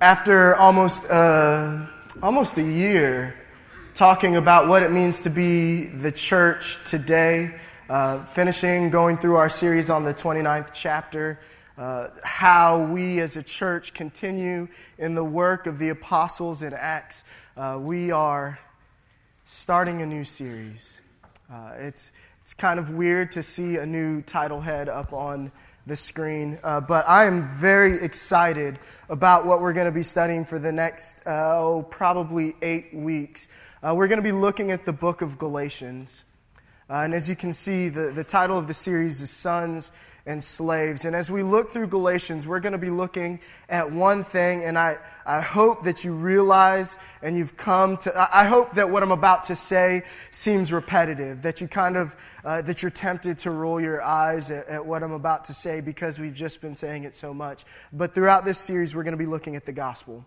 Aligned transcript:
after 0.00 0.54
almost, 0.56 1.10
uh, 1.10 1.86
almost 2.22 2.58
a 2.58 2.62
year 2.62 3.34
talking 3.94 4.36
about 4.36 4.68
what 4.68 4.82
it 4.82 4.92
means 4.92 5.22
to 5.22 5.30
be 5.30 5.86
the 5.86 6.12
church 6.12 6.84
today, 6.84 7.54
uh, 7.88 8.22
finishing 8.24 8.90
going 8.90 9.16
through 9.16 9.36
our 9.36 9.48
series 9.48 9.88
on 9.88 10.04
the 10.04 10.12
29th 10.12 10.70
chapter, 10.74 11.40
uh, 11.78 12.08
how 12.22 12.84
we 12.86 13.20
as 13.20 13.38
a 13.38 13.42
church 13.42 13.94
continue 13.94 14.68
in 14.98 15.14
the 15.14 15.24
work 15.24 15.66
of 15.66 15.78
the 15.78 15.88
apostles 15.88 16.62
in 16.62 16.74
Acts. 16.74 17.24
Uh, 17.56 17.78
we 17.80 18.10
are 18.10 18.58
starting 19.44 20.02
a 20.02 20.06
new 20.06 20.24
series. 20.24 21.00
Uh, 21.50 21.72
it's, 21.78 22.12
it's 22.40 22.52
kind 22.52 22.78
of 22.78 22.90
weird 22.90 23.30
to 23.30 23.42
see 23.42 23.76
a 23.76 23.86
new 23.86 24.20
title 24.20 24.60
head 24.60 24.90
up 24.90 25.14
on 25.14 25.50
the 25.86 25.96
screen. 25.96 26.58
Uh, 26.62 26.80
but 26.80 27.08
I 27.08 27.26
am 27.26 27.48
very 27.48 28.02
excited 28.02 28.78
about 29.08 29.46
what 29.46 29.60
we're 29.60 29.72
going 29.72 29.86
to 29.86 29.92
be 29.92 30.02
studying 30.02 30.44
for 30.44 30.58
the 30.58 30.72
next, 30.72 31.26
uh, 31.26 31.60
oh, 31.60 31.82
probably 31.88 32.56
eight 32.60 32.92
weeks. 32.92 33.48
Uh, 33.82 33.94
we're 33.96 34.08
going 34.08 34.18
to 34.18 34.24
be 34.24 34.32
looking 34.32 34.72
at 34.72 34.84
the 34.84 34.92
book 34.92 35.22
of 35.22 35.38
Galatians. 35.38 36.24
Uh, 36.90 37.02
and 37.04 37.14
as 37.14 37.28
you 37.28 37.36
can 37.36 37.52
see, 37.52 37.88
the, 37.88 38.10
the 38.10 38.24
title 38.24 38.58
of 38.58 38.66
the 38.66 38.74
series 38.74 39.20
is 39.20 39.30
Sons 39.30 39.92
and 40.26 40.42
slaves. 40.42 41.04
And 41.04 41.14
as 41.14 41.30
we 41.30 41.42
look 41.42 41.70
through 41.70 41.86
Galatians, 41.86 42.46
we're 42.46 42.60
going 42.60 42.72
to 42.72 42.78
be 42.78 42.90
looking 42.90 43.40
at 43.68 43.90
one 43.90 44.24
thing, 44.24 44.64
and 44.64 44.76
I, 44.76 44.98
I 45.24 45.40
hope 45.40 45.84
that 45.84 46.04
you 46.04 46.14
realize 46.14 46.98
and 47.22 47.36
you've 47.38 47.56
come 47.56 47.96
to, 47.98 48.28
I 48.34 48.44
hope 48.44 48.72
that 48.72 48.90
what 48.90 49.02
I'm 49.04 49.12
about 49.12 49.44
to 49.44 49.56
say 49.56 50.02
seems 50.32 50.72
repetitive, 50.72 51.42
that 51.42 51.60
you 51.60 51.68
kind 51.68 51.96
of, 51.96 52.16
uh, 52.44 52.62
that 52.62 52.82
you're 52.82 52.90
tempted 52.90 53.38
to 53.38 53.52
roll 53.52 53.80
your 53.80 54.02
eyes 54.02 54.50
at, 54.50 54.66
at 54.68 54.84
what 54.84 55.04
I'm 55.04 55.12
about 55.12 55.44
to 55.44 55.52
say 55.52 55.80
because 55.80 56.18
we've 56.18 56.34
just 56.34 56.60
been 56.60 56.74
saying 56.74 57.04
it 57.04 57.14
so 57.14 57.32
much. 57.32 57.64
But 57.92 58.12
throughout 58.12 58.44
this 58.44 58.58
series, 58.58 58.96
we're 58.96 59.04
going 59.04 59.12
to 59.12 59.18
be 59.18 59.26
looking 59.26 59.54
at 59.54 59.64
the 59.64 59.72
gospel. 59.72 60.24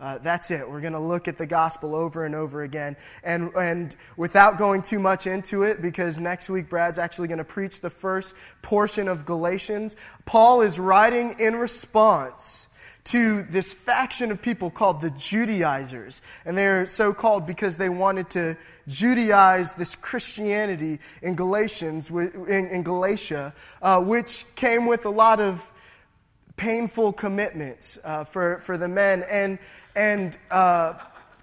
Uh, 0.00 0.16
that's 0.18 0.50
it. 0.50 0.68
We're 0.68 0.80
going 0.80 0.94
to 0.94 0.98
look 0.98 1.28
at 1.28 1.36
the 1.36 1.46
gospel 1.46 1.94
over 1.94 2.24
and 2.24 2.34
over 2.34 2.62
again. 2.62 2.96
And, 3.22 3.52
and 3.54 3.94
without 4.16 4.56
going 4.56 4.80
too 4.80 4.98
much 4.98 5.26
into 5.26 5.62
it, 5.62 5.82
because 5.82 6.18
next 6.18 6.48
week 6.48 6.70
Brad's 6.70 6.98
actually 6.98 7.28
going 7.28 7.38
to 7.38 7.44
preach 7.44 7.82
the 7.82 7.90
first 7.90 8.34
portion 8.62 9.08
of 9.08 9.26
Galatians, 9.26 9.96
Paul 10.24 10.62
is 10.62 10.78
writing 10.78 11.34
in 11.38 11.56
response 11.56 12.68
to 13.04 13.42
this 13.42 13.74
faction 13.74 14.30
of 14.30 14.40
people 14.40 14.70
called 14.70 15.02
the 15.02 15.10
Judaizers. 15.10 16.22
And 16.44 16.56
they're 16.56 16.86
so 16.86 17.12
called 17.12 17.46
because 17.46 17.76
they 17.76 17.88
wanted 17.88 18.30
to 18.30 18.56
Judaize 18.88 19.76
this 19.76 19.96
Christianity 19.96 20.98
in 21.22 21.34
Galatians, 21.34 22.08
in, 22.10 22.68
in 22.70 22.82
Galatia, 22.82 23.54
uh, 23.82 24.02
which 24.02 24.54
came 24.56 24.86
with 24.86 25.04
a 25.04 25.10
lot 25.10 25.40
of 25.40 25.70
painful 26.56 27.10
commitments 27.10 27.98
uh, 28.04 28.22
for, 28.22 28.58
for 28.58 28.76
the 28.76 28.88
men. 28.88 29.24
And 29.30 29.58
and, 30.00 30.38
uh, 30.50 30.94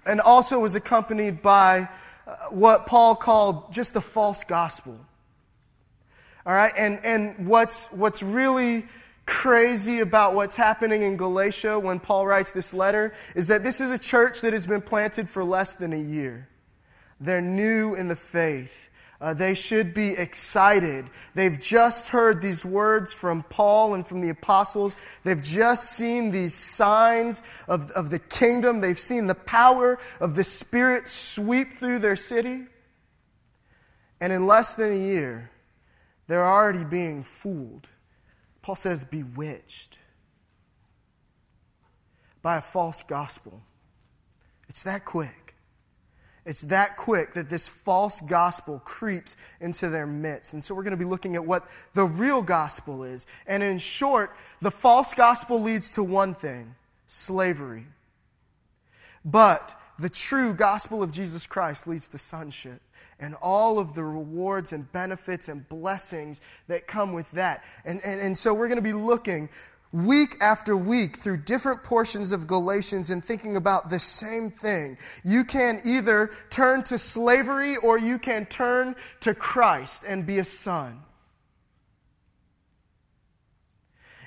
and 0.04 0.20
also 0.20 0.58
was 0.58 0.74
accompanied 0.74 1.42
by 1.42 1.88
uh, 2.26 2.34
what 2.50 2.86
Paul 2.86 3.14
called 3.14 3.72
just 3.72 3.94
a 3.94 4.00
false 4.00 4.42
gospel. 4.42 4.98
All 6.44 6.54
right, 6.54 6.72
and, 6.76 6.98
and 7.04 7.46
what's, 7.46 7.86
what's 7.92 8.20
really 8.20 8.86
crazy 9.26 10.00
about 10.00 10.34
what's 10.34 10.56
happening 10.56 11.02
in 11.02 11.16
Galatia 11.16 11.78
when 11.78 12.00
Paul 12.00 12.26
writes 12.26 12.50
this 12.50 12.74
letter 12.74 13.12
is 13.36 13.46
that 13.46 13.62
this 13.62 13.80
is 13.80 13.92
a 13.92 13.98
church 13.98 14.40
that 14.40 14.52
has 14.52 14.66
been 14.66 14.80
planted 14.80 15.28
for 15.28 15.44
less 15.44 15.76
than 15.76 15.92
a 15.92 16.00
year. 16.00 16.48
They're 17.20 17.40
new 17.40 17.94
in 17.94 18.08
the 18.08 18.16
faith. 18.16 18.87
Uh, 19.20 19.34
they 19.34 19.54
should 19.54 19.94
be 19.94 20.12
excited. 20.12 21.04
They've 21.34 21.58
just 21.58 22.10
heard 22.10 22.40
these 22.40 22.64
words 22.64 23.12
from 23.12 23.42
Paul 23.44 23.94
and 23.94 24.06
from 24.06 24.20
the 24.20 24.28
apostles. 24.28 24.96
They've 25.24 25.42
just 25.42 25.92
seen 25.92 26.30
these 26.30 26.54
signs 26.54 27.42
of, 27.66 27.90
of 27.92 28.10
the 28.10 28.20
kingdom. 28.20 28.80
They've 28.80 28.98
seen 28.98 29.26
the 29.26 29.34
power 29.34 29.98
of 30.20 30.36
the 30.36 30.44
Spirit 30.44 31.08
sweep 31.08 31.72
through 31.72 31.98
their 31.98 32.14
city. 32.14 32.66
And 34.20 34.32
in 34.32 34.46
less 34.46 34.76
than 34.76 34.92
a 34.92 34.96
year, 34.96 35.50
they're 36.28 36.46
already 36.46 36.84
being 36.84 37.24
fooled. 37.24 37.88
Paul 38.62 38.76
says, 38.76 39.04
bewitched 39.04 39.98
by 42.40 42.58
a 42.58 42.60
false 42.60 43.02
gospel. 43.02 43.62
It's 44.68 44.84
that 44.84 45.04
quick. 45.04 45.47
It's 46.48 46.62
that 46.62 46.96
quick 46.96 47.34
that 47.34 47.50
this 47.50 47.68
false 47.68 48.22
gospel 48.22 48.80
creeps 48.82 49.36
into 49.60 49.90
their 49.90 50.06
midst. 50.06 50.54
And 50.54 50.62
so 50.62 50.74
we're 50.74 50.82
going 50.82 50.92
to 50.92 50.96
be 50.96 51.04
looking 51.04 51.36
at 51.36 51.44
what 51.44 51.68
the 51.92 52.06
real 52.06 52.40
gospel 52.40 53.04
is. 53.04 53.26
And 53.46 53.62
in 53.62 53.76
short, 53.76 54.34
the 54.62 54.70
false 54.70 55.12
gospel 55.12 55.60
leads 55.60 55.92
to 55.92 56.02
one 56.02 56.32
thing 56.32 56.74
slavery. 57.04 57.84
But 59.26 59.78
the 59.98 60.08
true 60.08 60.54
gospel 60.54 61.02
of 61.02 61.12
Jesus 61.12 61.46
Christ 61.46 61.86
leads 61.86 62.08
to 62.08 62.18
sonship 62.18 62.80
and 63.20 63.34
all 63.42 63.78
of 63.78 63.94
the 63.94 64.04
rewards 64.04 64.72
and 64.72 64.90
benefits 64.90 65.50
and 65.50 65.68
blessings 65.68 66.40
that 66.68 66.86
come 66.86 67.12
with 67.12 67.30
that. 67.32 67.62
And, 67.84 68.00
and, 68.06 68.22
and 68.22 68.34
so 68.34 68.54
we're 68.54 68.68
going 68.68 68.76
to 68.76 68.82
be 68.82 68.94
looking 68.94 69.50
week 69.92 70.36
after 70.40 70.76
week 70.76 71.16
through 71.16 71.38
different 71.38 71.82
portions 71.82 72.32
of 72.32 72.46
Galatians 72.46 73.10
and 73.10 73.24
thinking 73.24 73.56
about 73.56 73.90
the 73.90 73.98
same 73.98 74.50
thing. 74.50 74.98
You 75.24 75.44
can 75.44 75.80
either 75.84 76.30
turn 76.50 76.82
to 76.84 76.98
slavery 76.98 77.76
or 77.82 77.98
you 77.98 78.18
can 78.18 78.46
turn 78.46 78.96
to 79.20 79.34
Christ 79.34 80.04
and 80.06 80.26
be 80.26 80.38
a 80.38 80.44
son. 80.44 81.00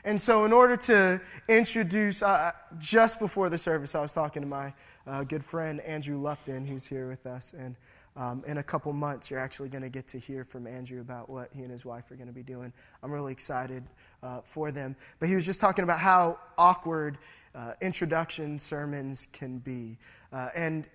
And 0.03 0.19
so, 0.19 0.45
in 0.45 0.51
order 0.53 0.75
to 0.77 1.21
introduce, 1.47 2.23
uh, 2.23 2.51
just 2.79 3.19
before 3.19 3.49
the 3.49 3.57
service, 3.57 3.93
I 3.93 4.01
was 4.01 4.13
talking 4.13 4.41
to 4.41 4.47
my 4.47 4.73
uh, 5.05 5.23
good 5.23 5.43
friend 5.43 5.79
Andrew 5.81 6.17
Lupton, 6.17 6.65
who's 6.65 6.87
here 6.87 7.07
with 7.07 7.27
us. 7.27 7.53
And 7.53 7.75
um, 8.15 8.43
in 8.47 8.57
a 8.57 8.63
couple 8.63 8.91
months, 8.93 9.29
you're 9.29 9.39
actually 9.39 9.69
going 9.69 9.83
to 9.83 9.89
get 9.89 10.07
to 10.07 10.17
hear 10.17 10.43
from 10.43 10.65
Andrew 10.65 11.01
about 11.01 11.29
what 11.29 11.49
he 11.53 11.61
and 11.61 11.71
his 11.71 11.85
wife 11.85 12.09
are 12.09 12.15
going 12.15 12.27
to 12.27 12.33
be 12.33 12.43
doing. 12.43 12.73
I'm 13.03 13.11
really 13.11 13.31
excited 13.31 13.83
uh, 14.23 14.41
for 14.43 14.71
them. 14.71 14.95
But 15.19 15.29
he 15.29 15.35
was 15.35 15.45
just 15.45 15.61
talking 15.61 15.83
about 15.83 15.99
how 15.99 16.39
awkward 16.57 17.17
uh, 17.53 17.73
introduction 17.81 18.57
sermons 18.57 19.27
can 19.27 19.59
be. 19.59 19.97
Uh, 20.31 20.49
and 20.55 20.87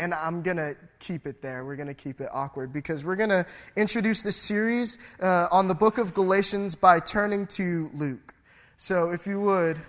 and 0.00 0.14
I'm 0.14 0.42
going 0.42 0.58
to 0.58 0.76
keep 1.00 1.26
it 1.26 1.42
there. 1.42 1.64
We're 1.64 1.74
going 1.74 1.88
to 1.88 1.94
keep 1.94 2.20
it 2.20 2.28
awkward 2.32 2.72
because 2.72 3.04
we're 3.04 3.16
going 3.16 3.30
to 3.30 3.44
introduce 3.76 4.22
this 4.22 4.36
series 4.36 5.16
uh, 5.20 5.48
on 5.50 5.66
the 5.66 5.74
book 5.74 5.98
of 5.98 6.14
Galatians 6.14 6.76
by 6.76 7.00
turning 7.00 7.48
to 7.48 7.90
Luke. 7.94 8.32
So 8.76 9.10
if 9.10 9.26
you 9.26 9.40
would, 9.40 9.80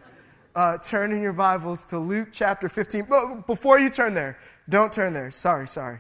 uh, 0.56 0.79
turn 0.79 1.11
in 1.11 1.22
your 1.22 1.34
Bibles 1.34 1.85
to 1.88 2.00
Luke 2.00 2.29
chapter 2.31 2.67
15. 2.67 3.06
But 3.07 3.46
before 3.46 3.79
you 3.79 3.91
turn 3.91 4.16
there, 4.16 4.40
don't 4.67 4.91
turn 4.91 5.13
there. 5.13 5.29
Sorry, 5.29 5.67
sorry. 5.67 6.00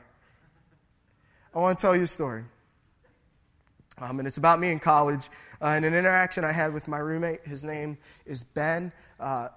I 1.53 1.59
want 1.59 1.77
to 1.77 1.81
tell 1.81 1.95
you 1.95 2.03
a 2.03 2.07
story. 2.07 2.43
Um, 3.99 4.19
and 4.19 4.27
it's 4.27 4.37
about 4.37 4.59
me 4.59 4.71
in 4.71 4.79
college 4.79 5.29
uh, 5.61 5.67
and 5.67 5.85
an 5.85 5.93
interaction 5.93 6.43
I 6.43 6.51
had 6.51 6.73
with 6.73 6.87
my 6.87 6.99
roommate. 6.99 7.45
His 7.45 7.63
name 7.63 7.97
is 8.25 8.43
Ben. 8.43 8.91
Uh, 9.19 9.49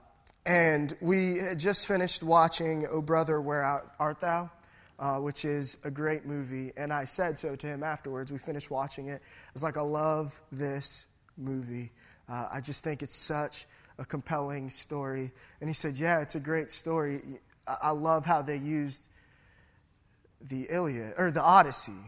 and 0.44 0.96
we 1.00 1.38
had 1.38 1.58
just 1.58 1.86
finished 1.86 2.22
watching 2.22 2.86
Oh 2.90 3.00
Brother, 3.00 3.40
Where 3.40 3.62
Art 3.98 4.20
Thou? 4.20 4.50
Uh, 4.98 5.18
which 5.18 5.44
is 5.44 5.78
a 5.84 5.90
great 5.90 6.26
movie. 6.26 6.72
And 6.76 6.92
I 6.92 7.04
said 7.06 7.38
so 7.38 7.56
to 7.56 7.66
him 7.66 7.82
afterwards. 7.82 8.30
We 8.30 8.38
finished 8.38 8.70
watching 8.70 9.08
it. 9.08 9.20
I 9.22 9.50
was 9.52 9.62
like, 9.62 9.76
I 9.76 9.80
love 9.80 10.40
this 10.52 11.06
movie. 11.36 11.90
Uh, 12.28 12.48
I 12.52 12.60
just 12.60 12.84
think 12.84 13.02
it's 13.02 13.16
such 13.16 13.66
a 13.98 14.04
compelling 14.04 14.70
story. 14.70 15.32
And 15.60 15.68
he 15.68 15.74
said, 15.74 15.94
Yeah, 15.96 16.20
it's 16.20 16.34
a 16.34 16.40
great 16.40 16.70
story. 16.70 17.20
I 17.66 17.90
love 17.90 18.26
how 18.26 18.42
they 18.42 18.56
used 18.56 19.08
the 20.40 20.66
Iliad, 20.70 21.14
or 21.18 21.30
the 21.30 21.42
Odyssey 21.42 22.00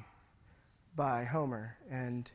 by 0.97 1.25
Homer. 1.25 1.76
And 1.91 2.31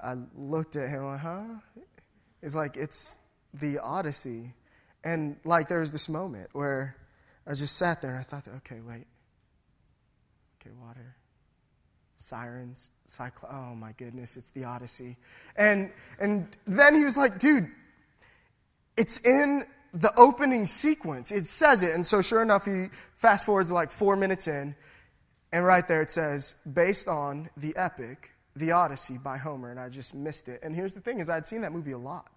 I 0.00 0.14
looked 0.34 0.76
at 0.76 0.88
him 0.88 1.04
like, 1.04 1.20
huh? 1.20 1.44
It's 2.42 2.54
like, 2.54 2.76
it's 2.76 3.18
the 3.54 3.78
Odyssey. 3.78 4.52
And 5.04 5.36
like, 5.44 5.68
there 5.68 5.80
was 5.80 5.92
this 5.92 6.08
moment 6.08 6.48
where 6.52 6.96
I 7.46 7.54
just 7.54 7.76
sat 7.76 8.00
there 8.00 8.10
and 8.10 8.18
I 8.18 8.22
thought, 8.22 8.46
okay, 8.58 8.80
wait. 8.80 9.06
Okay, 10.60 10.70
water. 10.80 11.16
Sirens, 12.16 12.90
cyclone. 13.04 13.52
Oh 13.52 13.74
my 13.74 13.92
goodness, 13.92 14.36
it's 14.36 14.50
the 14.50 14.64
Odyssey. 14.64 15.16
And, 15.56 15.92
and 16.20 16.48
then 16.66 16.94
he 16.94 17.04
was 17.04 17.16
like, 17.16 17.38
dude, 17.38 17.68
it's 18.96 19.24
in 19.26 19.62
the 19.92 20.12
opening 20.16 20.66
sequence. 20.66 21.32
It 21.32 21.46
says 21.46 21.82
it. 21.82 21.94
And 21.94 22.04
so, 22.04 22.20
sure 22.20 22.42
enough, 22.42 22.64
he 22.64 22.86
fast 23.14 23.46
forwards 23.46 23.72
like 23.72 23.90
four 23.90 24.16
minutes 24.16 24.48
in, 24.48 24.74
and 25.52 25.64
right 25.64 25.86
there 25.86 26.02
it 26.02 26.10
says, 26.10 26.60
based 26.74 27.08
on 27.08 27.48
the 27.56 27.74
epic, 27.76 28.32
The 28.58 28.72
Odyssey 28.72 29.18
by 29.22 29.36
Homer, 29.36 29.70
and 29.70 29.78
I 29.78 29.88
just 29.88 30.14
missed 30.14 30.48
it. 30.48 30.60
And 30.62 30.74
here's 30.74 30.94
the 30.94 31.00
thing 31.00 31.20
is 31.20 31.30
I'd 31.30 31.46
seen 31.46 31.60
that 31.62 31.72
movie 31.72 31.92
a 31.92 31.98
lot. 31.98 32.30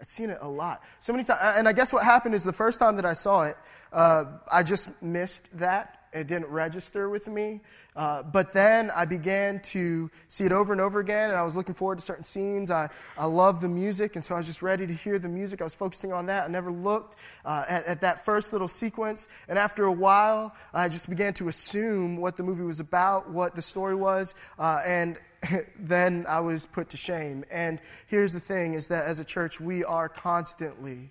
I'd 0.00 0.06
seen 0.06 0.30
it 0.30 0.38
a 0.40 0.48
lot. 0.48 0.82
So 1.00 1.12
many 1.12 1.24
times. 1.24 1.40
And 1.42 1.68
I 1.68 1.72
guess 1.72 1.92
what 1.92 2.04
happened 2.04 2.34
is 2.34 2.42
the 2.42 2.52
first 2.52 2.78
time 2.78 2.96
that 2.96 3.04
I 3.04 3.12
saw 3.12 3.42
it, 3.44 3.56
uh, 3.92 4.24
I 4.50 4.62
just 4.62 5.02
missed 5.02 5.58
that. 5.58 5.96
It 6.12 6.26
didn't 6.26 6.48
register 6.48 7.08
with 7.08 7.28
me. 7.28 7.60
Uh, 7.94 8.22
but 8.22 8.52
then 8.52 8.90
I 8.94 9.04
began 9.04 9.60
to 9.60 10.10
see 10.28 10.44
it 10.44 10.52
over 10.52 10.72
and 10.72 10.80
over 10.80 11.00
again, 11.00 11.30
and 11.30 11.38
I 11.38 11.42
was 11.42 11.56
looking 11.56 11.74
forward 11.74 11.98
to 11.98 12.02
certain 12.02 12.22
scenes. 12.22 12.70
I, 12.70 12.88
I 13.18 13.26
love 13.26 13.60
the 13.60 13.68
music, 13.68 14.14
and 14.14 14.24
so 14.24 14.34
I 14.34 14.38
was 14.38 14.46
just 14.46 14.62
ready 14.62 14.86
to 14.86 14.92
hear 14.92 15.18
the 15.18 15.28
music. 15.28 15.60
I 15.60 15.64
was 15.64 15.74
focusing 15.74 16.12
on 16.12 16.26
that. 16.26 16.44
I 16.44 16.48
never 16.48 16.70
looked 16.70 17.16
uh, 17.44 17.64
at, 17.68 17.84
at, 17.86 18.00
that 18.00 18.24
first 18.24 18.52
little 18.52 18.68
sequence. 18.68 19.28
And 19.48 19.58
after 19.58 19.84
a 19.84 19.92
while, 19.92 20.54
I 20.72 20.88
just 20.88 21.10
began 21.10 21.34
to 21.34 21.48
assume 21.48 22.16
what 22.16 22.36
the 22.36 22.42
movie 22.42 22.62
was 22.62 22.80
about, 22.80 23.28
what 23.28 23.54
the 23.54 23.62
story 23.62 23.96
was, 23.96 24.34
uh, 24.58 24.80
and 24.86 25.18
then 25.78 26.26
I 26.28 26.40
was 26.40 26.66
put 26.66 26.90
to 26.90 26.96
shame. 26.96 27.44
And 27.50 27.80
here's 28.06 28.32
the 28.32 28.40
thing 28.40 28.74
is 28.74 28.88
that 28.88 29.06
as 29.06 29.20
a 29.20 29.24
church, 29.24 29.60
we 29.60 29.84
are 29.84 30.08
constantly 30.08 31.10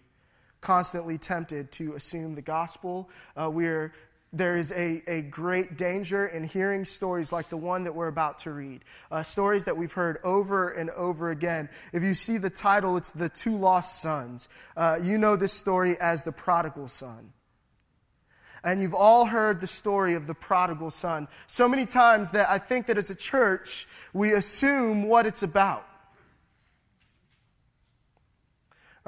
constantly 0.62 1.18
tempted 1.18 1.72
to 1.72 1.94
assume 1.94 2.36
the 2.36 2.42
gospel. 2.42 3.10
Uh, 3.38 3.50
we're 3.50 3.94
there 4.32 4.56
is 4.56 4.72
a, 4.74 5.02
a 5.08 5.24
great 5.24 5.76
danger 5.78 6.28
in 6.28 6.44
hearing 6.44 6.86
stories 6.86 7.32
like 7.32 7.50
the 7.50 7.58
one 7.58 7.84
that 7.84 7.96
we're 7.96 8.10
about 8.10 8.38
to 8.40 8.52
read. 8.52 8.86
Uh, 9.10 9.24
stories 9.24 9.66
that 9.66 9.76
we've 9.76 9.94
heard 9.94 10.20
over 10.24 10.70
and 10.70 10.92
over 10.92 11.32
again. 11.32 11.68
If 11.94 12.04
you 12.04 12.14
see 12.14 12.38
the 12.38 12.50
title, 12.50 12.96
it's 12.96 13.10
The 13.10 13.30
Two 13.30 13.58
Lost 13.58 14.02
Sons. 14.02 14.48
Uh, 14.78 15.00
you 15.02 15.18
know 15.18 15.36
this 15.36 15.54
story 15.54 15.98
as 16.00 16.24
the 16.24 16.32
prodigal 16.32 16.88
son. 16.88 17.34
And 18.64 18.82
you've 18.82 18.94
all 18.94 19.26
heard 19.26 19.60
the 19.60 19.68
story 19.68 20.14
of 20.14 20.28
the 20.28 20.36
prodigal 20.36 20.92
son 20.92 21.28
so 21.48 21.68
many 21.68 21.86
times 21.86 22.32
that 22.32 22.50
I 22.50 22.58
think 22.58 22.86
that 22.86 22.98
as 22.98 23.10
a 23.10 23.16
church, 23.16 23.88
we 24.14 24.34
assume 24.34 25.04
what 25.04 25.26
it's 25.26 25.44
about. 25.44 25.89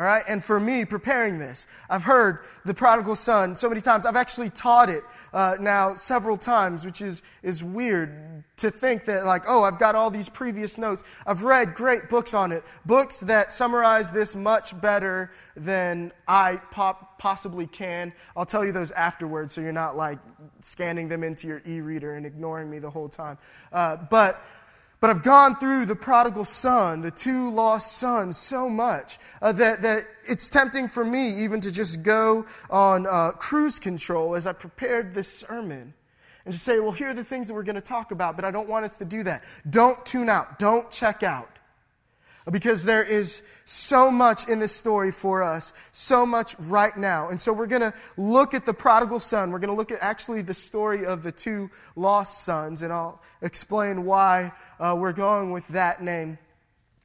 All 0.02 0.08
right, 0.08 0.24
and 0.28 0.44
for 0.44 0.60
me, 0.60 0.84
preparing 0.84 1.38
this, 1.38 1.68
I've 1.88 2.04
heard 2.04 2.40
the 2.66 2.74
prodigal 2.74 3.14
son 3.14 3.54
so 3.54 3.70
many 3.70 3.82
times. 3.82 4.08
I've 4.08 4.16
actually 4.16 4.50
taught 4.50 4.90
it 4.90 5.04
uh, 5.32 5.58
now 5.60 5.94
several 5.94 6.38
times, 6.38 6.84
which 6.84 7.02
is, 7.02 7.22
is 7.44 7.64
weird 7.64 8.44
to 8.58 8.72
think 8.72 9.06
that, 9.06 9.26
like, 9.26 9.44
oh, 9.48 9.62
I've 9.62 9.78
got 9.78 9.94
all 9.94 10.10
these 10.10 10.28
previous 10.28 10.80
notes. 10.80 11.04
I've 11.28 11.44
read 11.44 11.76
great 11.76 12.10
books 12.10 12.34
on 12.34 12.52
it, 12.52 12.64
books 12.84 13.20
that 13.20 13.52
summarize 13.52 14.10
this 14.10 14.36
much 14.36 14.82
better 14.82 15.34
than 15.56 16.12
I 16.28 16.56
pop, 16.72 17.20
possibly 17.20 17.68
can. 17.68 18.12
I'll 18.36 18.44
tell 18.44 18.66
you 18.66 18.72
those 18.72 18.90
afterwards 18.90 19.54
so 19.54 19.62
you're 19.62 19.72
not 19.72 19.96
like 19.96 20.18
scanning 20.62 21.10
them 21.10 21.24
into 21.24 21.46
your 21.46 21.62
e 21.68 21.80
reader 21.80 22.16
and 22.16 22.26
ignoring 22.26 22.72
me 22.72 22.80
the 22.80 22.90
whole 22.90 23.08
time. 23.08 23.38
Uh, 23.72 23.98
but 24.10 24.44
but 25.02 25.10
I've 25.10 25.24
gone 25.24 25.56
through 25.56 25.88
the 25.88 25.96
prodigal 25.96 26.46
son, 26.46 27.02
the 27.02 27.10
two 27.10 27.50
lost 27.50 27.98
sons, 27.98 28.38
so 28.38 28.70
much 28.70 29.18
uh, 29.42 29.52
that, 29.54 29.82
that 29.82 30.06
it's 30.30 30.50
tempting 30.50 30.88
for 30.88 31.04
me 31.04 31.44
even 31.44 31.60
to 31.62 31.72
just 31.72 32.04
go 32.04 32.46
on 32.70 33.08
uh, 33.08 33.32
cruise 33.32 33.80
control 33.80 34.36
as 34.36 34.46
I 34.46 34.54
prepared 34.54 35.16
this 35.16 35.40
sermon 35.40 35.94
and 36.46 36.54
just 36.54 36.64
say, 36.64 36.80
well, 36.80 36.92
here 36.92 37.10
are 37.10 37.14
the 37.16 37.24
things 37.24 37.48
that 37.48 37.56
we're 37.56 37.64
going 37.64 37.76
to 37.76 37.82
talk 37.82 38.12
about, 38.12 38.36
but 38.36 38.46
I 38.46 38.52
don't 38.52 38.70
want 38.70 38.86
us 38.86 39.00
to 39.00 39.06
do 39.06 39.24
that. 39.24 39.44
Don't 39.70 40.04
tune 40.06 40.30
out, 40.30 40.60
don't 40.60 40.90
check 40.92 41.24
out 41.24 41.51
because 42.52 42.84
there 42.84 43.04
is 43.04 43.48
so 43.66 44.12
much 44.12 44.50
in 44.50 44.60
this 44.60 44.76
story 44.76 45.12
for 45.12 45.42
us, 45.42 45.74
so 45.92 46.26
much 46.26 46.56
right 46.60 46.96
now. 46.98 47.30
And 47.30 47.40
so 47.40 47.54
we're 47.54 47.68
going 47.68 47.82
to 47.82 47.94
look 48.18 48.54
at 48.54 48.66
the 48.66 48.74
prodigal 48.74 49.20
son. 49.20 49.52
We're 49.52 49.60
going 49.60 49.70
to 49.70 49.76
look 49.76 49.92
at 49.92 50.00
actually 50.02 50.42
the 50.42 50.54
story 50.54 51.06
of 51.06 51.24
the 51.24 51.32
two 51.32 51.70
lost 51.96 52.44
sons, 52.44 52.82
and 52.84 52.92
I'll 52.92 53.22
explain 53.42 54.06
why 54.06 54.52
uh, 54.80 54.96
we're 55.00 55.14
going 55.14 55.52
with 55.52 55.68
that 55.70 56.04
name 56.04 56.38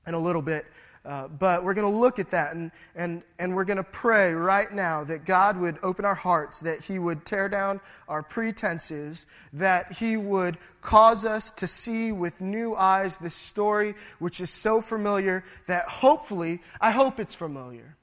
in 0.06 0.14
a 0.14 0.20
little 0.20 0.42
bit. 0.42 0.66
Uh, 1.06 1.28
but 1.28 1.62
we're 1.62 1.74
going 1.74 1.90
to 1.90 1.98
look 1.98 2.18
at 2.18 2.30
that 2.30 2.56
and, 2.56 2.72
and, 2.96 3.22
and 3.38 3.54
we're 3.54 3.64
going 3.64 3.76
to 3.76 3.84
pray 3.84 4.32
right 4.32 4.72
now 4.72 5.04
that 5.04 5.24
God 5.24 5.56
would 5.56 5.78
open 5.84 6.04
our 6.04 6.16
hearts, 6.16 6.58
that 6.60 6.80
He 6.80 6.98
would 6.98 7.24
tear 7.24 7.48
down 7.48 7.80
our 8.08 8.24
pretenses, 8.24 9.26
that 9.52 9.92
He 9.92 10.16
would 10.16 10.58
cause 10.80 11.24
us 11.24 11.52
to 11.52 11.68
see 11.68 12.10
with 12.10 12.40
new 12.40 12.74
eyes 12.74 13.18
this 13.18 13.34
story, 13.34 13.94
which 14.18 14.40
is 14.40 14.50
so 14.50 14.80
familiar 14.80 15.44
that 15.68 15.84
hopefully, 15.84 16.60
I 16.80 16.90
hope 16.90 17.20
it's 17.20 17.36
familiar. 17.36 17.96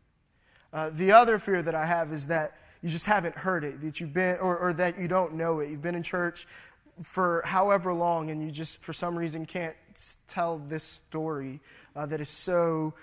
Uh, 0.71 0.89
the 0.89 1.11
other 1.11 1.39
fear 1.39 1.61
that 1.61 1.75
I 1.75 1.85
have 1.85 2.13
is 2.13 2.27
that 2.27 2.57
you 2.81 2.87
just 2.87 3.05
haven't 3.05 3.35
heard 3.35 3.65
it, 3.65 3.81
that 3.81 3.99
you've 3.99 4.13
been, 4.13 4.37
or, 4.37 4.57
or 4.57 4.73
that 4.73 4.97
you 4.97 5.09
don't 5.09 5.33
know 5.33 5.59
it. 5.59 5.69
You've 5.69 5.81
been 5.81 5.95
in 5.95 6.03
church 6.03 6.45
for 7.01 7.41
however 7.45 7.93
long 7.93 8.29
and 8.29 8.41
you 8.41 8.49
just, 8.49 8.79
for 8.79 8.93
some 8.93 9.17
reason, 9.17 9.45
can't 9.45 9.75
tell 10.27 10.57
this 10.57 10.83
story 10.83 11.59
uh, 11.95 12.05
that 12.05 12.21
is 12.21 12.29
so 12.29 12.93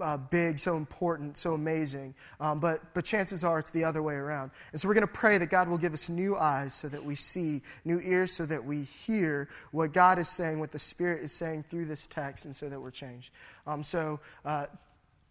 uh, 0.00 0.16
big, 0.16 0.58
so 0.58 0.76
important, 0.76 1.36
so 1.36 1.54
amazing. 1.54 2.14
Um, 2.38 2.60
but, 2.60 2.94
but 2.94 3.04
chances 3.04 3.44
are 3.44 3.58
it's 3.58 3.70
the 3.70 3.84
other 3.84 4.02
way 4.02 4.14
around. 4.14 4.50
And 4.72 4.80
so 4.80 4.88
we're 4.88 4.94
going 4.94 5.06
to 5.06 5.12
pray 5.12 5.38
that 5.38 5.50
God 5.50 5.68
will 5.68 5.78
give 5.78 5.92
us 5.92 6.08
new 6.08 6.36
eyes 6.36 6.74
so 6.74 6.88
that 6.88 7.04
we 7.04 7.14
see, 7.14 7.62
new 7.84 8.00
ears 8.02 8.32
so 8.32 8.46
that 8.46 8.64
we 8.64 8.82
hear 8.82 9.48
what 9.72 9.92
God 9.92 10.18
is 10.18 10.28
saying, 10.28 10.60
what 10.60 10.72
the 10.72 10.78
Spirit 10.78 11.22
is 11.22 11.32
saying 11.32 11.64
through 11.64 11.86
this 11.86 12.06
text, 12.06 12.44
and 12.44 12.54
so 12.54 12.68
that 12.68 12.80
we're 12.80 12.90
changed. 12.90 13.32
Um, 13.66 13.82
so 13.82 14.20
uh, 14.44 14.66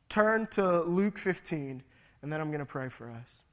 turn 0.09 0.47
to 0.47 0.81
Luke 0.81 1.17
15, 1.17 1.81
and 2.21 2.33
then 2.33 2.41
I'm 2.41 2.49
going 2.49 2.59
to 2.59 2.65
pray 2.65 2.89
for 2.89 3.09
us. 3.09 3.43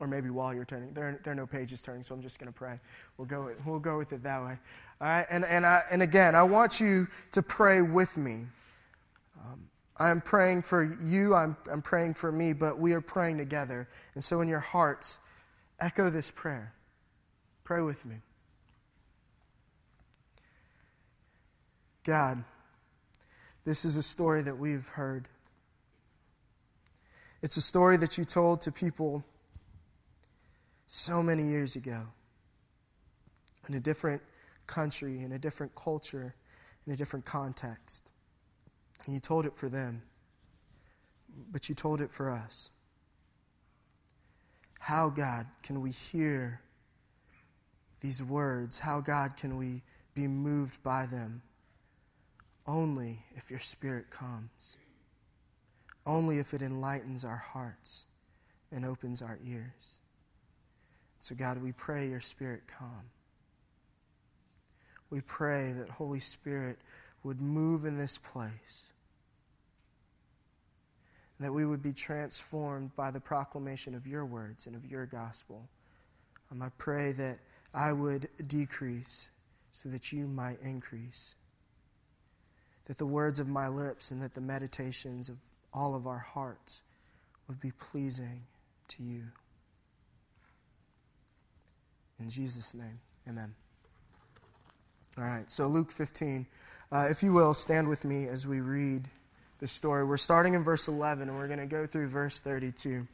Or 0.00 0.06
maybe 0.06 0.30
while 0.30 0.54
you're 0.54 0.64
turning. 0.64 0.92
There, 0.92 1.18
there 1.24 1.32
are 1.32 1.36
no 1.36 1.46
pages 1.46 1.82
turning, 1.82 2.02
so 2.02 2.14
I'm 2.14 2.22
just 2.22 2.38
going 2.38 2.52
to 2.52 2.56
pray. 2.56 2.78
We'll 3.16 3.26
go, 3.26 3.50
we'll 3.66 3.80
go 3.80 3.98
with 3.98 4.12
it 4.12 4.22
that 4.22 4.44
way. 4.44 4.56
All 5.00 5.08
right? 5.08 5.26
And, 5.30 5.44
and, 5.44 5.64
I, 5.64 5.82
and 5.90 6.02
again, 6.02 6.34
I 6.34 6.42
want 6.42 6.80
you 6.80 7.06
to 7.32 7.42
pray 7.42 7.82
with 7.82 8.16
me. 8.16 8.46
Um, 9.40 9.68
I'm 9.98 10.20
praying 10.20 10.62
for 10.62 10.96
you, 11.02 11.34
I'm, 11.34 11.56
I'm 11.70 11.82
praying 11.82 12.14
for 12.14 12.32
me, 12.32 12.52
but 12.52 12.78
we 12.78 12.92
are 12.92 13.00
praying 13.00 13.38
together. 13.38 13.88
And 14.14 14.22
so 14.22 14.40
in 14.40 14.48
your 14.48 14.58
hearts, 14.60 15.18
echo 15.80 16.10
this 16.10 16.30
prayer. 16.30 16.72
Pray 17.64 17.82
with 17.82 18.04
me. 18.06 18.16
God, 22.04 22.42
this 23.64 23.84
is 23.84 23.98
a 23.98 24.02
story 24.02 24.40
that 24.42 24.56
we've 24.56 24.88
heard. 24.88 25.28
It's 27.42 27.56
a 27.56 27.60
story 27.60 27.96
that 27.98 28.16
you 28.18 28.24
told 28.24 28.62
to 28.62 28.72
people 28.72 29.24
so 30.86 31.22
many 31.22 31.42
years 31.42 31.76
ago 31.76 32.00
in 33.68 33.74
a 33.74 33.80
different 33.80 34.22
country, 34.68 35.22
in 35.22 35.32
a 35.32 35.38
different 35.38 35.74
culture, 35.74 36.36
in 36.86 36.92
a 36.92 36.96
different 36.96 37.24
context. 37.24 38.10
And 39.04 39.14
you 39.14 39.20
told 39.20 39.46
it 39.46 39.56
for 39.56 39.68
them, 39.68 40.02
but 41.50 41.68
you 41.68 41.74
told 41.74 42.00
it 42.00 42.12
for 42.12 42.30
us. 42.30 42.70
How, 44.78 45.08
God, 45.08 45.46
can 45.62 45.80
we 45.80 45.90
hear 45.90 46.60
these 48.00 48.22
words? 48.22 48.78
How, 48.78 49.00
God, 49.00 49.36
can 49.36 49.56
we 49.56 49.82
be 50.14 50.28
moved 50.28 50.82
by 50.84 51.06
them? 51.06 51.42
Only 52.66 53.24
if 53.34 53.50
your 53.50 53.60
Spirit 53.60 54.10
comes. 54.10 54.76
Only 56.06 56.38
if 56.38 56.54
it 56.54 56.62
enlightens 56.62 57.24
our 57.24 57.36
hearts 57.36 58.06
and 58.70 58.84
opens 58.84 59.20
our 59.20 59.38
ears. 59.44 60.00
So, 61.20 61.34
God, 61.34 61.62
we 61.62 61.72
pray 61.72 62.08
your 62.08 62.20
Spirit 62.20 62.62
come 62.66 63.10
we 65.10 65.20
pray 65.22 65.72
that 65.72 65.88
Holy 65.88 66.20
Spirit 66.20 66.78
would 67.22 67.40
move 67.40 67.84
in 67.84 67.96
this 67.96 68.18
place. 68.18 68.92
That 71.40 71.52
we 71.52 71.64
would 71.64 71.82
be 71.82 71.92
transformed 71.92 72.94
by 72.96 73.10
the 73.10 73.20
proclamation 73.20 73.94
of 73.94 74.06
your 74.06 74.24
words 74.24 74.66
and 74.66 74.74
of 74.74 74.84
your 74.84 75.06
gospel. 75.06 75.68
Um, 76.50 76.62
I 76.62 76.68
pray 76.78 77.12
that 77.12 77.38
I 77.72 77.92
would 77.92 78.28
decrease 78.46 79.30
so 79.72 79.88
that 79.90 80.12
you 80.12 80.26
might 80.26 80.58
increase. 80.62 81.36
That 82.86 82.98
the 82.98 83.06
words 83.06 83.38
of 83.38 83.48
my 83.48 83.68
lips 83.68 84.10
and 84.10 84.20
that 84.22 84.34
the 84.34 84.40
meditations 84.40 85.28
of 85.28 85.36
all 85.72 85.94
of 85.94 86.06
our 86.06 86.18
hearts 86.18 86.82
would 87.46 87.60
be 87.60 87.70
pleasing 87.72 88.42
to 88.88 89.02
you. 89.02 89.22
In 92.18 92.28
Jesus' 92.28 92.74
name, 92.74 92.98
amen. 93.28 93.54
All 95.18 95.24
right, 95.24 95.50
so 95.50 95.66
Luke 95.66 95.90
15. 95.90 96.46
Uh, 96.92 97.08
if 97.10 97.24
you 97.24 97.32
will, 97.32 97.52
stand 97.52 97.88
with 97.88 98.04
me 98.04 98.26
as 98.26 98.46
we 98.46 98.60
read 98.60 99.08
the 99.58 99.66
story. 99.66 100.04
We're 100.04 100.16
starting 100.16 100.54
in 100.54 100.62
verse 100.62 100.86
11 100.86 101.28
and 101.28 101.36
we're 101.36 101.48
going 101.48 101.58
to 101.58 101.66
go 101.66 101.86
through 101.86 102.06
verse 102.06 102.38
32. 102.38 103.08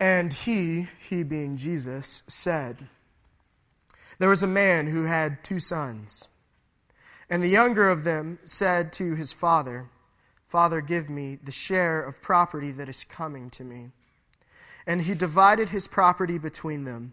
And 0.00 0.32
he, 0.32 0.88
he 1.10 1.24
being 1.24 1.58
Jesus, 1.58 2.22
said, 2.26 2.88
There 4.18 4.30
was 4.30 4.42
a 4.42 4.46
man 4.46 4.86
who 4.86 5.04
had 5.04 5.44
two 5.44 5.60
sons. 5.60 6.26
And 7.28 7.42
the 7.42 7.48
younger 7.48 7.90
of 7.90 8.04
them 8.04 8.38
said 8.44 8.94
to 8.94 9.16
his 9.16 9.34
father, 9.34 9.90
Father, 10.46 10.80
give 10.80 11.10
me 11.10 11.34
the 11.34 11.52
share 11.52 12.00
of 12.02 12.22
property 12.22 12.70
that 12.70 12.88
is 12.88 13.04
coming 13.04 13.50
to 13.50 13.62
me. 13.62 13.90
And 14.86 15.02
he 15.02 15.14
divided 15.14 15.68
his 15.68 15.86
property 15.86 16.38
between 16.38 16.84
them. 16.84 17.12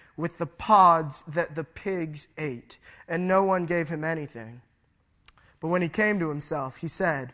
with 0.17 0.37
the 0.37 0.45
pods 0.45 1.23
that 1.23 1.55
the 1.55 1.63
pigs 1.63 2.27
ate, 2.37 2.77
and 3.07 3.27
no 3.27 3.43
one 3.43 3.65
gave 3.65 3.89
him 3.89 4.03
anything. 4.03 4.61
But 5.59 5.69
when 5.69 5.81
he 5.81 5.89
came 5.89 6.19
to 6.19 6.29
himself, 6.29 6.77
he 6.77 6.87
said, 6.87 7.33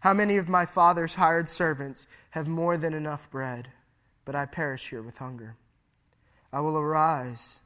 How 0.00 0.12
many 0.12 0.36
of 0.36 0.48
my 0.48 0.66
father's 0.66 1.14
hired 1.14 1.48
servants 1.48 2.06
have 2.30 2.48
more 2.48 2.76
than 2.76 2.94
enough 2.94 3.30
bread, 3.30 3.68
but 4.24 4.34
I 4.34 4.46
perish 4.46 4.90
here 4.90 5.02
with 5.02 5.18
hunger? 5.18 5.56
I 6.52 6.60
will 6.60 6.76
arise 6.76 7.62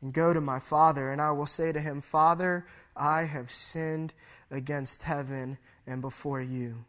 and 0.00 0.12
go 0.12 0.32
to 0.32 0.40
my 0.40 0.58
father, 0.58 1.12
and 1.12 1.20
I 1.20 1.30
will 1.32 1.46
say 1.46 1.72
to 1.72 1.80
him, 1.80 2.00
Father, 2.00 2.64
I 2.96 3.22
have 3.22 3.50
sinned 3.50 4.14
against 4.50 5.04
heaven 5.04 5.58
and 5.86 6.00
before 6.00 6.40
you. 6.40 6.84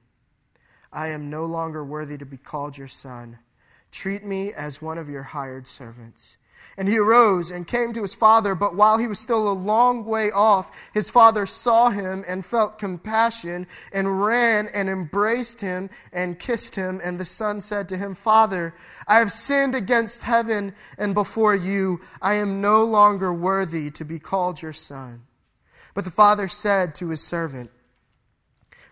I 0.93 1.07
am 1.07 1.29
no 1.29 1.45
longer 1.45 1.83
worthy 1.83 2.17
to 2.17 2.25
be 2.25 2.37
called 2.37 2.77
your 2.77 2.87
son. 2.87 3.39
Treat 3.91 4.25
me 4.25 4.53
as 4.53 4.81
one 4.81 4.97
of 4.97 5.09
your 5.09 5.23
hired 5.23 5.67
servants. 5.67 6.37
And 6.77 6.87
he 6.87 6.97
arose 6.97 7.51
and 7.51 7.67
came 7.67 7.93
to 7.93 8.01
his 8.01 8.15
father, 8.15 8.55
but 8.55 8.75
while 8.75 8.97
he 8.97 9.07
was 9.07 9.19
still 9.19 9.51
a 9.51 9.53
long 9.53 10.05
way 10.05 10.31
off, 10.31 10.91
his 10.93 11.09
father 11.09 11.45
saw 11.45 11.89
him 11.89 12.23
and 12.27 12.45
felt 12.45 12.79
compassion 12.79 13.67
and 13.91 14.23
ran 14.23 14.69
and 14.73 14.89
embraced 14.89 15.61
him 15.61 15.89
and 16.13 16.39
kissed 16.39 16.75
him. 16.75 17.01
And 17.03 17.19
the 17.19 17.25
son 17.25 17.59
said 17.59 17.89
to 17.89 17.97
him, 17.97 18.15
Father, 18.15 18.73
I 19.07 19.19
have 19.19 19.31
sinned 19.31 19.75
against 19.75 20.23
heaven 20.23 20.73
and 20.97 21.13
before 21.13 21.55
you. 21.55 21.99
I 22.21 22.35
am 22.35 22.61
no 22.61 22.83
longer 22.85 23.33
worthy 23.33 23.91
to 23.91 24.05
be 24.05 24.19
called 24.19 24.61
your 24.61 24.73
son. 24.73 25.23
But 25.93 26.05
the 26.05 26.11
father 26.11 26.47
said 26.47 26.95
to 26.95 27.09
his 27.09 27.21
servant, 27.21 27.69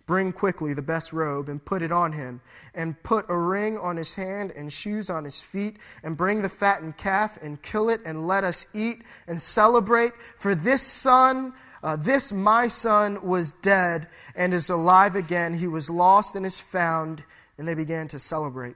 Bring 0.10 0.34
quickly 0.34 0.74
the 0.74 0.82
best 0.82 1.14
robe 1.14 1.50
and 1.50 1.64
put 1.64 1.84
it 1.84 1.92
on 1.92 2.14
him, 2.14 2.42
and 2.74 3.00
put 3.04 3.30
a 3.30 3.38
ring 3.38 3.78
on 3.78 3.96
his 3.96 4.16
hand 4.16 4.52
and 4.58 4.74
shoes 4.74 5.08
on 5.08 5.24
his 5.24 5.40
feet, 5.40 5.78
and 6.04 6.18
bring 6.18 6.42
the 6.42 6.50
fattened 6.50 6.98
calf 6.98 7.38
and 7.44 7.62
kill 7.62 7.90
it, 7.92 8.02
and 8.08 8.26
let 8.26 8.44
us 8.44 8.66
eat 8.74 9.04
and 9.28 9.40
celebrate. 9.40 10.14
For 10.36 10.56
this 10.56 10.82
son, 10.82 11.54
uh, 11.84 11.96
this 11.96 12.34
my 12.34 12.68
son, 12.68 13.22
was 13.22 13.52
dead 13.52 14.08
and 14.36 14.52
is 14.52 14.72
alive 14.72 15.16
again. 15.16 15.54
He 15.54 15.68
was 15.68 15.92
lost 15.92 16.36
and 16.36 16.44
is 16.44 16.60
found. 16.60 17.24
And 17.60 17.68
they 17.68 17.76
began 17.76 18.08
to 18.08 18.18
celebrate. 18.18 18.76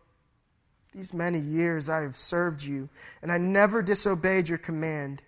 these 0.93 1.13
many 1.13 1.39
years 1.39 1.89
I 1.89 2.01
have 2.01 2.15
served 2.15 2.63
you, 2.63 2.89
and 3.21 3.31
I 3.31 3.37
never 3.37 3.81
disobeyed 3.81 4.49
your 4.49 4.57
command. 4.57 5.21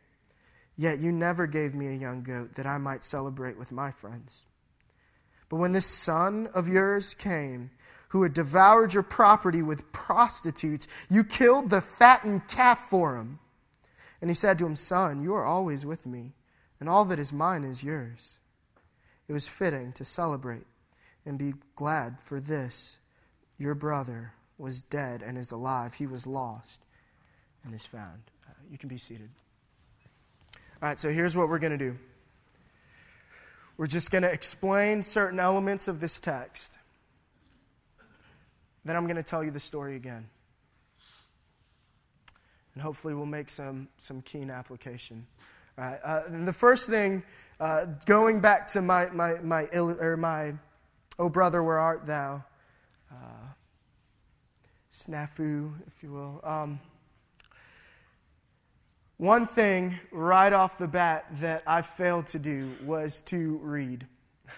Yet 0.75 0.99
you 0.99 1.11
never 1.11 1.47
gave 1.47 1.73
me 1.73 1.87
a 1.87 1.97
young 1.97 2.23
goat 2.23 2.55
that 2.55 2.65
I 2.65 2.77
might 2.77 3.03
celebrate 3.03 3.57
with 3.57 3.71
my 3.71 3.91
friends. 3.91 4.45
But 5.47 5.57
when 5.57 5.71
this 5.71 5.85
son 5.85 6.49
of 6.53 6.67
yours 6.67 7.13
came, 7.13 7.71
who 8.09 8.23
had 8.23 8.33
devoured 8.33 8.93
your 8.93 9.03
property 9.03 9.61
with 9.61 9.91
prostitutes, 9.91 10.87
you 11.09 11.23
killed 11.23 11.69
the 11.69 11.81
fattened 11.81 12.47
calf 12.47 12.79
for 12.79 13.15
him. 13.17 13.39
And 14.21 14.29
he 14.29 14.35
said 14.35 14.59
to 14.59 14.65
him, 14.65 14.75
Son, 14.75 15.21
you 15.23 15.33
are 15.33 15.45
always 15.45 15.85
with 15.85 16.05
me, 16.05 16.33
and 16.79 16.89
all 16.89 17.05
that 17.05 17.19
is 17.19 17.31
mine 17.31 17.63
is 17.63 17.83
yours. 17.83 18.39
It 19.27 19.33
was 19.33 19.47
fitting 19.47 19.93
to 19.93 20.03
celebrate 20.03 20.65
and 21.25 21.39
be 21.39 21.53
glad 21.75 22.19
for 22.19 22.39
this, 22.39 22.97
your 23.57 23.75
brother 23.75 24.33
was 24.63 24.81
dead 24.81 25.21
and 25.21 25.37
is 25.37 25.51
alive. 25.51 25.93
He 25.93 26.07
was 26.07 26.25
lost 26.25 26.81
and 27.65 27.75
is 27.75 27.85
found. 27.85 28.21
Uh, 28.47 28.53
you 28.71 28.77
can 28.77 28.87
be 28.87 28.97
seated. 28.97 29.29
All 30.81 30.87
right, 30.87 30.97
so 30.97 31.09
here's 31.09 31.35
what 31.35 31.49
we're 31.49 31.59
going 31.59 31.77
to 31.77 31.77
do 31.77 31.97
we're 33.75 33.87
just 33.87 34.09
going 34.11 34.21
to 34.21 34.31
explain 34.31 35.03
certain 35.03 35.39
elements 35.39 35.87
of 35.87 35.99
this 35.99 36.19
text. 36.19 36.77
Then 38.85 38.95
I'm 38.95 39.05
going 39.05 39.17
to 39.17 39.23
tell 39.23 39.43
you 39.43 39.51
the 39.51 39.59
story 39.59 39.95
again. 39.95 40.29
And 42.73 42.83
hopefully, 42.83 43.15
we'll 43.15 43.25
make 43.25 43.49
some, 43.49 43.87
some 43.97 44.21
keen 44.21 44.49
application. 44.49 45.25
All 45.77 45.85
right, 45.85 45.99
uh, 46.03 46.21
the 46.29 46.53
first 46.53 46.89
thing, 46.89 47.23
uh, 47.59 47.85
going 48.05 48.39
back 48.39 48.67
to 48.67 48.81
my, 48.81 49.09
my, 49.11 49.39
my, 49.41 49.63
or 49.73 50.15
my, 50.15 50.53
oh 51.19 51.29
brother, 51.29 51.61
where 51.63 51.79
art 51.79 52.05
thou? 52.05 52.43
Snafu, 54.93 55.71
if 55.87 56.03
you 56.03 56.11
will. 56.11 56.39
Um, 56.43 56.79
one 59.17 59.47
thing 59.47 59.97
right 60.11 60.53
off 60.53 60.77
the 60.77 60.87
bat 60.87 61.25
that 61.41 61.63
I 61.65 61.81
failed 61.81 62.27
to 62.27 62.39
do 62.39 62.69
was 62.83 63.23
to 63.23 63.57
read. 63.63 64.05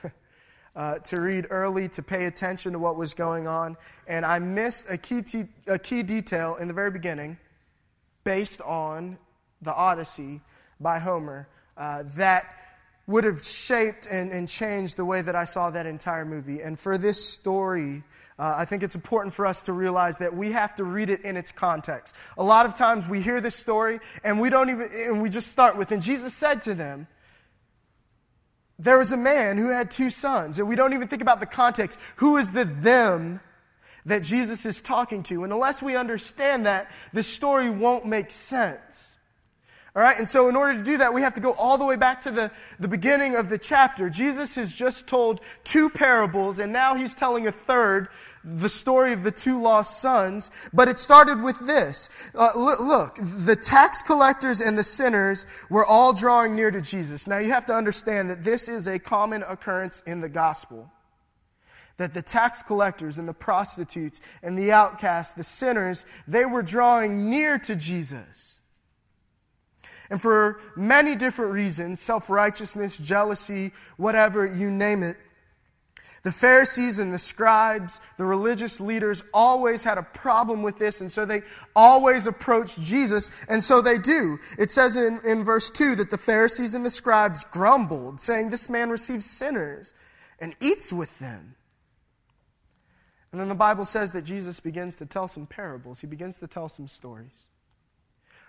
uh, 0.75 0.99
to 0.99 1.21
read 1.21 1.47
early, 1.49 1.87
to 1.87 2.03
pay 2.03 2.25
attention 2.25 2.73
to 2.73 2.79
what 2.79 2.97
was 2.97 3.13
going 3.13 3.47
on. 3.47 3.77
And 4.07 4.25
I 4.25 4.39
missed 4.39 4.87
a 4.91 4.97
key, 4.97 5.23
a 5.67 5.79
key 5.79 6.03
detail 6.03 6.57
in 6.57 6.67
the 6.67 6.73
very 6.73 6.91
beginning 6.91 7.37
based 8.25 8.59
on 8.59 9.17
the 9.61 9.73
Odyssey 9.73 10.41
by 10.81 10.99
Homer 10.99 11.47
uh, 11.77 12.03
that 12.17 12.43
would 13.07 13.23
have 13.23 13.45
shaped 13.45 14.05
and, 14.11 14.33
and 14.33 14.49
changed 14.49 14.97
the 14.97 15.05
way 15.05 15.21
that 15.21 15.35
I 15.35 15.45
saw 15.45 15.69
that 15.69 15.85
entire 15.85 16.25
movie. 16.25 16.59
And 16.59 16.77
for 16.77 16.97
this 16.97 17.23
story 17.23 18.03
uh, 18.37 18.55
I 18.57 18.65
think 18.65 18.83
it's 18.83 18.95
important 18.95 19.33
for 19.33 19.45
us 19.45 19.61
to 19.63 19.73
realize 19.73 20.17
that 20.17 20.35
we 20.35 20.51
have 20.51 20.75
to 20.75 20.83
read 20.83 21.09
it 21.09 21.21
in 21.21 21.37
its 21.37 21.51
context. 21.51 22.15
A 22.37 22.43
lot 22.43 22.65
of 22.65 22.75
times 22.75 23.07
we 23.07 23.21
hear 23.21 23.39
this 23.39 23.55
story 23.55 23.99
and 24.23 24.41
we 24.41 24.49
don't 24.49 24.69
even, 24.69 24.89
and 24.91 25.21
we 25.21 25.29
just 25.29 25.51
start 25.51 25.77
with, 25.77 25.91
and 25.91 26.01
Jesus 26.01 26.33
said 26.33 26.61
to 26.63 26.73
them, 26.73 27.07
there 28.77 28.97
was 28.97 29.13
a 29.13 29.17
man 29.17 29.57
who 29.57 29.69
had 29.69 29.89
two 29.89 30.09
sons, 30.09 30.59
and 30.59 30.67
we 30.67 30.75
don't 30.75 30.93
even 30.93 31.07
think 31.07 31.21
about 31.21 31.39
the 31.39 31.45
context. 31.45 31.97
Who 32.17 32.35
is 32.35 32.51
the 32.51 32.65
them 32.65 33.39
that 34.05 34.21
Jesus 34.21 34.65
is 34.65 34.81
talking 34.81 35.23
to? 35.23 35.45
And 35.45 35.53
unless 35.53 35.81
we 35.81 35.95
understand 35.95 36.65
that, 36.65 36.91
the 37.13 37.23
story 37.23 37.69
won't 37.69 38.05
make 38.05 38.31
sense. 38.31 39.14
All 39.95 40.01
right, 40.01 40.17
and 40.17 40.27
so 40.27 40.49
in 40.49 40.57
order 40.57 40.77
to 40.77 40.83
do 40.83 40.97
that, 40.97 41.13
we 41.13 41.21
have 41.21 41.33
to 41.35 41.39
go 41.39 41.53
all 41.53 41.77
the 41.77 41.85
way 41.85 41.95
back 41.95 42.19
to 42.21 42.31
the, 42.31 42.51
the 42.81 42.87
beginning 42.87 43.35
of 43.35 43.47
the 43.47 43.57
chapter. 43.57 44.09
Jesus 44.09 44.55
has 44.55 44.75
just 44.75 45.07
told 45.07 45.39
two 45.63 45.89
parables, 45.89 46.59
and 46.59 46.73
now 46.73 46.95
he's 46.95 47.15
telling 47.15 47.47
a 47.47 47.51
third, 47.51 48.09
the 48.43 48.67
story 48.67 49.13
of 49.13 49.23
the 49.23 49.31
two 49.31 49.59
lost 49.59 50.01
sons. 50.01 50.51
But 50.73 50.89
it 50.89 50.97
started 50.97 51.41
with 51.41 51.59
this 51.65 52.09
uh, 52.35 52.49
look, 52.55 52.79
look, 52.79 53.15
the 53.15 53.55
tax 53.55 54.01
collectors 54.01 54.61
and 54.61 54.77
the 54.77 54.83
sinners 54.83 55.47
were 55.69 55.85
all 55.85 56.13
drawing 56.13 56.55
near 56.55 56.71
to 56.71 56.81
Jesus. 56.81 57.25
Now 57.25 57.39
you 57.39 57.49
have 57.51 57.65
to 57.65 57.73
understand 57.73 58.29
that 58.29 58.43
this 58.43 58.67
is 58.67 58.87
a 58.87 58.99
common 58.99 59.43
occurrence 59.43 60.01
in 60.01 60.19
the 60.19 60.29
gospel 60.29 60.91
that 61.97 62.13
the 62.13 62.21
tax 62.21 62.61
collectors 62.61 63.17
and 63.17 63.27
the 63.27 63.33
prostitutes 63.33 64.19
and 64.43 64.59
the 64.59 64.69
outcasts, 64.69 65.31
the 65.31 65.43
sinners, 65.43 66.05
they 66.27 66.43
were 66.43 66.61
drawing 66.61 67.29
near 67.29 67.57
to 67.57 67.73
Jesus. 67.73 68.54
And 70.09 70.21
for 70.21 70.59
many 70.75 71.15
different 71.15 71.53
reasons 71.53 71.99
self 71.99 72.29
righteousness, 72.29 72.97
jealousy, 72.97 73.71
whatever, 73.97 74.45
you 74.45 74.69
name 74.69 75.03
it 75.03 75.17
the 76.25 76.31
Pharisees 76.31 76.97
and 76.97 77.13
the 77.13 77.19
scribes, 77.19 78.01
the 78.17 78.25
religious 78.25 78.81
leaders, 78.81 79.23
always 79.31 79.83
had 79.83 79.99
a 79.99 80.01
problem 80.01 80.63
with 80.63 80.79
this, 80.79 80.99
and 80.99 81.11
so 81.11 81.23
they 81.23 81.43
always 81.75 82.25
approached 82.25 82.81
Jesus, 82.81 83.45
and 83.47 83.63
so 83.63 83.79
they 83.79 83.99
do. 83.99 84.39
It 84.57 84.71
says 84.71 84.95
in, 84.95 85.19
in 85.23 85.43
verse 85.43 85.69
2 85.69 85.93
that 85.97 86.09
the 86.09 86.17
Pharisees 86.17 86.73
and 86.73 86.83
the 86.83 86.89
scribes 86.89 87.43
grumbled, 87.43 88.19
saying, 88.19 88.49
This 88.49 88.71
man 88.71 88.89
receives 88.89 89.27
sinners 89.27 89.93
and 90.39 90.55
eats 90.59 90.91
with 90.91 91.19
them. 91.19 91.53
And 93.31 93.39
then 93.39 93.47
the 93.47 93.53
Bible 93.53 93.85
says 93.85 94.11
that 94.13 94.23
Jesus 94.23 94.59
begins 94.59 94.95
to 94.95 95.05
tell 95.05 95.27
some 95.27 95.45
parables, 95.45 96.01
he 96.01 96.07
begins 96.07 96.39
to 96.39 96.47
tell 96.47 96.69
some 96.69 96.87
stories. 96.87 97.45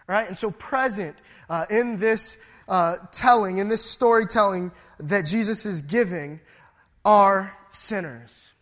Right? 0.06 0.26
And 0.26 0.36
so, 0.36 0.50
present 0.52 1.16
uh, 1.50 1.66
in 1.70 1.98
this 1.98 2.44
uh, 2.68 2.96
telling, 3.12 3.58
in 3.58 3.68
this 3.68 3.84
storytelling 3.84 4.72
that 4.98 5.26
Jesus 5.26 5.66
is 5.66 5.82
giving, 5.82 6.40
are 7.04 7.56
sinners. 7.68 8.52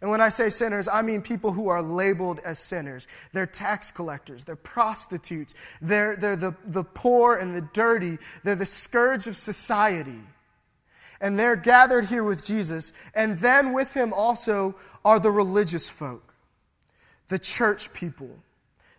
And 0.00 0.10
when 0.10 0.20
I 0.22 0.30
say 0.30 0.48
sinners, 0.48 0.88
I 0.88 1.02
mean 1.02 1.20
people 1.20 1.52
who 1.52 1.68
are 1.68 1.82
labeled 1.82 2.40
as 2.42 2.58
sinners. 2.58 3.06
They're 3.32 3.46
tax 3.46 3.90
collectors, 3.90 4.44
they're 4.44 4.56
prostitutes, 4.56 5.54
they're, 5.82 6.16
they're 6.16 6.36
the, 6.36 6.54
the 6.64 6.84
poor 6.84 7.36
and 7.36 7.54
the 7.54 7.68
dirty, 7.74 8.16
they're 8.42 8.54
the 8.54 8.64
scourge 8.64 9.26
of 9.26 9.36
society. 9.36 10.20
And 11.20 11.38
they're 11.38 11.56
gathered 11.56 12.06
here 12.06 12.24
with 12.24 12.46
Jesus, 12.46 12.94
and 13.14 13.36
then 13.36 13.74
with 13.74 13.92
him 13.92 14.14
also 14.14 14.74
are 15.04 15.20
the 15.20 15.30
religious 15.30 15.90
folk, 15.90 16.34
the 17.28 17.38
church 17.38 17.92
people, 17.92 18.38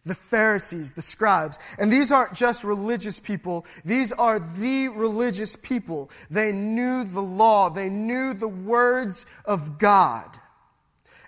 the 0.06 0.16
Pharisees, 0.16 0.94
the 0.94 1.02
scribes. 1.02 1.60
And 1.78 1.92
these 1.92 2.12
aren't 2.12 2.34
just 2.34 2.64
religious 2.64 3.20
people, 3.20 3.66
these 3.86 4.12
are 4.12 4.40
the 4.40 4.90
religious 4.90 5.56
people. 5.56 6.10
They 6.30 6.52
knew 6.52 7.04
the 7.04 7.22
law, 7.22 7.70
they 7.70 7.90
knew 7.90 8.34
the 8.34 8.48
words 8.48 9.26
of 9.46 9.78
God 9.78 10.38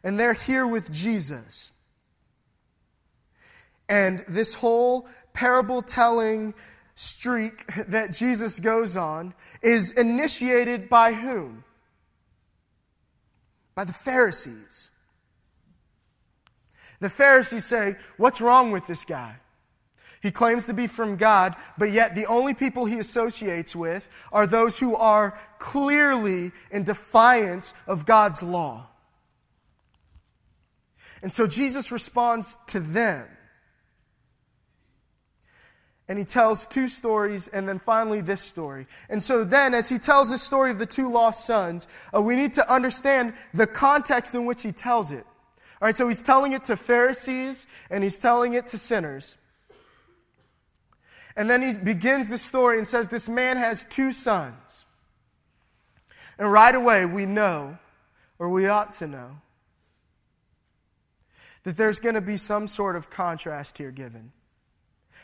and 0.03 0.19
they're 0.19 0.33
here 0.33 0.67
with 0.67 0.91
Jesus. 0.91 1.71
And 3.87 4.19
this 4.27 4.53
whole 4.53 5.07
parable 5.33 5.81
telling 5.81 6.53
streak 6.95 7.65
that 7.87 8.11
Jesus 8.11 8.59
goes 8.59 8.97
on 8.97 9.33
is 9.61 9.97
initiated 9.97 10.89
by 10.89 11.13
whom? 11.13 11.63
By 13.75 13.85
the 13.85 13.93
Pharisees. 13.93 14.91
The 17.03 17.09
Pharisees 17.09 17.65
say, 17.65 17.97
What's 18.15 18.39
wrong 18.39 18.71
with 18.71 18.87
this 18.87 19.03
guy? 19.03 19.35
He 20.21 20.31
claims 20.31 20.67
to 20.67 20.73
be 20.73 20.87
from 20.87 21.17
God, 21.17 21.53
but 21.77 21.91
yet 21.91 22.15
the 22.15 22.27
only 22.27 22.53
people 22.53 22.85
he 22.85 22.97
associates 22.97 23.75
with 23.75 24.07
are 24.31 24.47
those 24.47 24.79
who 24.79 24.95
are 24.95 25.37
clearly 25.59 26.53
in 26.71 26.83
defiance 26.83 27.73
of 27.87 28.05
God's 28.05 28.41
law. 28.41 28.87
And 31.21 31.29
so 31.29 31.45
Jesus 31.45 31.91
responds 31.91 32.55
to 32.67 32.79
them. 32.79 33.27
And 36.07 36.17
he 36.17 36.23
tells 36.23 36.65
two 36.65 36.87
stories 36.87 37.49
and 37.49 37.67
then 37.67 37.79
finally 37.79 38.21
this 38.21 38.39
story. 38.39 38.87
And 39.09 39.21
so 39.21 39.43
then, 39.43 39.73
as 39.73 39.89
he 39.89 39.97
tells 39.97 40.29
the 40.29 40.37
story 40.37 40.71
of 40.71 40.79
the 40.79 40.85
two 40.85 41.11
lost 41.11 41.45
sons, 41.45 41.89
uh, 42.15 42.21
we 42.21 42.37
need 42.37 42.53
to 42.53 42.73
understand 42.73 43.33
the 43.53 43.67
context 43.67 44.33
in 44.35 44.45
which 44.45 44.63
he 44.63 44.71
tells 44.71 45.11
it. 45.11 45.25
All 45.83 45.87
right, 45.87 45.95
so 45.97 46.07
he's 46.07 46.21
telling 46.21 46.53
it 46.53 46.63
to 46.63 46.77
Pharisees 46.77 47.67
and 47.89 48.05
he's 48.05 48.17
telling 48.17 48.53
it 48.53 48.67
to 48.67 48.77
sinners. 48.77 49.35
And 51.35 51.49
then 51.49 51.61
he 51.61 51.73
begins 51.77 52.29
the 52.29 52.37
story 52.37 52.77
and 52.77 52.87
says, 52.87 53.09
This 53.09 53.27
man 53.27 53.57
has 53.57 53.83
two 53.83 54.13
sons. 54.13 54.85
And 56.39 56.49
right 56.49 56.73
away, 56.73 57.05
we 57.05 57.25
know, 57.25 57.77
or 58.39 58.47
we 58.47 58.65
ought 58.65 58.93
to 58.93 59.07
know, 59.07 59.41
that 61.63 61.75
there's 61.75 61.99
going 61.99 62.15
to 62.15 62.21
be 62.21 62.37
some 62.37 62.65
sort 62.67 62.95
of 62.95 63.09
contrast 63.09 63.77
here 63.77 63.91
given. 63.91 64.31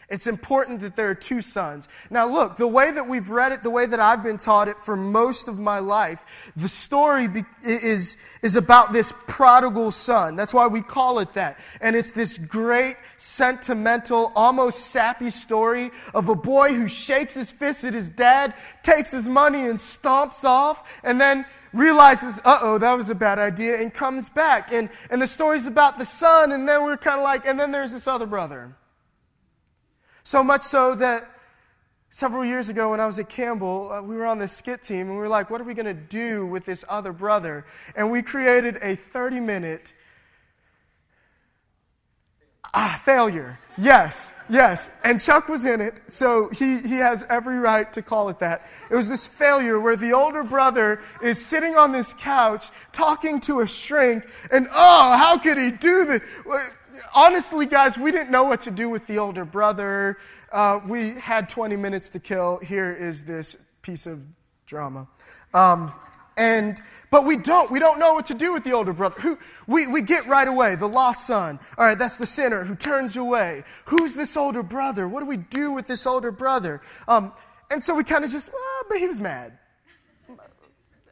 It's 0.10 0.26
important 0.26 0.80
that 0.80 0.96
there 0.96 1.10
are 1.10 1.16
two 1.16 1.40
sons. 1.40 1.88
Now, 2.10 2.28
look, 2.28 2.58
the 2.58 2.68
way 2.68 2.92
that 2.92 3.08
we've 3.08 3.30
read 3.30 3.52
it, 3.52 3.62
the 3.62 3.70
way 3.70 3.86
that 3.86 4.00
I've 4.00 4.24
been 4.24 4.38
taught 4.38 4.68
it 4.68 4.78
for 4.78 4.96
most 4.96 5.48
of 5.48 5.60
my 5.60 5.78
life, 5.78 6.52
the 6.56 6.68
story 6.68 7.28
be- 7.28 7.44
is, 7.64 8.18
is 8.42 8.56
about 8.56 8.92
this 8.92 9.14
prodigal 9.28 9.92
son. 9.92 10.36
That's 10.36 10.54
why 10.54 10.66
we 10.66 10.82
call 10.82 11.20
it 11.20 11.34
that. 11.34 11.60
And 11.80 11.96
it's 11.96 12.12
this 12.14 12.40
great, 12.40 12.96
sentimental, 13.18 14.32
almost 14.36 14.88
sappy 14.88 15.30
story 15.30 15.92
of 16.16 16.30
a 16.30 16.36
boy 16.36 16.70
who 16.70 16.88
shakes 16.88 17.36
his 17.36 17.52
fist 17.52 17.84
at 17.84 17.94
his 17.94 18.10
dad, 18.10 18.56
takes 18.82 19.12
his 19.12 19.30
money, 19.30 19.66
and 19.68 19.78
stomps 19.78 20.44
off, 20.44 20.90
and 21.04 21.22
then 21.22 21.46
realizes, 21.72 22.42
uh 22.46 22.58
oh, 22.64 22.78
that 22.80 22.94
was 22.98 23.12
a 23.12 23.16
bad 23.16 23.38
idea, 23.38 23.80
and 23.80 23.94
comes 23.94 24.28
back. 24.28 24.74
And, 24.74 24.90
and 25.12 25.22
the 25.22 25.28
story's 25.28 25.68
about 25.68 26.00
the 26.00 26.06
son, 26.06 26.52
and 26.52 26.68
then 26.68 26.84
we're 26.84 26.98
kind 26.98 27.20
of 27.20 27.24
like, 27.24 27.46
and 27.46 27.60
then 27.60 27.72
there's 27.72 27.92
this 27.92 28.08
other 28.08 28.26
brother. 28.26 28.76
So 30.30 30.44
much 30.44 30.62
so 30.62 30.94
that 30.94 31.28
several 32.12 32.46
years 32.46 32.70
ago 32.70 32.92
when 32.92 33.00
I 33.00 33.08
was 33.08 33.18
at 33.18 33.30
Campbell, 33.30 33.92
uh, 33.92 34.04
we 34.04 34.16
were 34.16 34.28
on 34.28 34.38
the 34.38 34.48
skit 34.48 34.84
team, 34.84 35.08
and 35.08 35.14
we 35.14 35.16
were 35.16 35.28
like, 35.28 35.50
what 35.50 35.60
are 35.60 35.64
we 35.64 35.74
going 35.74 35.88
to 35.88 35.94
do 35.96 36.46
with 36.46 36.66
this 36.66 36.86
other 36.88 37.12
brother? 37.12 37.66
And 37.96 38.12
we 38.12 38.22
created 38.22 38.78
a 38.84 38.96
30 38.96 39.40
minute 39.40 39.92
ah, 42.76 43.02
failure. 43.04 43.58
Yes, 43.76 44.38
yes. 44.52 44.92
And 45.04 45.20
Chuck 45.20 45.50
was 45.50 45.66
in 45.66 45.82
it, 45.82 46.02
so 46.06 46.50
he, 46.50 46.80
he 46.82 46.98
has 46.98 47.26
every 47.28 47.58
right 47.58 47.92
to 47.94 48.04
call 48.04 48.30
it 48.30 48.38
that. 48.38 48.70
It 48.92 48.96
was 48.96 49.10
this 49.10 49.26
failure 49.26 49.80
where 49.80 49.96
the 49.96 50.14
older 50.14 50.44
brother 50.44 51.02
is 51.24 51.44
sitting 51.44 51.76
on 51.76 51.92
this 51.92 52.14
couch 52.14 52.66
talking 52.92 53.40
to 53.42 53.62
a 53.62 53.68
shrink, 53.68 54.28
and 54.52 54.68
oh, 54.76 55.18
how 55.18 55.40
could 55.40 55.58
he 55.58 55.72
do 55.72 56.06
this? 56.06 56.22
Honestly, 57.16 57.66
guys, 57.66 57.98
we 57.98 58.12
didn't 58.12 58.32
know 58.32 58.44
what 58.44 58.62
to 58.62 58.72
do 58.72 58.90
with 58.90 59.08
the 59.08 59.20
older 59.20 59.46
brother. 59.46 60.18
Uh, 60.52 60.80
we 60.88 61.12
had 61.12 61.50
20 61.50 61.76
minutes 61.76 62.10
to 62.12 62.20
kill. 62.20 62.60
Here 62.60 62.92
is 62.92 63.24
this 63.24 63.72
piece 63.82 64.08
of 64.08 64.22
drama. 64.66 65.08
Um, 65.54 65.92
and, 66.38 66.82
but 67.12 67.26
we 67.26 67.36
don't. 67.36 67.70
We 67.70 67.80
don't 67.80 68.00
know 68.00 68.14
what 68.14 68.28
to 68.28 68.34
do 68.34 68.54
with 68.54 68.64
the 68.64 68.72
older 68.72 68.94
brother. 68.94 69.20
Who, 69.20 69.38
we, 69.68 69.88
we 69.88 70.02
get 70.02 70.26
right 70.26 70.48
away. 70.48 70.76
The 70.76 70.88
lost 70.88 71.28
son. 71.28 71.60
All 71.78 71.86
right, 71.86 71.98
that's 71.98 72.18
the 72.18 72.26
sinner 72.26 72.64
who 72.64 72.76
turns 72.76 73.18
away. 73.18 73.64
Who's 73.86 74.16
this 74.16 74.38
older 74.38 74.64
brother? 74.64 75.08
What 75.08 75.20
do 75.20 75.26
we 75.26 75.38
do 75.38 75.74
with 75.74 75.86
this 75.86 76.08
older 76.08 76.32
brother? 76.32 76.82
Um, 77.08 77.34
and 77.72 77.84
so 77.84 77.94
we 77.94 78.04
kind 78.04 78.24
of 78.24 78.32
just, 78.32 78.52
well, 78.52 78.84
but 78.90 79.00
he 79.00 79.08
was 79.08 79.20
mad. 79.20 79.59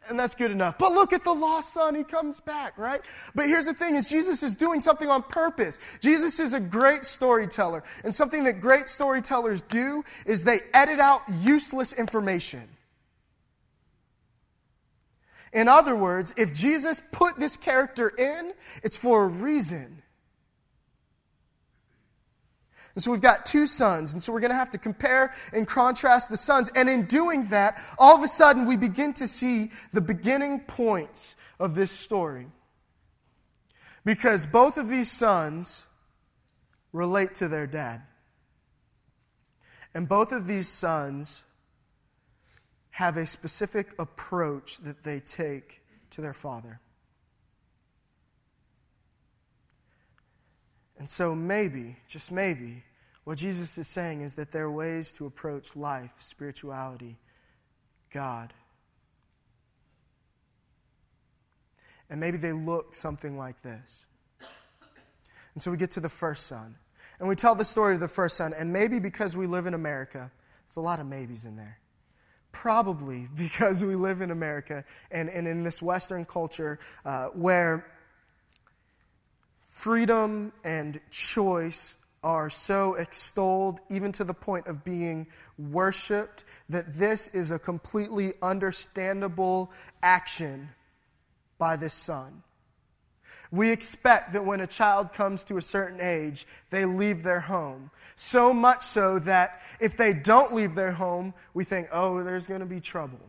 And 0.10 0.20
that's 0.20 0.36
good 0.36 0.52
enough. 0.52 0.78
But 0.78 0.94
look 0.94 1.14
at 1.14 1.24
the 1.24 1.34
lost 1.34 1.74
son. 1.74 1.96
He 1.96 2.04
comes 2.04 2.40
back, 2.40 2.78
right? 2.78 3.02
But 3.36 3.48
here's 3.48 3.66
the 3.66 3.74
thing 3.74 3.96
is 3.96 4.10
Jesus 4.10 4.44
is 4.44 4.56
doing 4.56 4.82
something 4.82 5.10
on 5.10 5.24
purpose. 5.24 5.80
Jesus 6.02 6.40
is 6.40 6.54
a 6.54 6.60
great 6.60 7.04
storyteller. 7.04 7.84
And 8.04 8.14
something 8.14 8.44
that 8.46 8.62
great 8.62 8.88
storytellers 8.88 9.62
do 9.62 10.04
is 10.26 10.44
they 10.44 10.60
edit 10.74 11.00
out 11.00 11.22
useless 11.42 11.94
information. 11.94 12.64
In 15.54 15.68
other 15.68 15.96
words, 15.96 16.34
if 16.38 16.54
Jesus 16.54 17.02
put 17.12 17.38
this 17.38 17.58
character 17.58 18.10
in, 18.18 18.54
it's 18.84 18.98
for 18.98 19.26
a 19.26 19.28
reason. 19.28 20.02
And 22.98 23.04
so 23.04 23.12
we've 23.12 23.22
got 23.22 23.46
two 23.46 23.68
sons, 23.68 24.14
and 24.14 24.20
so 24.24 24.34
we're 24.34 24.40
going 24.40 24.50
to 24.50 24.58
have 24.58 24.72
to 24.72 24.80
compare 24.80 25.32
and 25.54 25.68
contrast 25.68 26.32
the 26.32 26.36
sons. 26.36 26.72
And 26.76 26.90
in 26.90 27.06
doing 27.06 27.46
that, 27.50 27.80
all 28.00 28.16
of 28.16 28.24
a 28.24 28.28
sudden 28.28 28.66
we 28.66 28.76
begin 28.76 29.14
to 29.14 29.28
see 29.28 29.70
the 29.94 30.02
beginning 30.02 30.62
points 30.62 31.36
of 31.60 31.76
this 31.76 31.92
story. 31.92 32.48
Because 34.04 34.48
both 34.48 34.78
of 34.78 34.90
these 34.90 35.12
sons 35.12 35.94
relate 36.92 37.36
to 37.36 37.48
their 37.48 37.68
dad. 37.68 38.02
And 39.94 40.10
both 40.10 40.32
of 40.32 40.48
these 40.48 40.68
sons 40.68 41.44
have 42.90 43.16
a 43.16 43.28
specific 43.28 43.94
approach 44.00 44.80
that 44.80 45.04
they 45.04 45.20
take 45.20 45.82
to 46.10 46.22
their 46.22 46.34
father. 46.34 46.80
And 50.98 51.08
so, 51.08 51.36
maybe, 51.36 51.98
just 52.08 52.32
maybe, 52.32 52.82
what 53.28 53.38
Jesus 53.38 53.78
is 53.78 53.90
saying 53.90 54.22
is 54.22 54.36
that 54.36 54.52
there 54.52 54.64
are 54.64 54.72
ways 54.72 55.12
to 55.12 55.26
approach 55.26 55.76
life, 55.76 56.14
spirituality, 56.18 57.18
God. 58.10 58.54
And 62.10 62.22
maybe 62.22 62.38
they 62.38 62.54
look 62.54 62.96
something 62.96 63.38
like 63.38 63.62
this. 63.62 64.06
And 65.54 65.62
so 65.62 65.70
we 65.70 65.76
get 65.76 65.92
to 65.92 66.00
the 66.00 66.08
first 66.08 66.48
son. 66.48 66.78
And 67.20 67.28
we 67.28 67.36
tell 67.36 67.54
the 67.54 67.66
story 67.66 67.96
of 67.96 68.00
the 68.00 68.08
first 68.08 68.38
son. 68.38 68.54
And 68.58 68.72
maybe 68.72 68.98
because 68.98 69.36
we 69.36 69.46
live 69.46 69.66
in 69.66 69.74
America, 69.74 70.32
there's 70.66 70.78
a 70.78 70.82
lot 70.82 71.02
of 71.02 71.06
maybes 71.06 71.46
in 71.46 71.58
there. 71.58 71.80
Probably 72.54 73.28
because 73.36 73.84
we 73.84 73.96
live 73.96 74.22
in 74.22 74.32
America 74.32 74.86
and, 75.12 75.28
and 75.28 75.50
in 75.50 75.64
this 75.64 75.82
Western 75.82 76.24
culture 76.24 76.80
uh, 77.04 77.26
where 77.34 77.92
freedom 79.64 80.54
and 80.64 81.02
choice 81.12 82.07
are 82.28 82.50
so 82.50 82.96
extolled, 82.96 83.80
even 83.90 84.12
to 84.12 84.26
the 84.26 84.34
point 84.34 84.68
of 84.68 84.84
being 84.84 85.26
worshiped, 85.58 86.44
that 86.68 86.84
this 86.94 87.34
is 87.34 87.52
a 87.52 87.58
completely 87.58 88.34
understandable 88.42 89.72
action 90.04 90.68
by 91.58 91.78
this 91.78 91.94
son. 91.94 92.44
We 93.50 93.72
expect 93.72 94.34
that 94.34 94.44
when 94.44 94.60
a 94.60 94.68
child 94.68 95.14
comes 95.14 95.46
to 95.46 95.56
a 95.56 95.62
certain 95.62 96.02
age, 96.02 96.46
they 96.70 96.84
leave 96.84 97.24
their 97.24 97.40
home. 97.40 97.92
So 98.18 98.54
much 98.54 98.82
so 98.82 99.20
that 99.20 99.62
if 99.80 99.96
they 99.96 100.12
don't 100.12 100.54
leave 100.54 100.76
their 100.76 100.92
home, 100.92 101.34
we 101.54 101.64
think, 101.64 101.88
oh, 101.94 102.22
there's 102.26 102.46
going 102.46 102.60
to 102.60 102.66
be 102.66 102.82
trouble. 102.82 103.22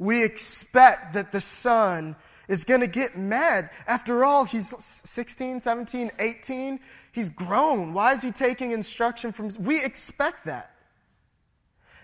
We 0.00 0.24
expect 0.24 1.12
that 1.12 1.30
the 1.30 1.40
son 1.40 2.16
is 2.48 2.64
going 2.64 2.80
to 2.80 2.86
get 2.86 3.16
mad. 3.16 3.70
After 3.86 4.24
all, 4.24 4.44
he's 4.44 4.74
16, 4.78 5.60
17, 5.60 6.10
18. 6.18 6.80
He's 7.12 7.30
grown. 7.30 7.94
Why 7.94 8.12
is 8.12 8.22
he 8.22 8.32
taking 8.32 8.72
instruction 8.72 9.32
from. 9.32 9.50
We 9.60 9.84
expect 9.84 10.46
that. 10.46 10.72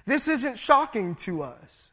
This 0.06 0.28
isn't 0.28 0.58
shocking 0.58 1.14
to 1.16 1.42
us. 1.42 1.90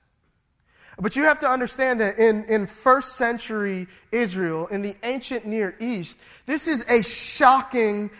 But 0.99 1.15
you 1.15 1.23
have 1.23 1.39
to 1.39 1.47
understand 1.47 1.99
that 2.01 2.19
in, 2.19 2.43
in 2.45 2.67
first 2.67 3.15
century 3.15 3.87
Israel, 4.11 4.67
in 4.67 4.81
the 4.81 4.95
ancient 5.03 5.45
Near 5.45 5.75
East, 5.79 6.19
this 6.45 6.67
is 6.67 6.85
a 6.91 7.01
shocking 7.01 8.11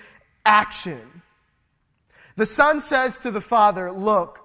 action. 0.46 1.02
The 2.38 2.46
son 2.46 2.80
says 2.80 3.20
to 3.20 3.32
the 3.32 3.42
father, 3.42 3.92
Look, 3.92 4.40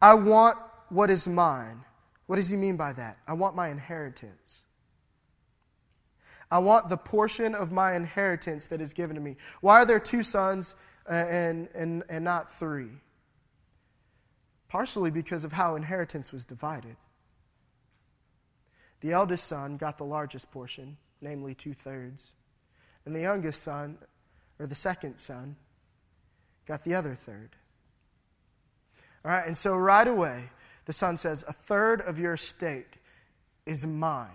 I 0.00 0.14
want 0.14 0.56
what 0.88 1.10
is 1.10 1.26
mine. 1.26 1.80
What 2.32 2.36
does 2.36 2.48
he 2.48 2.56
mean 2.56 2.78
by 2.78 2.94
that? 2.94 3.18
I 3.28 3.34
want 3.34 3.54
my 3.56 3.68
inheritance. 3.68 4.64
I 6.50 6.60
want 6.60 6.88
the 6.88 6.96
portion 6.96 7.54
of 7.54 7.72
my 7.72 7.94
inheritance 7.94 8.68
that 8.68 8.80
is 8.80 8.94
given 8.94 9.16
to 9.16 9.20
me. 9.20 9.36
Why 9.60 9.82
are 9.82 9.84
there 9.84 10.00
two 10.00 10.22
sons 10.22 10.76
uh, 11.06 11.12
and, 11.12 11.68
and, 11.74 12.04
and 12.08 12.24
not 12.24 12.50
three? 12.50 12.88
Partially 14.68 15.10
because 15.10 15.44
of 15.44 15.52
how 15.52 15.74
inheritance 15.74 16.32
was 16.32 16.46
divided. 16.46 16.96
The 19.00 19.12
eldest 19.12 19.46
son 19.46 19.76
got 19.76 19.98
the 19.98 20.06
largest 20.06 20.50
portion, 20.50 20.96
namely 21.20 21.54
two 21.54 21.74
thirds. 21.74 22.32
And 23.04 23.14
the 23.14 23.20
youngest 23.20 23.62
son, 23.62 23.98
or 24.58 24.66
the 24.66 24.74
second 24.74 25.18
son, 25.18 25.56
got 26.64 26.82
the 26.82 26.94
other 26.94 27.14
third. 27.14 27.50
All 29.22 29.32
right, 29.32 29.46
and 29.46 29.54
so 29.54 29.76
right 29.76 30.08
away, 30.08 30.48
the 30.84 30.92
son 30.92 31.16
says, 31.16 31.44
A 31.48 31.52
third 31.52 32.00
of 32.00 32.18
your 32.18 32.34
estate 32.34 32.98
is 33.66 33.86
mine 33.86 34.30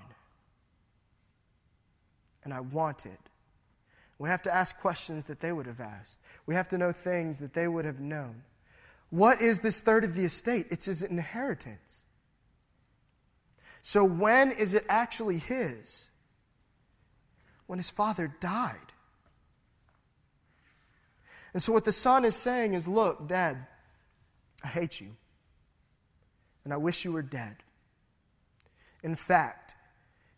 and 2.48 2.54
I 2.54 2.62
want 2.62 3.06
it. 3.06 3.20
We 4.20 4.30
have 4.30 4.42
to 4.44 4.56
ask 4.56 4.80
questions 4.80 5.26
that 5.26 5.42
they 5.42 5.52
would 5.52 5.66
have 5.66 5.82
asked. 5.82 6.22
We 6.46 6.56
have 6.56 6.70
to 6.70 6.78
know 6.78 6.94
things 6.94 7.40
that 7.40 7.54
they 7.54 7.68
would 7.68 7.84
have 7.84 8.00
known. 8.00 8.44
What 9.10 9.42
is 9.42 9.60
this 9.60 9.82
third 9.82 10.06
of 10.06 10.16
the 10.16 10.24
estate? 10.24 10.68
It's 10.72 10.86
his 10.86 11.04
inheritance. 11.04 12.06
So, 13.82 14.06
when 14.06 14.52
is 14.52 14.74
it 14.74 14.86
actually 14.88 15.40
his? 15.40 16.10
When 17.66 17.80
his 17.80 17.90
father 17.90 18.34
died. 18.40 18.94
And 21.54 21.62
so, 21.62 21.74
what 21.74 21.84
the 21.84 21.92
son 21.92 22.24
is 22.24 22.36
saying 22.38 22.76
is 22.76 22.88
Look, 22.88 23.28
dad, 23.28 23.58
I 24.64 24.68
hate 24.68 25.02
you. 25.02 25.18
And 26.68 26.74
I 26.74 26.78
wish 26.78 27.06
you 27.06 27.14
were 27.14 27.22
dead. 27.22 27.56
In 29.02 29.16
fact, 29.16 29.76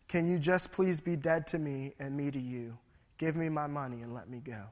can 0.06 0.30
you 0.30 0.38
just 0.38 0.70
please 0.70 1.00
be 1.00 1.16
dead 1.16 1.44
to 1.48 1.58
me 1.58 1.92
and 1.98 2.16
me 2.16 2.30
to 2.30 2.38
you? 2.38 2.78
Give 3.18 3.34
me 3.34 3.48
my 3.48 3.66
money 3.66 4.02
and 4.02 4.14
let 4.14 4.30
me 4.30 4.38
go. 4.38 4.62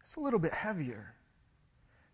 It's 0.00 0.16
a 0.16 0.20
little 0.20 0.40
bit 0.40 0.52
heavier. 0.52 1.14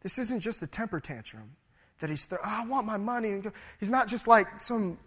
This 0.03 0.19
isn't 0.19 0.41
just 0.41 0.63
a 0.63 0.67
temper 0.67 1.01
tantrum 1.01 1.57
that 2.01 2.11
he's, 2.11 2.27
throwing. 2.27 2.43
oh, 2.45 2.63
I 2.63 2.67
want 2.67 2.87
my 2.87 2.99
money. 2.99 3.31
And 3.31 3.45
go. 3.45 3.53
He's 3.81 3.91
not 3.91 4.07
just 4.07 4.29
like 4.29 4.61
some, 4.61 4.99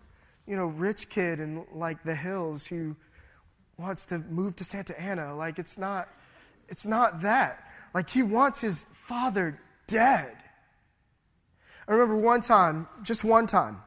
you 0.48 0.58
know, 0.58 0.66
rich 0.66 1.08
kid 1.12 1.40
in 1.40 1.68
like 1.72 2.02
the 2.02 2.16
hills 2.16 2.66
who 2.66 2.96
wants 3.78 4.08
to 4.08 4.18
move 4.18 4.56
to 4.56 4.64
Santa 4.64 5.00
Ana. 5.00 5.36
Like 5.36 5.60
it's 5.60 5.78
not, 5.78 6.10
it's 6.68 6.88
not 6.88 7.22
that. 7.22 7.64
Like 7.94 8.10
he 8.10 8.24
wants 8.24 8.60
his 8.60 8.86
father 8.86 9.62
dead. 9.86 10.36
I 11.90 11.94
remember 11.94 12.18
one 12.18 12.40
time, 12.40 12.88
just 13.02 13.24
one 13.24 13.48
time, 13.48 13.82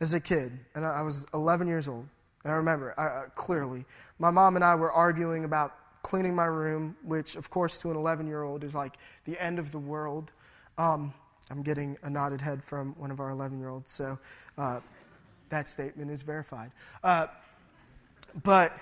as 0.00 0.14
a 0.14 0.20
kid, 0.20 0.50
and 0.74 0.84
I 0.84 1.00
was 1.02 1.28
11 1.32 1.68
years 1.68 1.86
old, 1.86 2.08
and 2.42 2.52
I 2.52 2.56
remember 2.56 2.92
uh, 2.98 3.28
clearly, 3.36 3.84
my 4.18 4.32
mom 4.32 4.56
and 4.56 4.64
I 4.64 4.74
were 4.74 4.90
arguing 4.90 5.44
about 5.44 6.02
cleaning 6.02 6.34
my 6.34 6.46
room, 6.46 6.96
which, 7.04 7.36
of 7.36 7.48
course, 7.50 7.80
to 7.82 7.92
an 7.92 7.96
11 7.96 8.26
year 8.26 8.42
old 8.42 8.64
is 8.64 8.74
like 8.74 8.96
the 9.26 9.40
end 9.40 9.60
of 9.60 9.70
the 9.70 9.78
world. 9.78 10.32
Um, 10.76 11.14
I'm 11.52 11.62
getting 11.62 11.96
a 12.02 12.10
nodded 12.10 12.40
head 12.40 12.64
from 12.64 12.94
one 12.98 13.12
of 13.12 13.20
our 13.20 13.30
11 13.30 13.60
year 13.60 13.68
olds, 13.68 13.90
so 13.90 14.18
uh, 14.58 14.80
that 15.50 15.68
statement 15.68 16.10
is 16.10 16.22
verified. 16.22 16.72
Uh, 17.04 17.28
but 18.42 18.76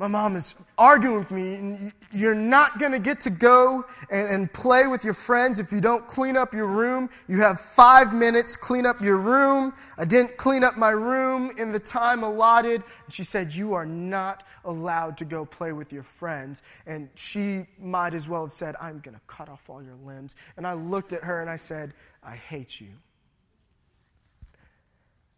my 0.00 0.08
mom 0.08 0.34
is 0.34 0.54
arguing 0.78 1.18
with 1.18 1.30
me, 1.30 1.56
and 1.56 1.92
you're 2.10 2.34
not 2.34 2.78
going 2.78 2.92
to 2.92 2.98
get 2.98 3.20
to 3.20 3.28
go 3.28 3.84
and, 4.10 4.28
and, 4.28 4.50
play 4.50 4.86
with 4.86 5.04
your 5.04 5.12
friends 5.12 5.58
if 5.58 5.70
you 5.70 5.78
don't 5.78 6.08
clean 6.08 6.38
up 6.38 6.54
your 6.54 6.68
room. 6.68 7.10
You 7.28 7.42
have 7.42 7.60
five 7.60 8.14
minutes, 8.14 8.56
clean 8.56 8.86
up 8.86 9.02
your 9.02 9.18
room. 9.18 9.74
I 9.98 10.06
didn't 10.06 10.38
clean 10.38 10.64
up 10.64 10.78
my 10.78 10.88
room 10.88 11.50
in 11.58 11.70
the 11.70 11.78
time 11.78 12.22
allotted. 12.22 12.82
And 13.04 13.12
she 13.12 13.22
said, 13.24 13.52
You 13.52 13.74
are 13.74 13.84
not 13.84 14.44
allowed 14.64 15.18
to 15.18 15.26
go 15.26 15.44
play 15.44 15.74
with 15.74 15.92
your 15.92 16.02
friends. 16.02 16.62
And 16.86 17.10
she 17.14 17.66
might 17.78 18.14
as 18.14 18.26
well 18.26 18.44
have 18.46 18.54
said, 18.54 18.76
I'm 18.80 19.00
going 19.00 19.16
to 19.16 19.22
cut 19.26 19.50
off 19.50 19.68
all 19.68 19.82
your 19.82 19.96
limbs. 20.02 20.34
And 20.56 20.66
I 20.66 20.72
looked 20.72 21.12
at 21.12 21.22
her 21.24 21.42
and 21.42 21.50
I 21.50 21.56
said, 21.56 21.92
I 22.24 22.36
hate 22.36 22.80
you. 22.80 22.88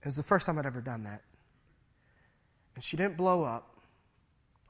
It 0.02 0.04
was 0.04 0.14
the 0.14 0.22
first 0.22 0.46
time 0.46 0.56
I'd 0.56 0.66
ever 0.66 0.80
done 0.80 1.02
that. 1.02 1.22
And 2.76 2.84
she 2.84 2.96
didn't 2.96 3.16
blow 3.16 3.42
up. 3.42 3.71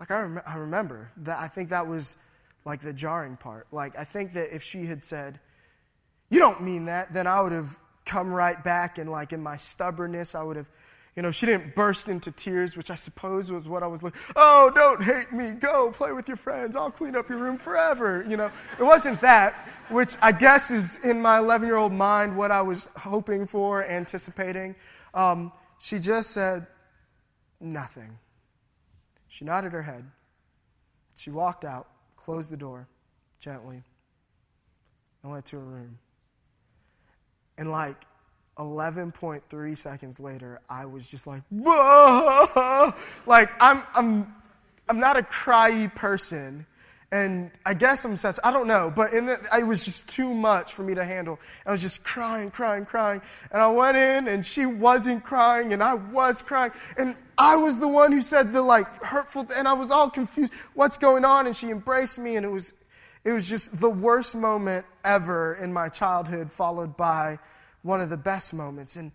Like, 0.03 0.11
I, 0.11 0.23
rem- 0.23 0.43
I 0.45 0.57
remember 0.57 1.13
that. 1.19 1.39
I 1.39 1.47
think 1.47 1.69
that 1.69 1.87
was 1.87 2.17
like 2.65 2.81
the 2.81 2.93
jarring 2.93 3.37
part. 3.37 3.69
Like, 3.71 3.97
I 3.97 4.03
think 4.03 4.33
that 4.33 4.53
if 4.53 4.61
she 4.61 4.85
had 4.85 5.01
said, 5.01 5.39
You 6.29 6.41
don't 6.41 6.61
mean 6.61 6.87
that, 6.87 7.13
then 7.13 7.29
I 7.29 7.41
would 7.41 7.53
have 7.53 7.79
come 8.05 8.35
right 8.35 8.61
back 8.65 8.99
and, 8.99 9.09
like, 9.09 9.33
in 9.33 9.41
my 9.41 9.57
stubbornness, 9.57 10.35
I 10.35 10.43
would 10.43 10.57
have, 10.57 10.69
you 11.15 11.23
know, 11.23 11.31
she 11.31 11.47
didn't 11.47 11.77
burst 11.77 12.09
into 12.09 12.33
tears, 12.33 12.77
which 12.77 12.91
I 12.91 12.97
suppose 12.97 13.53
was 13.53 13.69
what 13.69 13.85
I 13.85 13.87
was 13.87 14.03
like, 14.03 14.17
Oh, 14.35 14.73
don't 14.75 15.05
hate 15.05 15.31
me. 15.31 15.53
Go 15.53 15.93
play 15.93 16.11
with 16.11 16.27
your 16.27 16.37
friends. 16.37 16.75
I'll 16.75 16.91
clean 16.91 17.15
up 17.15 17.29
your 17.29 17.39
room 17.39 17.57
forever. 17.57 18.27
You 18.29 18.37
know, 18.37 18.51
it 18.81 18.83
wasn't 18.83 19.21
that, 19.21 19.55
which 19.89 20.17
I 20.21 20.33
guess 20.33 20.73
is 20.73 21.05
in 21.05 21.23
my 21.23 21.39
11 21.39 21.69
year 21.69 21.77
old 21.77 21.93
mind 21.93 22.37
what 22.37 22.51
I 22.51 22.63
was 22.63 22.89
hoping 22.97 23.47
for, 23.47 23.85
anticipating. 23.85 24.75
Um, 25.15 25.53
she 25.79 26.01
just 26.01 26.33
said, 26.33 26.67
Nothing. 27.61 28.19
She 29.33 29.47
nodded 29.47 29.73
her 29.73 29.81
head. 29.81 30.05
She 31.17 31.31
walked 31.31 31.65
out, 31.65 31.89
closed 32.17 32.53
the 32.53 32.57
door 32.59 32.87
gently, 33.41 33.83
and 35.23 35.33
went 35.33 35.47
to 35.47 35.57
her 35.57 35.65
room. 35.65 35.99
And 37.57 37.71
like 37.71 37.97
11.3 38.59 39.75
seconds 39.75 40.21
later, 40.21 40.61
I 40.69 40.85
was 40.85 41.11
just 41.11 41.27
like, 41.27 41.45
Bah! 41.51 42.93
like 43.27 43.49
I'm, 43.59 43.83
I'm, 43.95 44.35
I'm 44.91 45.01
not 45.01 45.17
a 45.17 45.23
cryy 45.23 45.95
person. 45.95 46.67
And 47.13 47.51
I 47.67 47.75
guess 47.75 48.07
I'm 48.07 48.17
sensitive. 48.17 48.49
I 48.49 48.51
don't 48.51 48.67
know, 48.67 48.91
but 48.95 49.13
in 49.13 49.27
the, 49.27 49.39
it 49.59 49.65
was 49.65 49.85
just 49.85 50.09
too 50.09 50.33
much 50.33 50.73
for 50.73 50.83
me 50.83 50.95
to 50.95 51.05
handle. 51.05 51.39
I 51.67 51.71
was 51.71 51.83
just 51.83 52.05
crying, 52.05 52.51
crying, 52.51 52.87
crying. 52.87 53.21
And 53.51 53.61
I 53.61 53.71
went 53.71 53.99
in, 53.99 54.29
and 54.29 54.45
she 54.45 54.65
wasn't 54.65 55.23
crying, 55.23 55.75
and 55.75 55.83
I 55.83 55.93
was 55.93 56.41
crying. 56.41 56.73
And 56.97 57.15
I 57.37 57.57
was 57.57 57.79
the 57.79 57.87
one 57.87 58.13
who 58.13 58.23
said 58.23 58.55
the 58.55 58.63
like 58.63 58.87
hurtful, 59.05 59.47
and 59.55 59.69
I 59.69 59.75
was 59.75 59.91
all 59.91 60.09
confused. 60.09 60.55
What's 60.73 60.97
going 60.97 61.27
on? 61.27 61.47
And 61.47 61.55
she 61.55 61.69
embraced 61.69 62.19
me, 62.19 62.37
and 62.37 62.47
it 62.47 62.51
was, 62.51 62.73
it 63.25 63.33
was 63.33 63.47
just 63.47 63.79
the 63.79 63.91
worst 63.91 64.35
moment 64.35 64.87
ever 65.05 65.55
in 65.57 65.71
my 65.71 65.91
childhood, 65.91 66.51
followed 66.51 66.97
by 66.97 67.39
one 67.83 68.01
of 68.01 68.09
the 68.09 68.17
best 68.17 68.55
moments. 68.55 68.97
And 68.97 69.13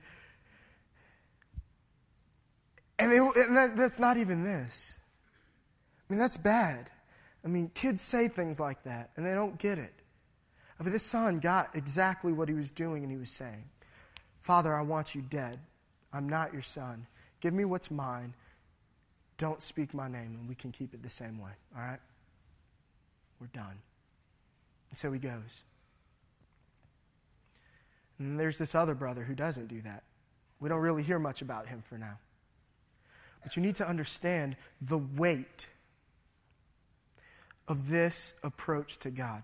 and, 2.99 3.11
and 3.11 3.57
that, 3.57 3.75
that's 3.75 3.99
not 3.99 4.17
even 4.17 4.43
this. 4.43 4.99
I 6.09 6.13
mean, 6.13 6.19
that's 6.19 6.37
bad. 6.37 6.91
I 7.47 7.49
mean, 7.49 7.71
kids 7.73 8.01
say 8.01 8.27
things 8.27 8.59
like 8.59 8.83
that, 8.83 9.11
and 9.15 9.25
they 9.25 9.33
don't 9.33 9.57
get 9.57 9.79
it. 9.79 9.93
Mean, 10.83 10.91
this 10.91 11.03
son 11.03 11.39
got 11.39 11.69
exactly 11.75 12.33
what 12.33 12.49
he 12.49 12.53
was 12.53 12.71
doing, 12.71 13.03
and 13.03 13.11
he 13.11 13.17
was 13.17 13.29
saying, 13.29 13.63
Father, 14.41 14.73
I 14.73 14.81
want 14.81 15.15
you 15.15 15.21
dead. 15.21 15.57
I'm 16.11 16.27
not 16.27 16.51
your 16.51 16.61
son. 16.61 17.07
Give 17.39 17.53
me 17.53 17.63
what's 17.63 17.89
mine. 17.89 18.33
Don't 19.37 19.61
speak 19.61 19.93
my 19.93 20.09
name, 20.09 20.35
and 20.37 20.49
we 20.49 20.55
can 20.55 20.73
keep 20.73 20.93
it 20.93 21.01
the 21.01 21.09
same 21.09 21.39
way. 21.39 21.51
All 21.73 21.81
right? 21.81 21.99
We're 23.39 23.47
done. 23.47 23.79
And 24.89 24.97
so 24.97 25.13
he 25.13 25.19
goes. 25.19 25.63
And 28.19 28.37
there's 28.37 28.57
this 28.57 28.75
other 28.75 28.93
brother 28.93 29.23
who 29.23 29.35
doesn't 29.35 29.67
do 29.67 29.79
that. 29.83 30.03
We 30.59 30.67
don't 30.67 30.81
really 30.81 31.03
hear 31.03 31.17
much 31.17 31.41
about 31.41 31.67
him 31.67 31.81
for 31.81 31.97
now. 31.97 32.19
But 33.41 33.55
you 33.55 33.61
need 33.61 33.75
to 33.77 33.87
understand 33.87 34.57
the 34.81 34.97
weight 34.97 35.67
of 37.67 37.89
this 37.89 38.35
approach 38.43 38.97
to 38.99 39.09
God. 39.09 39.43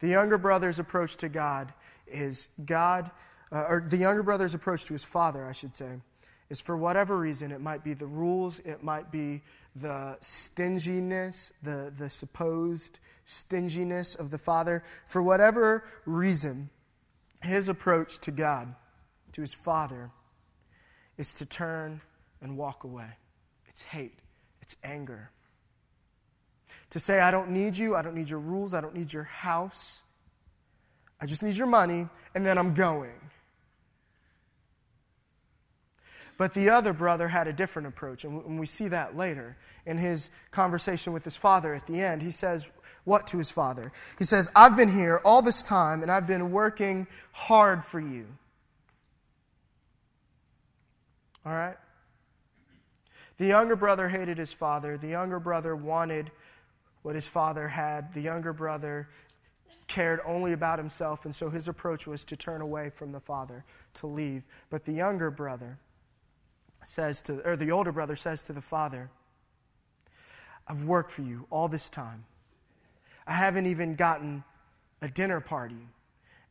The 0.00 0.08
younger 0.08 0.38
brother's 0.38 0.78
approach 0.78 1.16
to 1.18 1.28
God 1.28 1.72
is 2.06 2.48
God 2.64 3.10
uh, 3.52 3.66
or 3.68 3.84
the 3.86 3.98
younger 3.98 4.22
brother's 4.22 4.54
approach 4.54 4.86
to 4.86 4.94
his 4.94 5.04
father, 5.04 5.46
I 5.46 5.52
should 5.52 5.74
say, 5.74 6.00
is 6.48 6.60
for 6.60 6.76
whatever 6.76 7.18
reason, 7.18 7.52
it 7.52 7.60
might 7.60 7.84
be 7.84 7.92
the 7.92 8.06
rules, 8.06 8.60
it 8.60 8.82
might 8.82 9.12
be 9.12 9.42
the 9.76 10.16
stinginess, 10.20 11.52
the, 11.62 11.92
the 11.96 12.08
supposed 12.08 12.98
stinginess 13.24 14.14
of 14.14 14.30
the 14.30 14.38
father. 14.38 14.82
For 15.06 15.22
whatever 15.22 15.84
reason, 16.06 16.70
his 17.42 17.68
approach 17.68 18.18
to 18.20 18.30
God, 18.30 18.74
to 19.32 19.42
his 19.42 19.54
father, 19.54 20.10
is 21.18 21.34
to 21.34 21.46
turn 21.46 22.00
and 22.40 22.56
walk 22.56 22.84
away. 22.84 23.08
It's 23.68 23.82
hate, 23.82 24.18
it's 24.62 24.76
anger. 24.82 25.30
To 26.92 26.98
say, 26.98 27.20
I 27.20 27.30
don't 27.30 27.50
need 27.50 27.76
you, 27.76 27.96
I 27.96 28.02
don't 28.02 28.14
need 28.14 28.28
your 28.28 28.38
rules, 28.38 28.74
I 28.74 28.82
don't 28.82 28.94
need 28.94 29.12
your 29.12 29.22
house. 29.24 30.02
I 31.22 31.24
just 31.26 31.42
need 31.42 31.56
your 31.56 31.66
money, 31.66 32.06
and 32.34 32.44
then 32.44 32.58
I'm 32.58 32.74
going. 32.74 33.14
But 36.36 36.52
the 36.52 36.68
other 36.68 36.92
brother 36.92 37.28
had 37.28 37.48
a 37.48 37.52
different 37.52 37.88
approach, 37.88 38.24
and 38.24 38.60
we 38.60 38.66
see 38.66 38.88
that 38.88 39.16
later 39.16 39.56
in 39.86 39.96
his 39.96 40.30
conversation 40.50 41.14
with 41.14 41.24
his 41.24 41.34
father 41.36 41.72
at 41.72 41.86
the 41.86 41.98
end. 41.98 42.20
He 42.20 42.30
says, 42.30 42.70
What 43.04 43.26
to 43.28 43.38
his 43.38 43.50
father? 43.50 43.90
He 44.18 44.24
says, 44.24 44.50
I've 44.54 44.76
been 44.76 44.92
here 44.92 45.22
all 45.24 45.40
this 45.40 45.62
time, 45.62 46.02
and 46.02 46.10
I've 46.10 46.26
been 46.26 46.50
working 46.50 47.06
hard 47.32 47.82
for 47.82 48.00
you. 48.00 48.26
All 51.46 51.52
right? 51.52 51.76
The 53.38 53.46
younger 53.46 53.76
brother 53.76 54.08
hated 54.08 54.36
his 54.36 54.52
father. 54.52 54.98
The 54.98 55.08
younger 55.08 55.40
brother 55.40 55.74
wanted 55.74 56.30
what 57.02 57.14
his 57.14 57.28
father 57.28 57.68
had. 57.68 58.12
The 58.14 58.20
younger 58.20 58.52
brother 58.52 59.08
cared 59.88 60.20
only 60.24 60.52
about 60.52 60.78
himself, 60.78 61.24
and 61.24 61.34
so 61.34 61.50
his 61.50 61.68
approach 61.68 62.06
was 62.06 62.24
to 62.24 62.36
turn 62.36 62.60
away 62.60 62.90
from 62.90 63.12
the 63.12 63.20
father, 63.20 63.64
to 63.94 64.06
leave. 64.06 64.44
But 64.70 64.84
the 64.84 64.92
younger 64.92 65.30
brother 65.30 65.78
says 66.82 67.22
to, 67.22 67.46
or 67.48 67.56
the 67.56 67.70
older 67.70 67.92
brother 67.92 68.16
says 68.16 68.44
to 68.44 68.52
the 68.52 68.60
father, 68.60 69.10
I've 70.66 70.84
worked 70.84 71.10
for 71.10 71.22
you 71.22 71.46
all 71.50 71.68
this 71.68 71.90
time. 71.90 72.24
I 73.26 73.32
haven't 73.32 73.66
even 73.66 73.94
gotten 73.94 74.44
a 75.00 75.08
dinner 75.08 75.40
party. 75.40 75.88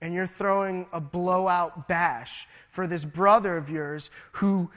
And 0.02 0.14
you're 0.14 0.28
throwing 0.28 0.88
a 0.92 1.00
blowout 1.00 1.88
bash 1.88 2.48
for 2.70 2.88
this 2.88 3.06
brother 3.06 3.58
of 3.58 3.70
yours 3.70 4.10
who 4.34 4.72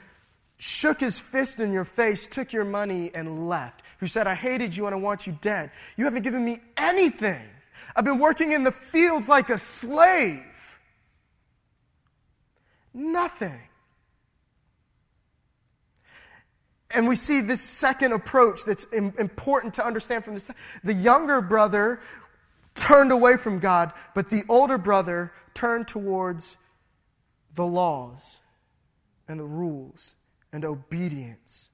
shook 0.57 0.99
his 0.99 1.19
fist 1.19 1.59
in 1.59 1.73
your 1.73 1.85
face, 1.85 2.27
took 2.27 2.53
your 2.53 2.65
money, 2.65 3.11
and 3.13 3.49
left. 3.49 3.81
Who 3.99 4.07
said, 4.07 4.27
I 4.27 4.35
hated 4.35 4.75
you 4.75 4.85
and 4.85 4.95
I 4.95 4.97
want 4.97 5.25
you 5.25 5.37
dead. 5.41 5.71
You 5.97 6.05
haven't 6.05 6.23
given 6.23 6.43
me 6.43 6.57
anything. 6.77 7.47
I've 7.95 8.05
been 8.05 8.19
working 8.19 8.51
in 8.51 8.63
the 8.63 8.71
fields 8.71 9.29
like 9.29 9.49
a 9.49 9.57
slave. 9.57 10.79
Nothing. 12.93 13.61
And 16.95 17.07
we 17.07 17.15
see 17.15 17.41
this 17.41 17.61
second 17.61 18.13
approach 18.13 18.63
that's 18.63 18.85
important 18.93 19.73
to 19.75 19.85
understand 19.85 20.23
from 20.23 20.33
this. 20.33 20.49
The 20.83 20.93
younger 20.93 21.41
brother 21.41 21.99
turned 22.73 23.11
away 23.11 23.37
from 23.37 23.59
God, 23.59 23.91
but 24.13 24.29
the 24.29 24.43
older 24.47 24.77
brother 24.77 25.33
turned 25.53 25.87
towards 25.87 26.57
the 27.55 27.65
laws 27.65 28.41
and 29.27 29.39
the 29.39 29.45
rules 29.45 30.15
and 30.53 30.63
obedience. 30.63 31.69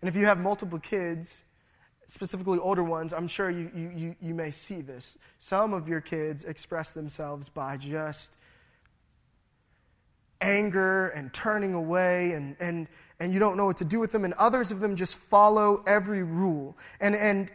And 0.00 0.08
if 0.08 0.16
you 0.16 0.26
have 0.26 0.38
multiple 0.38 0.78
kids, 0.78 1.44
specifically 2.06 2.58
older 2.58 2.82
ones, 2.82 3.12
I'm 3.12 3.28
sure 3.28 3.50
you, 3.50 3.70
you, 3.74 4.16
you, 4.20 4.34
may 4.34 4.50
see 4.50 4.80
this. 4.80 5.18
Some 5.36 5.74
of 5.74 5.88
your 5.88 6.00
kids 6.00 6.44
express 6.44 6.92
themselves 6.92 7.48
by 7.48 7.76
just 7.76 8.36
anger 10.40 11.08
and 11.08 11.32
turning 11.32 11.74
away, 11.74 12.32
and, 12.32 12.56
and, 12.60 12.88
and 13.20 13.32
you 13.32 13.40
don't 13.40 13.56
know 13.56 13.66
what 13.66 13.76
to 13.78 13.84
do 13.84 13.98
with 13.98 14.12
them, 14.12 14.24
and 14.24 14.34
others 14.34 14.70
of 14.70 14.80
them 14.80 14.96
just 14.96 15.16
follow 15.16 15.82
every 15.86 16.22
rule. 16.22 16.78
And, 17.00 17.14
and 17.14 17.50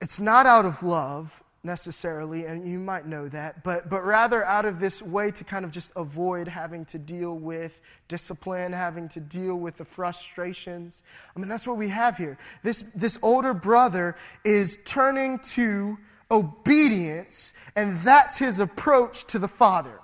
it's 0.00 0.20
not 0.20 0.46
out 0.46 0.66
of 0.66 0.82
love 0.82 1.42
necessarily, 1.62 2.46
and 2.46 2.66
you 2.66 2.78
might 2.80 3.06
know 3.06 3.28
that, 3.28 3.62
but, 3.62 3.90
but 3.90 4.02
rather 4.02 4.44
out 4.44 4.64
of 4.64 4.80
this 4.80 5.02
way 5.02 5.30
to 5.30 5.44
kind 5.44 5.64
of 5.64 5.70
just 5.70 5.92
avoid 5.94 6.48
having 6.48 6.84
to 6.86 6.98
deal 6.98 7.34
with 7.34 7.78
discipline, 8.08 8.72
having 8.72 9.08
to 9.10 9.20
deal 9.20 9.56
with 9.56 9.76
the 9.76 9.84
frustrations. 9.84 11.02
I 11.36 11.38
mean, 11.38 11.48
that's 11.48 11.66
what 11.66 11.76
we 11.76 11.88
have 11.88 12.16
here. 12.16 12.38
This, 12.62 12.82
this 12.92 13.18
older 13.22 13.52
brother 13.52 14.16
is 14.44 14.82
turning 14.84 15.38
to 15.54 15.98
obedience, 16.30 17.52
and 17.76 17.96
that's 17.98 18.38
his 18.38 18.58
approach 18.58 19.24
to 19.26 19.38
the 19.38 19.48
father. 19.48 20.00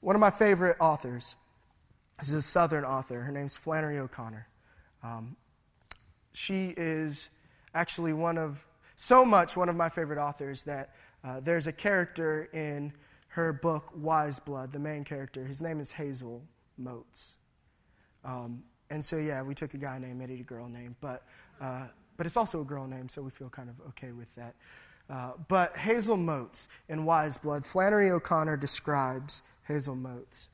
One 0.00 0.14
of 0.14 0.20
my 0.20 0.30
favorite 0.30 0.76
authors 0.80 1.36
this 2.22 2.28
is 2.28 2.34
a 2.36 2.42
Southern 2.42 2.84
author. 2.84 3.20
Her 3.20 3.32
name's 3.32 3.56
Flannery 3.56 3.98
O'Connor. 3.98 4.46
Um, 5.02 5.34
she 6.32 6.72
is 6.76 7.30
actually 7.74 8.12
one 8.12 8.38
of, 8.38 8.66
so 8.96 9.24
much 9.24 9.56
one 9.56 9.68
of 9.68 9.76
my 9.76 9.88
favorite 9.88 10.18
authors 10.18 10.62
that 10.64 10.94
uh, 11.24 11.40
there's 11.40 11.66
a 11.66 11.72
character 11.72 12.48
in 12.52 12.92
her 13.28 13.52
book, 13.52 13.92
Wise 13.96 14.38
Blood, 14.38 14.72
the 14.72 14.78
main 14.78 15.04
character. 15.04 15.44
His 15.44 15.62
name 15.62 15.80
is 15.80 15.92
Hazel 15.92 16.42
Motes. 16.76 17.38
Um, 18.24 18.62
and 18.90 19.02
so, 19.02 19.16
yeah, 19.16 19.42
we 19.42 19.54
took 19.54 19.74
a 19.74 19.78
guy 19.78 19.98
name, 19.98 20.20
it 20.20 20.30
a 20.30 20.42
girl 20.42 20.68
name, 20.68 20.96
but, 21.00 21.24
uh, 21.60 21.86
but 22.16 22.26
it's 22.26 22.36
also 22.36 22.60
a 22.60 22.64
girl 22.64 22.86
name, 22.86 23.08
so 23.08 23.22
we 23.22 23.30
feel 23.30 23.48
kind 23.48 23.70
of 23.70 23.76
okay 23.88 24.12
with 24.12 24.34
that. 24.34 24.54
Uh, 25.08 25.32
but 25.48 25.76
Hazel 25.76 26.16
Motes 26.16 26.68
in 26.88 27.04
Wise 27.04 27.38
Blood, 27.38 27.64
Flannery 27.64 28.10
O'Connor 28.10 28.56
describes 28.56 29.42
Hazel 29.66 29.96
Motes. 29.96 30.50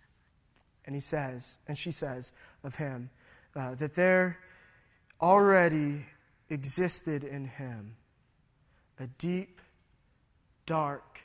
And 0.85 0.95
he 0.95 1.01
says, 1.01 1.59
and 1.67 1.77
she 1.77 1.91
says 1.91 2.33
of 2.65 2.77
him, 2.77 3.11
uh, 3.55 3.75
that 3.75 3.95
there 3.95 4.39
already 5.21 6.07
existed 6.51 7.25
in 7.25 7.47
him 7.47 7.97
a 9.01 9.07
deep, 9.07 9.61
dark 10.67 11.21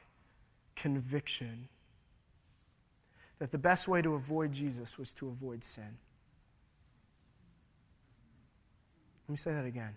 conviction 0.75 1.67
that 3.39 3.51
the 3.51 3.57
best 3.57 3.87
way 3.87 4.01
to 4.01 4.15
avoid 4.15 4.51
Jesus 4.51 4.97
was 4.97 5.11
to 5.13 5.27
avoid 5.27 5.63
sin. 5.63 5.97
Let 9.27 9.29
me 9.29 9.35
say 9.37 9.51
that 9.51 9.65
again. 9.65 9.95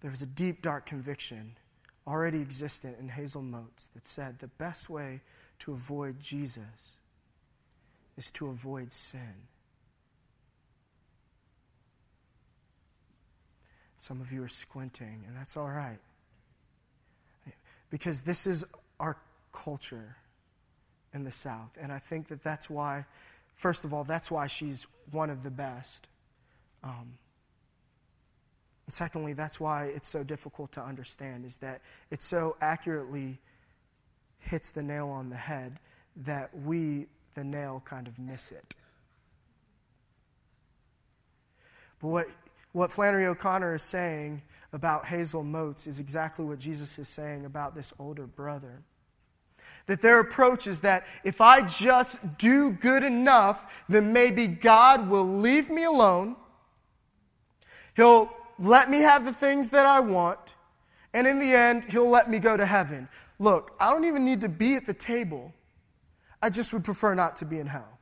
There 0.00 0.10
was 0.10 0.22
a 0.22 0.26
deep, 0.26 0.62
dark 0.62 0.86
conviction 0.86 1.56
already 2.06 2.40
existent 2.40 2.98
in 3.00 3.08
Hazel 3.08 3.42
Motes 3.42 3.88
that 3.88 4.06
said 4.06 4.38
the 4.38 4.46
best 4.46 4.88
way 4.88 5.20
to 5.60 5.72
avoid 5.72 6.20
Jesus 6.20 6.98
is 8.16 8.30
to 8.32 8.48
avoid 8.48 8.92
sin. 8.92 9.34
Some 13.98 14.20
of 14.20 14.32
you 14.32 14.42
are 14.42 14.48
squinting, 14.48 15.24
and 15.26 15.36
that's 15.36 15.56
all 15.56 15.68
right. 15.68 15.98
Because 17.90 18.22
this 18.22 18.46
is 18.46 18.64
our 19.00 19.16
culture 19.52 20.16
in 21.14 21.24
the 21.24 21.30
South. 21.30 21.76
And 21.80 21.90
I 21.90 21.98
think 21.98 22.28
that 22.28 22.42
that's 22.42 22.68
why, 22.68 23.06
first 23.54 23.84
of 23.84 23.94
all, 23.94 24.04
that's 24.04 24.30
why 24.30 24.48
she's 24.48 24.86
one 25.12 25.30
of 25.30 25.42
the 25.42 25.50
best. 25.50 26.06
Um, 26.84 27.14
and 28.86 28.92
secondly, 28.92 29.32
that's 29.32 29.58
why 29.58 29.86
it's 29.86 30.06
so 30.06 30.22
difficult 30.22 30.72
to 30.72 30.82
understand, 30.82 31.44
is 31.44 31.58
that 31.58 31.80
it 32.10 32.22
so 32.22 32.56
accurately 32.60 33.38
hits 34.40 34.70
the 34.70 34.82
nail 34.82 35.08
on 35.08 35.30
the 35.30 35.36
head 35.36 35.78
that 36.16 36.50
we, 36.64 37.06
the 37.34 37.44
nail, 37.44 37.82
kind 37.84 38.06
of 38.06 38.18
miss 38.18 38.52
it. 38.52 38.74
But 42.00 42.08
what 42.08 42.26
what 42.76 42.92
Flannery 42.92 43.24
O'Connor 43.24 43.76
is 43.76 43.82
saying 43.82 44.42
about 44.74 45.06
Hazel 45.06 45.42
Motes 45.42 45.86
is 45.86 45.98
exactly 45.98 46.44
what 46.44 46.58
Jesus 46.58 46.98
is 46.98 47.08
saying 47.08 47.46
about 47.46 47.74
this 47.74 47.94
older 47.98 48.26
brother. 48.26 48.82
That 49.86 50.02
their 50.02 50.20
approach 50.20 50.66
is 50.66 50.82
that 50.82 51.06
if 51.24 51.40
I 51.40 51.62
just 51.62 52.36
do 52.36 52.72
good 52.72 53.02
enough, 53.02 53.86
then 53.88 54.12
maybe 54.12 54.46
God 54.46 55.08
will 55.08 55.24
leave 55.24 55.70
me 55.70 55.84
alone. 55.84 56.36
He'll 57.94 58.30
let 58.58 58.90
me 58.90 58.98
have 58.98 59.24
the 59.24 59.32
things 59.32 59.70
that 59.70 59.86
I 59.86 60.00
want. 60.00 60.54
And 61.14 61.26
in 61.26 61.38
the 61.38 61.54
end, 61.54 61.86
He'll 61.86 62.10
let 62.10 62.28
me 62.28 62.38
go 62.38 62.58
to 62.58 62.66
heaven. 62.66 63.08
Look, 63.38 63.74
I 63.80 63.90
don't 63.90 64.04
even 64.04 64.22
need 64.22 64.42
to 64.42 64.50
be 64.50 64.74
at 64.74 64.84
the 64.84 64.92
table. 64.92 65.54
I 66.42 66.50
just 66.50 66.74
would 66.74 66.84
prefer 66.84 67.14
not 67.14 67.36
to 67.36 67.46
be 67.46 67.58
in 67.58 67.68
hell. 67.68 67.95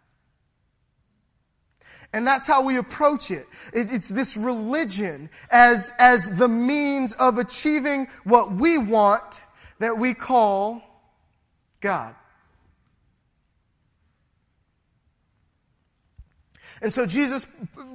And 2.15 2.25
that's 2.25 2.47
how 2.47 2.63
we 2.63 2.77
approach 2.77 3.33
it. 3.33 3.45
It's 3.73 4.09
this 4.09 4.37
religion 4.37 5.29
as, 5.51 5.93
as 5.99 6.39
the 6.39 6.47
means 6.47 7.13
of 7.15 7.39
achieving 7.39 8.07
what 8.23 8.53
we 8.53 8.79
want 8.79 9.41
that 9.81 9.99
we 9.99 10.15
call 10.15 10.81
God. 11.81 12.15
And 16.85 16.93
so 16.93 17.07
Jesus, 17.07 17.47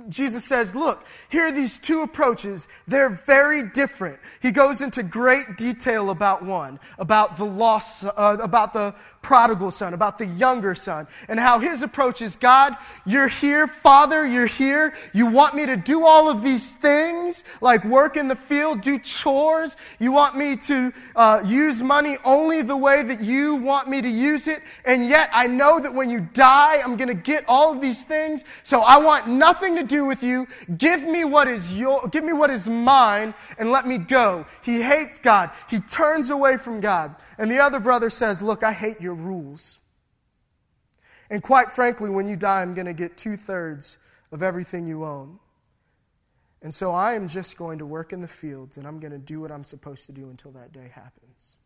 Jesus 0.09 0.43
says, 0.43 0.73
Look, 0.73 1.05
here 1.29 1.45
are 1.45 1.51
these 1.51 1.77
two 1.77 2.01
approaches. 2.01 2.67
They're 2.87 3.11
very 3.11 3.61
different. 3.61 4.17
He 4.41 4.49
goes 4.49 4.81
into 4.81 5.03
great 5.03 5.57
detail 5.57 6.09
about 6.09 6.43
one, 6.43 6.79
about 6.97 7.37
the 7.37 7.45
lost, 7.45 8.03
uh, 8.03 8.37
about 8.41 8.73
the 8.73 8.95
prodigal 9.21 9.69
son, 9.69 9.93
about 9.93 10.17
the 10.17 10.25
younger 10.25 10.73
son, 10.73 11.05
and 11.27 11.39
how 11.39 11.59
his 11.59 11.83
approach 11.83 12.21
is 12.21 12.35
God, 12.35 12.75
you're 13.05 13.27
here. 13.27 13.67
Father, 13.67 14.25
you're 14.25 14.47
here. 14.47 14.93
You 15.13 15.27
want 15.27 15.55
me 15.55 15.65
to 15.65 15.77
do 15.77 16.05
all 16.05 16.29
of 16.29 16.41
these 16.41 16.73
things, 16.75 17.43
like 17.61 17.83
work 17.85 18.17
in 18.17 18.27
the 18.27 18.35
field, 18.35 18.81
do 18.81 18.97
chores. 18.97 19.77
You 19.99 20.11
want 20.11 20.35
me 20.35 20.55
to 20.55 20.91
uh, 21.15 21.43
use 21.45 21.83
money 21.83 22.17
only 22.25 22.61
the 22.61 22.77
way 22.77 23.03
that 23.03 23.21
you 23.21 23.55
want 23.55 23.87
me 23.87 24.01
to 24.01 24.09
use 24.09 24.47
it. 24.47 24.61
And 24.85 25.05
yet 25.05 25.29
I 25.33 25.47
know 25.47 25.79
that 25.79 25.93
when 25.93 26.09
you 26.09 26.21
die, 26.33 26.81
I'm 26.83 26.95
going 26.95 27.09
to 27.09 27.13
get 27.13 27.43
all 27.47 27.71
of 27.71 27.81
these 27.81 28.03
things. 28.03 28.45
So 28.63 28.78
I 28.81 28.97
want 28.97 29.27
nothing 29.27 29.75
to 29.77 29.83
do 29.83 30.05
with 30.05 30.23
you. 30.23 30.47
Give 30.77 31.01
me 31.03 31.25
what 31.25 31.47
is 31.47 31.73
your, 31.73 32.07
give 32.09 32.23
me 32.23 32.33
what 32.33 32.49
is 32.49 32.69
mine 32.69 33.33
and 33.57 33.71
let 33.71 33.87
me 33.87 33.97
go. 33.97 34.45
He 34.63 34.81
hates 34.81 35.19
God. 35.19 35.51
He 35.69 35.79
turns 35.79 36.29
away 36.29 36.57
from 36.57 36.79
God. 36.79 37.15
And 37.37 37.49
the 37.49 37.59
other 37.59 37.79
brother 37.79 38.09
says, 38.09 38.41
Look, 38.41 38.63
I 38.63 38.73
hate 38.73 39.01
your 39.01 39.15
rules. 39.15 39.79
And 41.29 41.43
quite 41.43 41.71
frankly, 41.71 42.09
when 42.09 42.27
you 42.27 42.35
die, 42.35 42.61
I'm 42.61 42.73
going 42.73 42.87
to 42.87 42.93
get 42.93 43.17
two 43.17 43.35
thirds 43.35 43.97
of 44.31 44.41
everything 44.41 44.87
you 44.87 45.05
own. 45.05 45.39
And 46.61 46.73
so 46.73 46.91
I 46.91 47.13
am 47.13 47.27
just 47.27 47.57
going 47.57 47.79
to 47.79 47.85
work 47.85 48.11
in 48.11 48.21
the 48.21 48.27
fields 48.27 48.77
and 48.77 48.85
I'm 48.85 48.99
going 48.99 49.13
to 49.13 49.17
do 49.17 49.39
what 49.39 49.51
I'm 49.51 49.63
supposed 49.63 50.05
to 50.07 50.11
do 50.11 50.29
until 50.29 50.51
that 50.51 50.73
day 50.73 50.91
happens. 50.93 51.57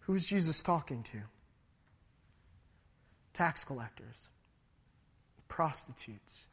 Who's 0.00 0.26
Jesus 0.26 0.62
talking 0.62 1.02
to? 1.04 1.18
Tax 3.32 3.64
collectors, 3.64 4.28
prostitutes, 5.48 6.46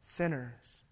sinners. 0.00 0.82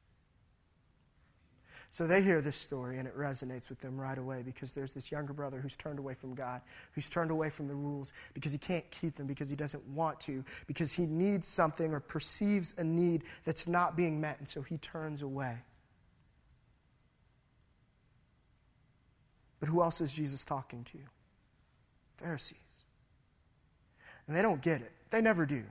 So 1.89 2.07
they 2.07 2.21
hear 2.21 2.43
this 2.43 2.57
story 2.57 2.99
and 2.99 3.09
it 3.09 3.17
resonates 3.17 3.71
with 3.71 3.81
them 3.81 3.99
right 3.99 4.19
away 4.19 4.43
because 4.45 4.75
there's 4.75 4.93
this 4.93 5.11
younger 5.11 5.33
brother 5.33 5.61
who's 5.61 5.77
turned 5.77 5.99
away 5.99 6.13
from 6.13 6.35
God, 6.35 6.61
who's 6.93 7.09
turned 7.09 7.31
away 7.31 7.49
from 7.49 7.69
the 7.69 7.75
rules 7.75 8.13
because 8.35 8.53
he 8.53 8.59
can't 8.59 8.85
keep 8.91 9.15
them, 9.15 9.27
because 9.27 9.49
he 9.49 9.57
doesn't 9.57 9.83
want 9.89 10.21
to, 10.21 10.45
because 10.67 10.93
he 10.93 11.07
needs 11.07 11.47
something 11.47 11.95
or 11.95 12.01
perceives 12.01 12.75
a 12.77 12.85
need 12.85 13.23
that's 13.45 13.67
not 13.67 13.97
being 13.97 14.21
met, 14.21 14.39
and 14.39 14.47
so 14.47 14.61
he 14.61 14.77
turns 14.79 15.23
away. 15.23 15.57
But 19.59 19.71
who 19.71 19.83
else 19.83 20.03
is 20.03 20.15
Jesus 20.15 20.45
talking 20.45 20.85
to? 20.85 20.99
Pharisees. 22.19 22.85
And 24.27 24.37
they 24.37 24.43
don't 24.43 24.61
get 24.61 24.83
it. 24.83 24.93
They 25.11 25.21
never 25.21 25.47
do. 25.47 25.63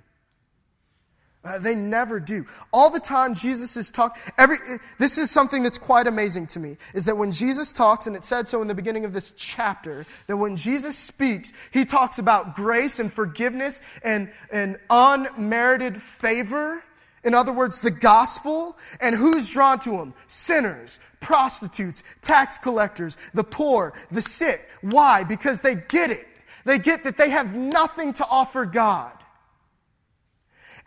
Uh, 1.45 1.59
they 1.59 1.75
never 1.75 2.19
do. 2.19 2.43
All 2.73 2.89
the 2.89 2.99
time 2.99 3.35
Jesus 3.35 3.77
is 3.77 3.91
talking, 3.91 4.19
every, 4.39 4.57
this 4.97 5.19
is 5.19 5.29
something 5.29 5.61
that's 5.61 5.77
quite 5.77 6.07
amazing 6.07 6.47
to 6.47 6.59
me, 6.59 6.75
is 6.95 7.05
that 7.05 7.15
when 7.15 7.31
Jesus 7.31 7.71
talks, 7.71 8.07
and 8.07 8.15
it 8.15 8.23
said 8.23 8.47
so 8.47 8.63
in 8.63 8.67
the 8.67 8.73
beginning 8.73 9.05
of 9.05 9.13
this 9.13 9.31
chapter, 9.33 10.07
that 10.25 10.37
when 10.37 10.57
Jesus 10.57 10.97
speaks, 10.97 11.53
he 11.71 11.85
talks 11.85 12.17
about 12.17 12.55
grace 12.55 12.99
and 12.99 13.13
forgiveness 13.13 13.81
and, 14.03 14.31
and 14.51 14.79
unmerited 14.89 15.95
favor. 15.95 16.83
In 17.23 17.35
other 17.35 17.53
words, 17.53 17.79
the 17.79 17.91
gospel. 17.91 18.75
And 18.99 19.15
who's 19.15 19.51
drawn 19.51 19.79
to 19.81 19.91
him? 19.91 20.15
Sinners, 20.25 20.99
prostitutes, 21.19 22.03
tax 22.21 22.57
collectors, 22.57 23.17
the 23.35 23.43
poor, 23.43 23.93
the 24.09 24.21
sick. 24.21 24.61
Why? 24.81 25.23
Because 25.23 25.61
they 25.61 25.75
get 25.75 26.09
it. 26.09 26.25
They 26.65 26.79
get 26.79 27.03
that 27.03 27.17
they 27.17 27.29
have 27.29 27.55
nothing 27.55 28.13
to 28.13 28.25
offer 28.31 28.65
God. 28.65 29.11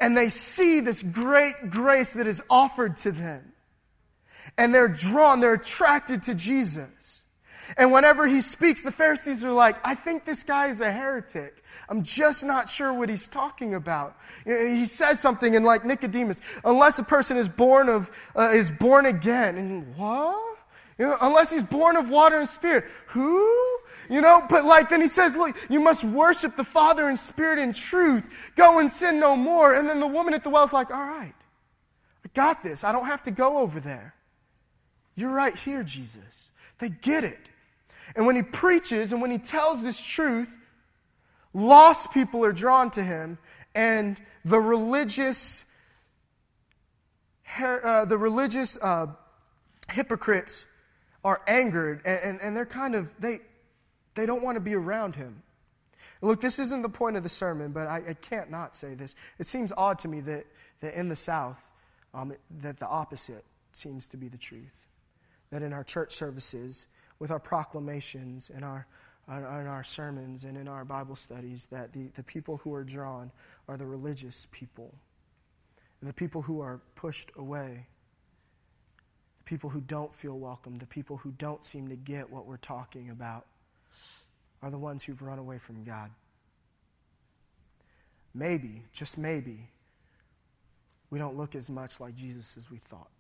And 0.01 0.17
they 0.17 0.29
see 0.29 0.81
this 0.81 1.03
great 1.03 1.71
grace 1.71 2.15
that 2.15 2.27
is 2.27 2.43
offered 2.49 2.97
to 2.99 3.13
them. 3.13 3.53
And 4.57 4.75
they're 4.75 4.89
drawn, 4.89 5.41
they're 5.41 5.55
attracted 5.55 6.23
to 6.25 6.35
Jesus. 6.35 7.25
And 7.77 7.93
whenever 7.93 8.27
he 8.27 8.41
speaks, 8.41 8.83
the 8.83 8.93
Pharisees 8.93 9.45
are 9.45 9.53
like, 9.53 9.77
I 9.87 9.95
think 9.95 10.25
this 10.25 10.43
guy 10.43 10.69
is 10.69 10.81
a 10.81 10.91
heretic. 10.91 11.63
I'm 11.89 12.03
just 12.03 12.45
not 12.45 12.69
sure 12.69 12.93
what 12.93 13.09
he's 13.09 13.29
talking 13.29 13.75
about. 13.75 14.17
He 14.45 14.85
says 14.87 15.21
something, 15.21 15.57
and 15.57 15.65
like 15.65 15.85
Nicodemus, 15.85 16.41
unless 16.65 16.99
a 16.99 17.05
person 17.05 17.37
is 17.37 17.49
born 17.49 17.89
of 17.89 18.11
uh, 18.37 18.51
is 18.53 18.71
born 18.71 19.07
again, 19.07 19.57
and 19.57 19.97
what? 19.97 20.59
You 20.99 21.07
know, 21.07 21.17
unless 21.21 21.51
he's 21.51 21.63
born 21.63 21.97
of 21.97 22.11
water 22.11 22.39
and 22.39 22.49
spirit. 22.49 22.85
Who? 23.09 23.79
You 24.09 24.21
know, 24.21 24.43
but 24.49 24.65
like 24.65 24.89
then 24.89 25.01
he 25.01 25.07
says, 25.07 25.37
look, 25.37 25.57
you 25.69 25.81
must 25.81 26.05
worship 26.05 26.57
the 26.57 26.65
Father 26.65 27.09
in 27.11 27.17
spirit 27.17 27.59
and 27.59 27.75
truth. 27.75 28.25
Go 28.57 28.79
and 28.79 28.91
sin 28.91 29.21
no 29.21 29.37
more. 29.37 29.75
And 29.75 29.89
then 29.89 30.01
the 30.01 30.07
woman 30.07 30.35
at 30.35 30.43
the 30.43 30.51
well 30.51 30.65
is 30.65 30.73
like, 30.73 30.91
all 30.91 31.05
right, 31.05 31.35
I 32.25 32.29
got 32.35 32.63
this. 32.63 32.85
I 32.85 32.93
don't 32.93 33.07
have 33.07 33.23
to 33.25 33.31
go 33.31 33.59
over 33.59 33.81
there. 33.81 34.15
You're 35.15 35.35
right 35.35 35.55
here, 35.55 35.83
Jesus. 35.83 36.51
They 36.79 36.89
get 36.89 37.25
it. 37.25 37.51
And 38.17 38.25
when 38.27 38.37
he 38.37 38.43
preaches 38.43 39.13
and 39.13 39.21
when 39.21 39.31
he 39.31 39.39
tells 39.39 39.83
this 39.83 40.01
truth, 40.01 40.49
lost 41.53 42.13
people 42.15 42.45
are 42.45 42.53
drawn 42.53 42.91
to 42.93 43.03
him, 43.03 43.39
and 43.75 44.21
the 44.45 44.61
religious, 44.61 45.67
uh, 47.59 48.05
the 48.05 48.17
religious 48.17 48.79
uh, 48.83 49.09
hypocrites 49.93 50.73
are 51.25 51.43
angered, 51.47 52.01
and, 52.05 52.21
and, 52.25 52.41
and 52.43 52.57
they're 52.57 52.67
kind 52.67 52.95
of 52.95 53.13
they 53.21 53.41
they 54.19 54.27
don't 54.27 54.43
want 54.43 54.57
to 54.57 54.61
be 54.61 54.75
around 54.75 55.15
him. 55.15 55.45
look, 56.21 56.41
this 56.41 56.59
isn't 56.59 56.83
the 56.83 56.89
point 56.89 57.17
of 57.17 57.23
the 57.23 57.29
sermon, 57.29 57.71
but 57.71 57.87
I, 57.87 58.03
I 58.09 58.15
can't 58.15 58.51
not 58.51 58.75
say 58.75 58.95
this. 58.95 59.15
It 59.39 59.47
seems 59.47 59.73
odd 59.77 60.01
to 60.01 60.09
me 60.09 60.19
that, 60.23 60.45
that 60.81 60.99
in 60.99 61.09
the 61.09 61.15
South, 61.15 61.71
um, 62.13 62.35
that 62.59 62.81
the 62.81 62.89
opposite 62.89 63.45
seems 63.71 64.09
to 64.09 64.17
be 64.17 64.27
the 64.27 64.37
truth. 64.37 64.89
That 65.51 65.63
in 65.63 65.73
our 65.73 65.85
church 65.85 66.11
services, 66.11 66.89
with 67.21 67.31
our 67.31 67.39
proclamations 67.39 68.51
and 68.51 68.65
our, 68.65 68.89
in 69.29 69.45
our 69.45 69.85
sermons 69.85 70.43
and 70.43 70.59
in 70.59 70.67
our 70.67 70.85
Bible 70.85 71.15
studies, 71.15 71.67
that 71.67 71.93
the, 71.93 72.09
the 72.17 72.25
people 72.25 72.57
who 72.57 72.75
are 72.75 72.83
drawn 72.83 73.31
are 73.69 73.77
the 73.77 73.87
religious 73.87 74.49
people. 74.51 74.93
And 76.01 76.11
the 76.11 76.15
people 76.15 76.43
who 76.43 76.61
are 76.61 76.81
pushed 76.97 77.31
away, 77.37 77.87
the 79.39 79.45
people 79.45 79.71
who 79.71 79.81
don't 79.81 80.13
feel 80.13 80.41
welcome, 80.41 80.75
the 80.75 80.87
people 80.87 81.19
who 81.19 81.31
don't 81.39 81.65
seem 81.65 81.87
to 81.87 81.97
get 81.97 82.29
what 82.29 82.47
we're 82.47 82.57
talking 82.57 83.11
about 83.11 83.47
are 84.63 84.71
the 84.71 84.79
ones 84.79 85.05
who've 85.05 85.23
run 85.23 85.39
away 85.39 85.59
from 85.59 85.85
God. 85.85 86.11
Maybe, 88.35 88.83
just 88.93 89.19
maybe, 89.19 89.69
we 91.11 91.19
don't 91.19 91.37
look 91.37 91.55
as 91.55 91.71
much 91.71 92.01
like 92.01 92.15
Jesus 92.15 92.57
as 92.57 92.71
we 92.71 92.79
thought. 92.79 93.11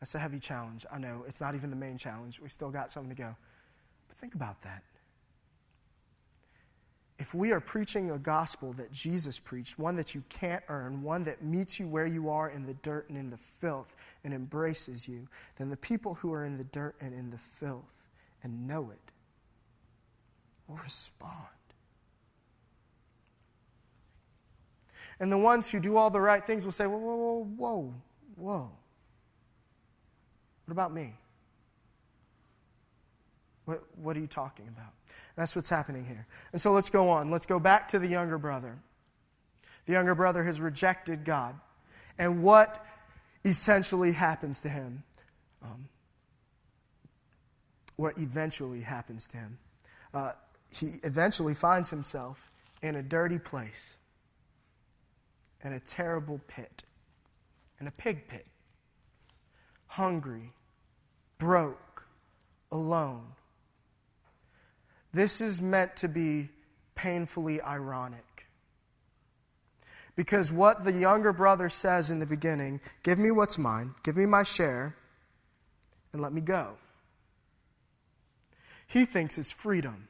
That's 0.00 0.14
a 0.14 0.18
heavy 0.18 0.38
challenge. 0.38 0.84
I 0.92 0.98
know 0.98 1.24
it's 1.26 1.40
not 1.40 1.54
even 1.54 1.70
the 1.70 1.76
main 1.76 1.98
challenge. 1.98 2.40
We've 2.40 2.52
still 2.52 2.70
got 2.70 2.90
something 2.90 3.14
to 3.14 3.20
go. 3.20 3.36
But 4.08 4.16
think 4.16 4.34
about 4.34 4.60
that. 4.62 4.82
If 7.18 7.34
we 7.34 7.52
are 7.52 7.60
preaching 7.60 8.10
a 8.10 8.18
gospel 8.18 8.74
that 8.74 8.92
Jesus 8.92 9.40
preached, 9.40 9.78
one 9.78 9.96
that 9.96 10.14
you 10.14 10.22
can't 10.28 10.62
earn, 10.68 11.02
one 11.02 11.22
that 11.24 11.42
meets 11.42 11.80
you 11.80 11.88
where 11.88 12.06
you 12.06 12.28
are 12.28 12.50
in 12.50 12.66
the 12.66 12.74
dirt 12.74 13.08
and 13.08 13.16
in 13.16 13.30
the 13.30 13.38
filth 13.38 13.96
and 14.22 14.34
embraces 14.34 15.08
you, 15.08 15.26
then 15.56 15.70
the 15.70 15.78
people 15.78 16.14
who 16.14 16.32
are 16.34 16.44
in 16.44 16.58
the 16.58 16.64
dirt 16.64 16.94
and 17.00 17.14
in 17.14 17.30
the 17.30 17.38
filth 17.38 18.02
and 18.42 18.66
know 18.66 18.90
it 18.90 19.05
will 20.68 20.76
respond. 20.76 21.48
And 25.18 25.32
the 25.32 25.38
ones 25.38 25.70
who 25.70 25.80
do 25.80 25.96
all 25.96 26.10
the 26.10 26.20
right 26.20 26.44
things 26.44 26.64
will 26.64 26.72
say, 26.72 26.86
whoa, 26.86 26.98
whoa, 26.98 27.16
whoa, 27.16 27.46
whoa, 27.56 27.94
whoa. 28.36 28.70
What 30.66 30.72
about 30.72 30.92
me? 30.92 31.14
What, 33.64 33.82
what 33.96 34.16
are 34.16 34.20
you 34.20 34.26
talking 34.26 34.68
about? 34.68 34.92
That's 35.36 35.54
what's 35.54 35.70
happening 35.70 36.04
here. 36.04 36.26
And 36.52 36.60
so 36.60 36.72
let's 36.72 36.90
go 36.90 37.08
on. 37.10 37.30
Let's 37.30 37.46
go 37.46 37.60
back 37.60 37.88
to 37.88 37.98
the 37.98 38.08
younger 38.08 38.38
brother. 38.38 38.78
The 39.86 39.92
younger 39.92 40.14
brother 40.14 40.42
has 40.42 40.60
rejected 40.60 41.24
God. 41.24 41.54
And 42.18 42.42
what 42.42 42.84
essentially 43.44 44.12
happens 44.12 44.60
to 44.62 44.68
him? 44.68 45.02
Um, 45.62 45.88
what 47.96 48.18
eventually 48.18 48.80
happens 48.80 49.28
to 49.28 49.36
him? 49.36 49.58
Uh, 50.12 50.32
he 50.72 50.94
eventually 51.02 51.54
finds 51.54 51.90
himself 51.90 52.50
in 52.82 52.96
a 52.96 53.02
dirty 53.02 53.38
place, 53.38 53.98
in 55.64 55.72
a 55.72 55.80
terrible 55.80 56.40
pit, 56.48 56.82
in 57.80 57.86
a 57.86 57.90
pig 57.90 58.28
pit, 58.28 58.46
hungry, 59.86 60.52
broke, 61.38 62.06
alone. 62.70 63.26
This 65.12 65.40
is 65.40 65.62
meant 65.62 65.96
to 65.96 66.08
be 66.08 66.50
painfully 66.94 67.60
ironic. 67.62 68.46
Because 70.14 70.50
what 70.50 70.84
the 70.84 70.92
younger 70.92 71.32
brother 71.32 71.68
says 71.68 72.10
in 72.10 72.18
the 72.18 72.26
beginning 72.26 72.80
give 73.02 73.18
me 73.18 73.30
what's 73.30 73.58
mine, 73.58 73.94
give 74.02 74.16
me 74.16 74.26
my 74.26 74.42
share, 74.42 74.96
and 76.12 76.22
let 76.22 76.32
me 76.32 76.40
go. 76.40 76.76
He 78.86 79.04
thinks 79.04 79.36
it's 79.36 79.52
freedom. 79.52 80.08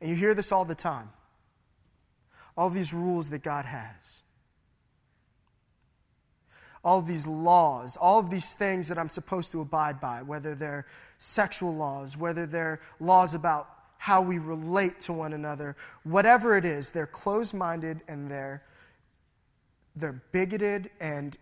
And 0.00 0.10
you 0.10 0.16
hear 0.16 0.34
this 0.34 0.52
all 0.52 0.64
the 0.64 0.74
time. 0.74 1.10
All 2.56 2.70
these 2.70 2.92
rules 2.92 3.30
that 3.30 3.42
God 3.42 3.64
has. 3.64 4.22
All 6.84 7.02
these 7.02 7.26
laws, 7.26 7.96
all 7.96 8.20
of 8.20 8.30
these 8.30 8.54
things 8.54 8.88
that 8.88 8.98
I'm 8.98 9.08
supposed 9.08 9.50
to 9.52 9.60
abide 9.60 10.00
by, 10.00 10.22
whether 10.22 10.54
they're 10.54 10.86
sexual 11.18 11.74
laws, 11.74 12.16
whether 12.16 12.46
they're 12.46 12.80
laws 13.00 13.34
about 13.34 13.68
how 13.98 14.22
we 14.22 14.38
relate 14.38 15.00
to 15.00 15.12
one 15.12 15.32
another, 15.32 15.76
whatever 16.04 16.56
it 16.56 16.64
is, 16.64 16.92
they're 16.92 17.06
closed 17.06 17.54
minded 17.54 18.00
and 18.06 18.30
they're, 18.30 18.62
they're 19.96 20.22
bigoted, 20.30 20.90
and 21.00 21.36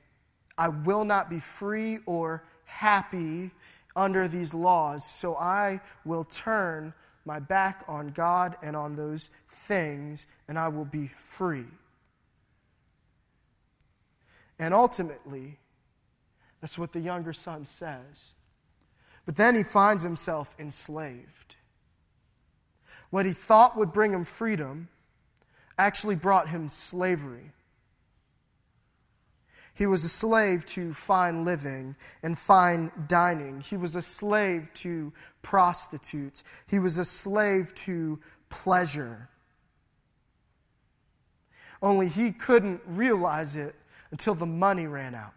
I 0.57 0.68
will 0.68 1.05
not 1.05 1.28
be 1.28 1.40
free 1.40 1.98
or 2.07 2.44
happy 2.64 3.50
under 3.96 4.28
these 4.28 4.55
laws, 4.55 5.05
so 5.05 5.36
I 5.36 5.80
will 6.05 6.24
turn 6.24 6.94
my 7.24 7.38
back 7.38 7.84
on 7.88 8.08
God 8.08 8.56
and 8.62 8.76
on 8.76 8.96
those 8.96 9.30
things, 9.46 10.26
and 10.48 10.58
I 10.58 10.68
will 10.68 10.84
be 10.84 11.06
free. 11.06 11.66
And 14.58 14.74
ultimately, 14.74 15.58
that's 16.60 16.78
what 16.78 16.92
the 16.92 17.00
younger 17.00 17.32
son 17.32 17.64
says. 17.64 18.32
But 19.26 19.36
then 19.36 19.54
he 19.54 19.62
finds 19.62 20.02
himself 20.02 20.54
enslaved. 20.58 21.56
What 23.10 23.26
he 23.26 23.32
thought 23.32 23.76
would 23.76 23.92
bring 23.92 24.12
him 24.12 24.24
freedom 24.24 24.88
actually 25.78 26.16
brought 26.16 26.48
him 26.48 26.68
slavery. 26.68 27.52
He 29.74 29.86
was 29.86 30.04
a 30.04 30.08
slave 30.08 30.64
to 30.66 30.94
fine 30.94 31.44
living 31.44 31.96
and 32.22 32.38
fine 32.38 32.92
dining. 33.08 33.60
He 33.60 33.76
was 33.76 33.96
a 33.96 34.02
slave 34.02 34.70
to 34.74 35.12
prostitutes. 35.42 36.44
He 36.68 36.78
was 36.78 36.98
a 36.98 37.04
slave 37.04 37.74
to 37.74 38.20
pleasure. 38.48 39.28
Only 41.82 42.08
he 42.08 42.30
couldn't 42.30 42.82
realize 42.86 43.56
it 43.56 43.74
until 44.12 44.34
the 44.34 44.46
money 44.46 44.86
ran 44.86 45.14
out. 45.14 45.32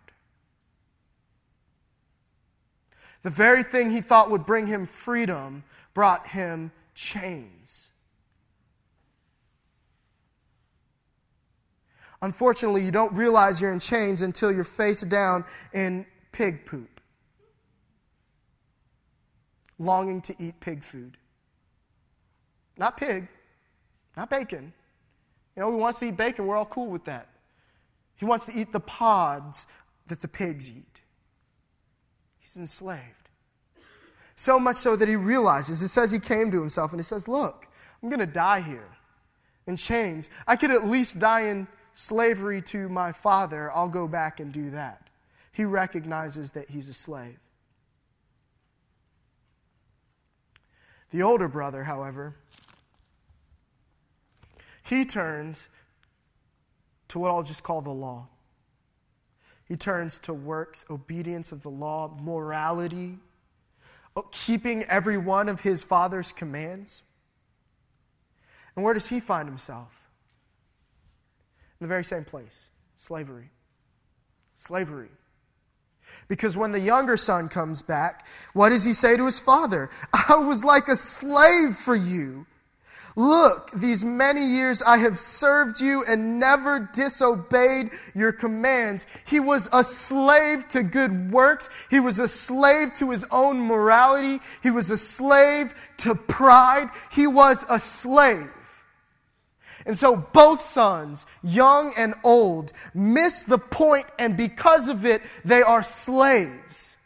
The 3.24 3.32
very 3.32 3.64
thing 3.64 3.90
he 3.90 4.02
thought 4.02 4.30
would 4.30 4.46
bring 4.46 4.68
him 4.68 4.86
freedom 4.86 5.64
brought 5.96 6.28
him 6.28 6.72
chains. 6.94 7.87
Unfortunately, 12.22 12.84
you 12.84 12.92
don't 12.92 13.16
realize 13.16 13.62
you're 13.62 13.72
in 13.72 13.80
chains 13.80 14.22
until 14.22 14.52
you're 14.52 14.64
face 14.64 15.02
down 15.02 15.46
in 15.74 16.06
pig 16.32 16.66
poop, 16.66 17.00
longing 19.78 20.22
to 20.22 20.36
eat 20.40 20.60
pig 20.60 20.84
food. 20.84 21.18
Not 22.78 22.98
pig, 22.98 23.28
not 24.16 24.30
bacon. 24.30 24.74
You 25.56 25.62
know, 25.62 25.72
he 25.72 25.78
wants 25.78 26.00
to 26.00 26.06
eat 26.06 26.18
bacon, 26.18 26.48
we're 26.48 26.58
all 26.58 26.66
cool 26.66 26.88
with 26.88 27.06
that. 27.06 27.30
He 28.16 28.26
wants 28.26 28.46
to 28.46 28.60
eat 28.60 28.72
the 28.72 28.80
pods 28.80 29.68
that 30.08 30.22
the 30.22 30.28
pigs 30.28 30.70
eat. 30.70 31.02
He's 32.40 32.58
enslaved. 32.58 33.30
So 34.36 34.60
much 34.60 34.78
so 34.78 34.96
that 34.96 35.08
he 35.08 35.16
realizes, 35.16 35.82
it 35.82 35.88
says 35.88 36.12
he 36.12 36.20
came 36.20 36.52
to 36.52 36.60
himself 36.60 36.92
and 36.92 37.00
he 37.00 37.04
says, 37.04 37.28
Look, 37.28 37.68
I'm 38.02 38.10
going 38.10 38.20
to 38.20 38.26
die 38.26 38.62
here 38.62 38.88
in 39.66 39.76
chains. 39.76 40.30
I 40.48 40.56
could 40.56 40.72
at 40.72 40.86
least 40.86 41.20
die 41.20 41.42
in 41.42 41.68
slavery 41.98 42.62
to 42.62 42.88
my 42.90 43.12
father, 43.12 43.72
I'll 43.74 43.88
go 43.88 44.08
back 44.08 44.40
and 44.40 44.54
do 44.54 44.70
that. 44.70 45.08
He 45.52 45.66
recognizes 45.66 46.52
that 46.52 46.70
he's 46.70 46.90
a 46.90 46.94
slave. 46.94 47.40
The 51.10 51.24
older 51.24 51.48
brother, 51.48 51.86
however, 51.86 52.36
he 54.84 55.06
turns 55.06 55.70
to 57.08 57.18
what 57.18 57.32
I'll 57.32 57.42
just 57.42 57.64
call 57.64 57.82
the 57.82 57.90
law. 57.90 58.28
He 59.68 59.76
turns 59.76 60.20
to 60.20 60.36
works, 60.36 60.86
obedience 60.92 61.52
of 61.52 61.64
the 61.64 61.72
law, 61.72 62.16
morality, 62.22 63.18
keeping 64.30 64.84
every 64.84 65.18
one 65.18 65.50
of 65.50 65.62
his 65.62 65.84
father's 65.84 66.32
commands. 66.32 67.02
And 68.76 68.86
where 68.86 68.94
does 68.94 69.10
he 69.10 69.20
find 69.20 69.50
himself? 69.50 69.97
In 71.80 71.86
the 71.86 71.88
very 71.88 72.04
same 72.04 72.26
place 72.26 72.70
slavery. 72.96 73.52
Slavery. 74.56 75.10
Because 76.28 76.58
when 76.58 76.72
the 76.72 76.80
younger 76.80 77.18
son 77.18 77.48
comes 77.48 77.84
back, 77.84 78.26
what 78.54 78.70
does 78.70 78.84
he 78.84 78.94
say 78.94 79.18
to 79.18 79.26
his 79.26 79.40
father? 79.40 79.90
I 80.30 80.36
was 80.36 80.64
like 80.64 80.88
a 80.88 80.96
slave 80.96 81.76
for 81.76 81.96
you. 81.96 82.46
Look, 83.16 83.72
these 83.72 84.06
many 84.06 84.46
years 84.46 84.84
I 84.84 84.98
have 84.98 85.18
served 85.18 85.82
you 85.82 86.06
and 86.08 86.40
never 86.40 86.88
disobeyed 86.94 87.90
your 88.14 88.32
commands. 88.32 89.08
He 89.26 89.40
was 89.40 89.68
a 89.74 89.84
slave 89.84 90.68
to 90.70 90.84
good 90.84 91.32
works. 91.32 91.72
He 91.90 92.00
was 92.00 92.20
a 92.20 92.28
slave 92.28 92.94
to 92.96 93.10
his 93.10 93.26
own 93.32 93.60
morality. 93.60 94.38
He 94.62 94.70
was 94.70 94.92
a 94.92 94.98
slave 94.98 95.74
to 95.98 96.14
pride. 96.14 96.90
He 97.12 97.26
was 97.26 97.66
a 97.72 97.80
slave. 97.80 98.52
And 99.88 99.98
so 99.98 100.18
both 100.18 100.62
sons, 100.62 101.26
young 101.42 101.94
and 101.98 102.14
old, 102.26 102.74
miss 102.94 103.44
the 103.44 103.58
point, 103.58 104.06
and 104.20 104.36
because 104.36 104.90
of 104.90 105.06
it, 105.06 105.22
they 105.46 105.62
are 105.62 105.82
slaves. 105.82 106.98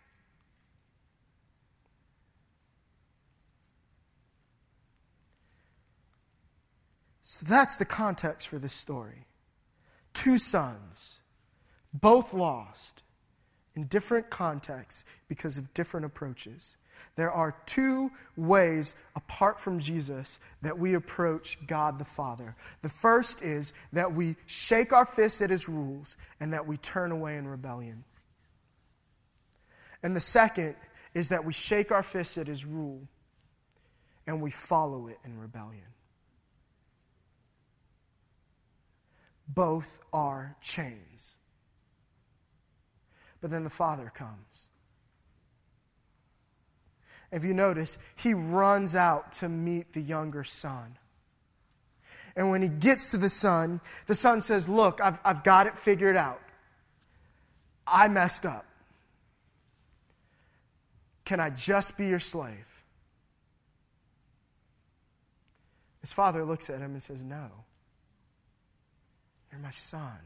So 7.22 7.46
that's 7.48 7.78
the 7.78 7.86
context 7.86 8.48
for 8.48 8.58
this 8.58 8.74
story. 8.74 9.28
Two 10.16 10.40
sons, 10.40 11.20
both 11.94 12.34
lost 12.34 13.04
in 13.76 13.86
different 13.86 14.32
contexts 14.32 15.06
because 15.28 15.60
of 15.60 15.72
different 15.76 16.08
approaches. 16.08 16.78
There 17.16 17.32
are 17.32 17.56
two 17.66 18.12
ways, 18.36 18.96
apart 19.16 19.60
from 19.60 19.80
Jesus, 19.80 20.40
that 20.62 20.78
we 20.78 20.94
approach 20.94 21.66
God 21.68 22.00
the 22.00 22.06
Father. 22.06 22.56
The 22.82 22.90
first 22.90 23.42
is 23.42 23.74
that 23.94 24.14
we 24.14 24.36
shake 24.46 24.94
our 24.94 25.06
fists 25.06 25.42
at 25.42 25.50
his 25.50 25.68
rules 25.68 26.18
and 26.40 26.54
that 26.54 26.66
we 26.66 26.78
turn 26.78 27.12
away 27.12 27.38
in 27.38 27.48
rebellion. 27.48 28.04
And 30.04 30.16
the 30.16 30.22
second 30.22 30.76
is 31.14 31.30
that 31.30 31.46
we 31.46 31.54
shake 31.54 31.92
our 31.92 32.04
fists 32.04 32.38
at 32.38 32.48
his 32.48 32.66
rule 32.66 33.08
and 34.26 34.42
we 34.42 34.52
follow 34.52 35.08
it 35.08 35.18
in 35.26 35.38
rebellion. 35.38 35.84
Both 39.48 40.00
are 40.14 40.56
chains. 40.62 41.38
But 43.42 43.52
then 43.52 43.64
the 43.64 43.70
Father 43.70 44.12
comes 44.14 44.70
if 47.32 47.46
you 47.46 47.54
notice, 47.54 47.98
he 48.18 48.34
runs 48.34 48.96
out 48.96 49.32
to 49.34 49.50
meet 49.50 49.94
the 49.94 50.02
younger 50.02 50.44
son. 50.44 50.98
And 52.36 52.50
when 52.50 52.62
he 52.62 52.70
gets 52.70 53.12
to 53.12 53.18
the 53.18 53.30
son, 53.30 53.82
the 54.08 54.16
son 54.16 54.42
says, 54.42 54.70
Look, 54.70 55.02
I've, 55.02 55.20
I've 55.24 55.44
got 55.44 55.68
it 55.68 55.78
figured 55.78 56.16
out. 56.16 56.42
I 57.86 58.08
messed 58.08 58.46
up. 58.46 58.66
Can 61.26 61.40
I 61.40 61.50
just 61.50 61.98
be 61.98 62.08
your 62.08 62.20
slave? 62.20 62.84
His 66.02 66.12
father 66.12 66.44
looks 66.44 66.70
at 66.70 66.80
him 66.80 66.92
and 66.92 67.02
says, 67.02 67.24
No. 67.24 67.50
You're 69.52 69.62
my 69.62 69.72
son. 69.72 70.20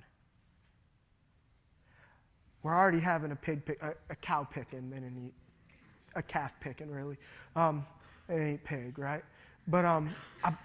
We're 2.63 2.75
already 2.75 2.99
having 2.99 3.31
a 3.31 3.35
pig, 3.35 3.65
pick, 3.65 3.81
a, 3.81 3.93
a 4.09 4.15
cow 4.15 4.43
picking 4.43 4.91
an 4.95 5.31
a 6.15 6.23
calf 6.23 6.59
picking, 6.59 6.89
really. 6.89 7.17
Um, 7.55 7.85
it 8.27 8.35
ain't 8.35 8.63
pig, 8.63 8.97
right? 8.97 9.23
But 9.67 9.85
um, 9.85 10.09
I've, 10.43 10.57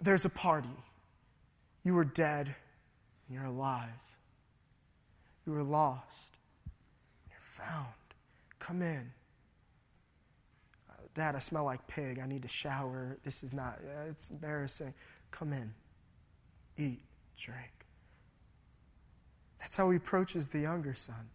there's 0.00 0.24
a 0.24 0.30
party. 0.30 0.68
You 1.84 1.94
were 1.94 2.04
dead, 2.04 2.54
and 3.26 3.34
you're 3.34 3.46
alive. 3.46 3.88
You 5.46 5.52
were 5.52 5.62
lost, 5.62 6.34
and 7.24 7.32
you're 7.32 7.40
found. 7.40 7.86
Come 8.58 8.82
in. 8.82 9.10
Uh, 10.88 10.94
Dad, 11.14 11.34
I 11.34 11.38
smell 11.38 11.64
like 11.64 11.86
pig. 11.86 12.18
I 12.18 12.26
need 12.26 12.42
to 12.42 12.48
shower. 12.48 13.18
This 13.24 13.42
is 13.42 13.54
not, 13.54 13.78
it's 14.08 14.30
embarrassing. 14.30 14.94
Come 15.30 15.52
in. 15.52 15.72
Eat, 16.76 17.00
drink. 17.38 17.72
That's 19.58 19.76
how 19.76 19.90
he 19.90 19.96
approaches 19.96 20.48
the 20.48 20.60
younger 20.60 20.94
son. 20.94 21.28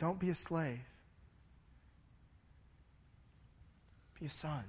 Don't 0.00 0.18
be 0.18 0.30
a 0.30 0.34
slave. 0.34 0.80
Be 4.18 4.26
a 4.26 4.30
son. 4.30 4.64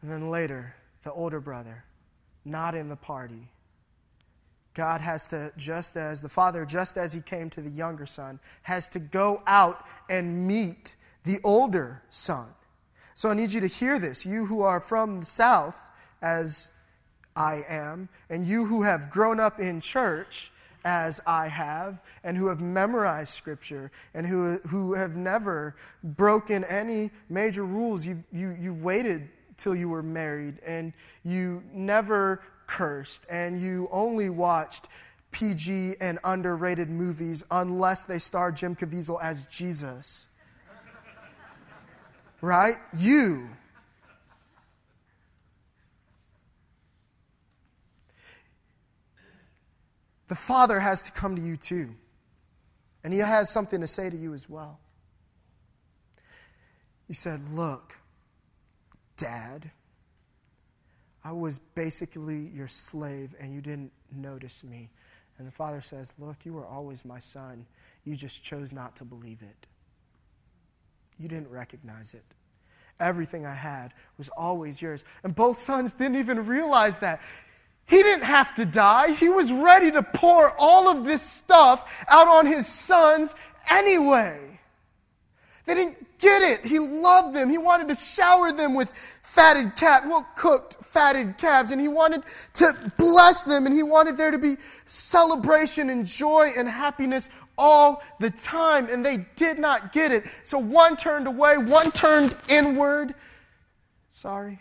And 0.00 0.10
then 0.10 0.30
later, 0.30 0.74
the 1.02 1.12
older 1.12 1.38
brother, 1.38 1.84
not 2.46 2.74
in 2.74 2.88
the 2.88 2.96
party. 2.96 3.50
God 4.72 5.02
has 5.02 5.28
to, 5.28 5.52
just 5.58 5.98
as 5.98 6.22
the 6.22 6.30
father, 6.30 6.64
just 6.64 6.96
as 6.96 7.12
he 7.12 7.20
came 7.20 7.50
to 7.50 7.60
the 7.60 7.68
younger 7.68 8.06
son, 8.06 8.40
has 8.62 8.88
to 8.88 8.98
go 8.98 9.42
out 9.46 9.84
and 10.08 10.48
meet 10.48 10.96
the 11.24 11.40
older 11.44 12.02
son. 12.08 12.48
So 13.12 13.28
I 13.28 13.34
need 13.34 13.52
you 13.52 13.60
to 13.60 13.66
hear 13.66 13.98
this. 13.98 14.24
You 14.24 14.46
who 14.46 14.62
are 14.62 14.80
from 14.80 15.20
the 15.20 15.26
south, 15.26 15.90
as 16.22 16.74
I 17.36 17.64
am, 17.68 18.08
and 18.30 18.46
you 18.46 18.64
who 18.64 18.82
have 18.82 19.10
grown 19.10 19.38
up 19.38 19.60
in 19.60 19.82
church, 19.82 20.51
as 20.84 21.20
I 21.26 21.48
have, 21.48 22.00
and 22.24 22.36
who 22.36 22.48
have 22.48 22.60
memorized 22.60 23.30
Scripture, 23.30 23.90
and 24.14 24.26
who, 24.26 24.58
who 24.68 24.94
have 24.94 25.16
never 25.16 25.76
broken 26.02 26.64
any 26.64 27.10
major 27.28 27.64
rules. 27.64 28.06
You, 28.06 28.22
you, 28.32 28.56
you 28.58 28.74
waited 28.74 29.28
till 29.56 29.74
you 29.74 29.88
were 29.88 30.02
married, 30.02 30.58
and 30.66 30.92
you 31.24 31.62
never 31.72 32.42
cursed, 32.66 33.26
and 33.30 33.58
you 33.58 33.88
only 33.92 34.30
watched 34.30 34.88
PG 35.30 35.94
and 36.00 36.18
underrated 36.24 36.90
movies 36.90 37.44
unless 37.50 38.04
they 38.04 38.18
star 38.18 38.52
Jim 38.52 38.76
Caviezel 38.76 39.18
as 39.22 39.46
Jesus. 39.46 40.28
right? 42.40 42.76
You. 42.96 43.48
The 50.32 50.36
Father 50.36 50.80
has 50.80 51.04
to 51.04 51.12
come 51.12 51.36
to 51.36 51.42
you 51.42 51.58
too. 51.58 51.94
And 53.04 53.12
He 53.12 53.18
has 53.18 53.50
something 53.50 53.82
to 53.82 53.86
say 53.86 54.08
to 54.08 54.16
you 54.16 54.32
as 54.32 54.48
well. 54.48 54.80
He 57.06 57.12
said, 57.12 57.42
Look, 57.50 57.98
Dad, 59.18 59.70
I 61.22 61.32
was 61.32 61.58
basically 61.58 62.50
your 62.54 62.66
slave 62.66 63.34
and 63.38 63.52
you 63.52 63.60
didn't 63.60 63.92
notice 64.10 64.64
me. 64.64 64.88
And 65.36 65.46
the 65.46 65.52
father 65.52 65.82
says, 65.82 66.14
Look, 66.18 66.46
you 66.46 66.54
were 66.54 66.64
always 66.64 67.04
my 67.04 67.18
son. 67.18 67.66
You 68.06 68.16
just 68.16 68.42
chose 68.42 68.72
not 68.72 68.96
to 68.96 69.04
believe 69.04 69.42
it. 69.42 69.66
You 71.18 71.28
didn't 71.28 71.50
recognize 71.50 72.14
it. 72.14 72.24
Everything 72.98 73.44
I 73.44 73.54
had 73.54 73.92
was 74.16 74.30
always 74.30 74.80
yours. 74.80 75.04
And 75.24 75.34
both 75.34 75.58
sons 75.58 75.92
didn't 75.92 76.16
even 76.16 76.46
realize 76.46 77.00
that. 77.00 77.20
He 77.92 78.02
didn't 78.02 78.24
have 78.24 78.54
to 78.54 78.64
die. 78.64 79.12
He 79.12 79.28
was 79.28 79.52
ready 79.52 79.90
to 79.90 80.02
pour 80.02 80.54
all 80.58 80.88
of 80.88 81.04
this 81.04 81.20
stuff 81.20 82.02
out 82.08 82.26
on 82.26 82.46
his 82.46 82.66
sons 82.66 83.34
anyway. 83.68 84.40
They 85.66 85.74
didn't 85.74 85.98
get 86.18 86.40
it. 86.40 86.64
He 86.64 86.78
loved 86.78 87.34
them. 87.36 87.50
He 87.50 87.58
wanted 87.58 87.88
to 87.88 87.94
shower 87.94 88.50
them 88.50 88.72
with 88.72 88.90
fatted 89.22 89.76
calf, 89.76 90.06
well, 90.06 90.26
cooked 90.36 90.82
fatted 90.82 91.36
calves, 91.36 91.70
and 91.70 91.78
he 91.78 91.88
wanted 91.88 92.22
to 92.54 92.74
bless 92.96 93.44
them, 93.44 93.66
and 93.66 93.74
he 93.74 93.82
wanted 93.82 94.16
there 94.16 94.30
to 94.30 94.38
be 94.38 94.56
celebration 94.86 95.90
and 95.90 96.06
joy 96.06 96.48
and 96.56 96.66
happiness 96.66 97.28
all 97.58 98.02
the 98.20 98.30
time, 98.30 98.88
and 98.90 99.04
they 99.04 99.18
did 99.36 99.58
not 99.58 99.92
get 99.92 100.12
it. 100.12 100.24
So 100.44 100.58
one 100.58 100.96
turned 100.96 101.26
away, 101.26 101.58
one 101.58 101.92
turned 101.92 102.34
inward. 102.48 103.14
Sorry. 104.08 104.60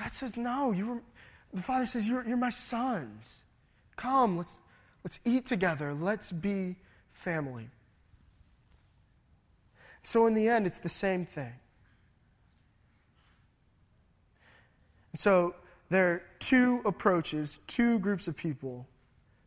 God 0.00 0.10
says, 0.10 0.36
No, 0.36 0.72
you 0.72 0.86
were, 0.86 1.02
the 1.52 1.60
Father 1.60 1.84
says, 1.84 2.08
You're, 2.08 2.26
you're 2.26 2.38
my 2.38 2.50
sons. 2.50 3.42
Come, 3.96 4.38
let's, 4.38 4.60
let's 5.04 5.20
eat 5.26 5.44
together. 5.44 5.92
Let's 5.92 6.32
be 6.32 6.76
family. 7.10 7.68
So, 10.02 10.26
in 10.26 10.32
the 10.32 10.48
end, 10.48 10.66
it's 10.66 10.78
the 10.78 10.88
same 10.88 11.26
thing. 11.26 11.52
And 15.12 15.20
So, 15.20 15.54
there 15.90 16.10
are 16.12 16.22
two 16.38 16.80
approaches, 16.86 17.58
two 17.66 17.98
groups 17.98 18.26
of 18.26 18.36
people 18.38 18.86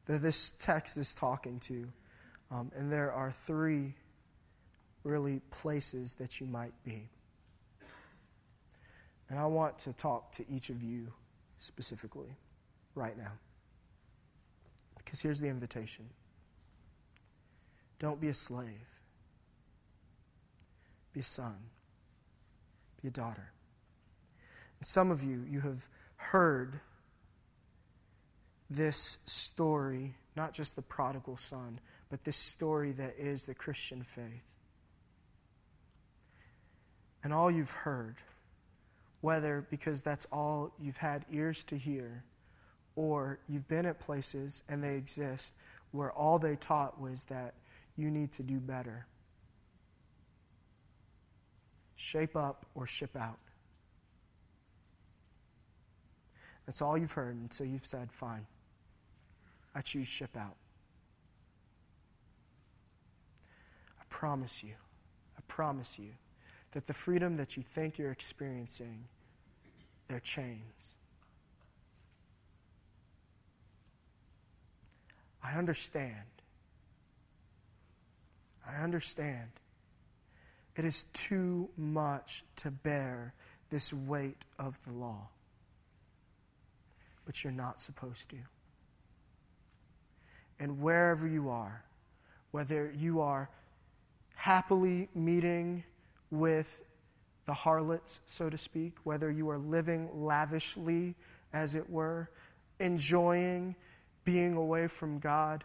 that 0.06 0.22
this 0.22 0.52
text 0.52 0.98
is 0.98 1.16
talking 1.16 1.60
to. 1.62 1.88
Um, 2.52 2.72
and 2.76 2.92
there 2.92 3.12
are 3.12 3.32
three 3.32 3.96
really 5.04 5.42
places 5.50 6.14
that 6.16 6.40
you 6.40 6.46
might 6.46 6.74
be. 6.86 7.10
And 9.30 9.40
I 9.40 9.46
want 9.46 9.80
to 9.80 9.94
talk 9.94 10.32
to 10.34 10.46
each 10.50 10.70
of 10.70 10.84
you 10.84 11.12
specifically 11.58 12.36
right 12.96 13.18
now. 13.18 13.32
Because 14.98 15.22
here's 15.22 15.40
the 15.40 15.48
invitation 15.48 16.06
don't 18.00 18.20
be 18.20 18.28
a 18.28 18.34
slave, 18.34 19.00
be 21.14 21.22
a 21.22 21.24
son, 21.24 21.56
be 23.02 23.08
a 23.08 23.12
daughter. 23.12 23.52
And 24.80 24.88
some 24.88 25.12
of 25.12 25.24
you, 25.24 25.46
you 25.48 25.62
have 25.62 25.88
heard 26.16 26.80
this 28.70 29.20
story, 29.26 30.16
not 30.36 30.54
just 30.54 30.76
the 30.76 30.82
prodigal 30.82 31.38
son, 31.38 31.80
but 32.10 32.24
this 32.24 32.38
story 32.38 32.92
that 32.92 33.14
is 33.18 33.46
the 33.46 33.56
Christian 33.56 34.04
faith. 34.04 34.58
And 37.24 37.34
all 37.34 37.50
you've 37.50 37.72
heard, 37.72 38.16
whether 39.24 39.66
because 39.72 40.02
that's 40.02 40.26
all 40.34 40.74
you've 40.78 40.98
had 40.98 41.24
ears 41.32 41.64
to 41.64 41.78
hear, 41.78 42.26
or 42.98 43.40
you've 43.48 43.66
been 43.70 43.86
at 43.86 43.98
places 43.98 44.64
and 44.68 44.84
they 44.84 44.98
exist 44.98 45.56
where 45.92 46.12
all 46.12 46.38
they 46.38 46.58
taught 46.58 47.00
was 47.00 47.24
that 47.24 47.54
you 47.96 48.12
need 48.12 48.34
to 48.34 48.44
do 48.44 48.60
better. 48.60 49.08
Shape 51.96 52.36
up 52.36 52.66
or 52.76 52.86
ship 52.86 53.16
out. 53.16 53.40
That's 56.66 56.82
all 56.82 56.98
you've 56.98 57.14
heard, 57.14 57.36
and 57.38 57.52
so 57.54 57.64
you've 57.64 57.86
said, 57.86 58.12
fine. 58.12 58.46
I 59.74 59.80
choose 59.80 60.08
ship 60.10 60.36
out. 60.36 60.58
I 63.98 64.04
promise 64.10 64.66
you, 64.66 64.74
I 65.38 65.42
promise 65.48 65.98
you 65.98 66.10
that 66.72 66.88
the 66.88 66.94
freedom 66.94 67.38
that 67.38 67.56
you 67.56 67.64
think 67.64 67.98
you're 67.98 68.12
experiencing, 68.12 69.06
they're 70.08 70.20
chains. 70.20 70.96
I 75.44 75.58
understand. 75.58 76.16
I 78.68 78.82
understand. 78.84 79.50
It 80.76 80.86
is 80.86 81.04
too 81.06 81.70
much 81.78 82.44
to 82.58 82.72
bear 82.72 83.34
this 83.70 83.94
weight 83.94 84.46
of 84.58 84.84
the 84.86 84.94
law. 84.94 85.28
But 87.26 87.44
you're 87.44 87.54
not 87.54 87.80
supposed 87.80 88.30
to. 88.32 88.38
And 90.60 90.80
wherever 90.80 91.28
you 91.28 91.50
are, 91.50 91.84
whether 92.52 92.92
you 92.96 93.22
are 93.22 93.50
happily 94.36 95.10
meeting 95.14 95.84
with 96.32 96.84
the 97.46 97.54
harlots, 97.54 98.22
so 98.26 98.50
to 98.50 98.58
speak, 98.58 98.94
whether 99.04 99.30
you 99.30 99.50
are 99.50 99.58
living 99.58 100.10
lavishly, 100.14 101.16
as 101.52 101.76
it 101.76 101.90
were, 101.90 102.30
enjoying 102.80 103.76
being 104.24 104.56
away 104.56 104.88
from 104.88 105.20
God, 105.20 105.64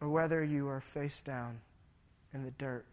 or 0.00 0.08
whether 0.08 0.44
you 0.44 0.68
are 0.68 0.80
face 0.80 1.20
down 1.20 1.60
in 2.34 2.44
the 2.44 2.50
dirt, 2.52 2.84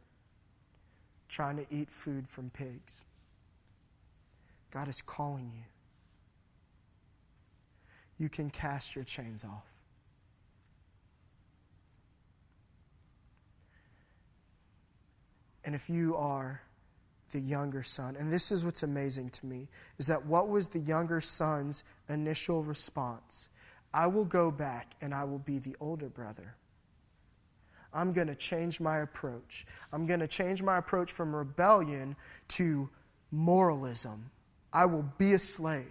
trying 1.28 1.57
to 1.57 1.66
eat 1.70 1.89
food 1.89 2.28
from 2.28 2.49
pigs. 2.49 3.05
God 4.72 4.88
is 4.88 5.01
calling 5.01 5.51
you 5.53 5.64
you 8.18 8.30
can 8.30 8.49
cast 8.49 8.95
your 8.95 9.03
chains 9.03 9.43
off. 9.43 9.72
And 15.66 15.76
if 15.76 15.89
you 15.89 16.16
are 16.16 16.61
the 17.32 17.39
younger 17.39 17.84
son, 17.84 18.16
and 18.18 18.32
this 18.32 18.51
is 18.51 18.64
what's 18.66 18.84
amazing 18.84 19.30
to 19.32 19.45
me, 19.45 19.68
is 19.97 20.07
that 20.07 20.26
what 20.26 20.49
was 20.49 20.68
the 20.68 20.80
younger 20.80 21.22
son's 21.22 21.84
initial 22.09 22.64
response? 22.64 23.49
I 23.93 24.07
will 24.07 24.26
go 24.26 24.51
back 24.51 24.95
and 25.01 25.14
I 25.14 25.24
will 25.24 25.39
be 25.39 25.59
the 25.59 25.76
older 25.80 26.09
brother. 26.09 26.55
I'm 27.93 28.11
going 28.11 28.28
to 28.28 28.36
change 28.36 28.82
my 28.82 28.99
approach. 28.99 29.66
I'm 29.91 30.05
going 30.05 30.20
to 30.20 30.28
change 30.28 30.64
my 30.64 30.78
approach 30.78 31.11
from 31.11 31.36
rebellion 31.36 32.16
to 32.49 32.89
moralism. 33.32 34.32
I 34.72 34.86
will 34.86 35.05
be 35.18 35.34
a 35.34 35.39
slave. 35.39 35.86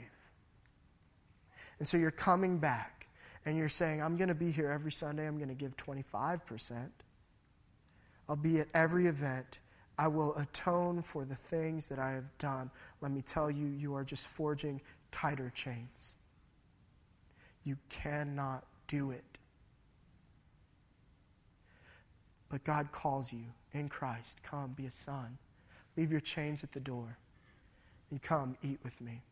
And 1.79 1.87
so 1.87 1.97
you're 1.97 2.11
coming 2.11 2.59
back 2.59 3.07
and 3.45 3.57
you're 3.57 3.68
saying, 3.68 4.03
I'm 4.03 4.16
going 4.16 4.29
to 4.29 4.35
be 4.35 4.51
here 4.51 4.68
every 4.70 4.93
Sunday. 4.93 5.27
I'm 5.27 5.37
going 5.37 5.49
to 5.49 5.55
give 5.55 5.77
25%. 5.77 6.89
I'll 8.29 8.37
be 8.37 8.61
at 8.61 8.68
every 8.75 9.07
event. 9.07 9.61
I 9.99 10.09
will 10.09 10.36
atone 10.36 11.03
for 11.03 11.24
the 11.24 11.34
things 11.34 11.88
that 11.88 11.99
I 11.99 12.12
have 12.12 12.36
done. 12.38 12.70
Let 13.01 13.12
me 13.12 13.22
tell 13.22 13.51
you, 13.51 13.66
you 13.66 13.95
are 13.95 14.05
just 14.05 14.26
forging 14.26 14.80
tighter 15.11 15.51
chains. 15.55 16.16
You 17.64 17.76
cannot 17.88 18.64
do 18.86 19.11
it. 19.11 19.24
But 22.49 22.64
God 22.64 22.90
calls 22.93 23.32
you 23.32 23.45
in 23.72 23.88
Christ. 23.88 24.43
Come, 24.43 24.72
be 24.72 24.86
a 24.86 24.90
son. 24.90 25.38
Leave 25.97 26.11
your 26.11 26.20
chains 26.20 26.64
at 26.64 26.72
the 26.72 26.80
door 26.80 27.18
and 28.11 28.20
come 28.20 28.57
eat 28.62 28.78
with 28.82 29.01
me. 29.01 29.22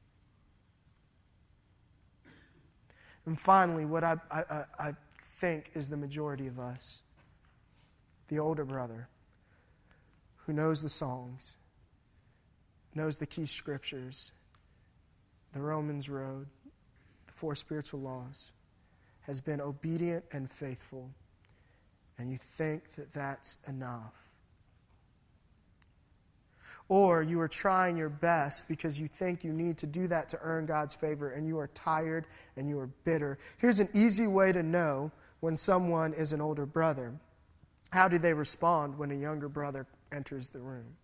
And 3.27 3.39
finally, 3.39 3.85
what 3.85 4.05
I, 4.05 4.17
I, 4.31 4.65
I 4.79 4.95
think 5.21 5.71
is 5.75 5.89
the 5.89 5.97
majority 5.97 6.47
of 6.47 6.59
us 6.59 7.03
the 8.29 8.39
older 8.39 8.65
brother 8.65 9.09
who 10.51 10.57
knows 10.57 10.83
the 10.83 10.89
songs, 10.89 11.59
knows 12.97 13.19
the 13.19 13.27
key 13.27 13.47
scriptures, 13.47 14.33
the 15.53 15.61
Romans 15.61 16.11
road, 16.11 16.49
the 17.29 17.33
four 17.33 17.55
spiritual 17.55 18.01
laws, 18.01 18.53
has 19.21 19.41
been 19.41 19.61
obedient 19.61 20.25
and 20.33 20.51
faithful, 20.51 21.09
and 22.19 22.33
you 22.33 22.37
think 22.37 22.89
that 22.97 23.13
that's 23.13 23.59
enough. 23.69 24.27
or 26.89 27.23
you 27.23 27.41
are 27.41 27.47
trying 27.47 27.97
your 27.97 28.09
best 28.09 28.67
because 28.67 28.99
you 29.01 29.07
think 29.07 29.45
you 29.45 29.53
need 29.53 29.79
to 29.79 29.87
do 29.87 30.09
that 30.09 30.29
to 30.29 30.37
earn 30.43 30.67
God's 30.67 30.97
favor 30.97 31.31
and 31.31 31.47
you 31.47 31.57
are 31.57 31.69
tired 31.69 32.27
and 32.57 32.69
you 32.69 32.81
are 32.81 32.89
bitter. 33.05 33.39
Here's 33.59 33.79
an 33.79 33.89
easy 33.95 34.27
way 34.27 34.51
to 34.51 34.65
know 34.65 35.13
when 35.39 35.55
someone 35.55 36.13
is 36.13 36.33
an 36.33 36.41
older 36.41 36.67
brother. 36.67 37.15
How 37.93 38.09
do 38.09 38.19
they 38.19 38.35
respond 38.35 38.99
when 38.99 39.13
a 39.13 39.15
younger 39.15 39.49
brother 39.49 39.87
enters 40.13 40.51
the 40.51 40.61
room? 40.61 40.97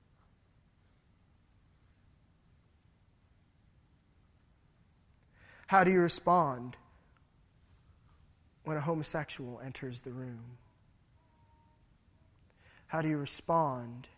How 5.67 5.83
do 5.83 5.91
you 5.91 6.01
respond 6.01 6.77
when 8.65 8.77
a 8.77 8.81
homosexual 8.81 9.61
enters 9.65 10.03
the 10.03 10.13
room? 10.13 10.59
How 12.87 13.03
do 13.03 13.09
you 13.09 13.19
respond 13.19 14.09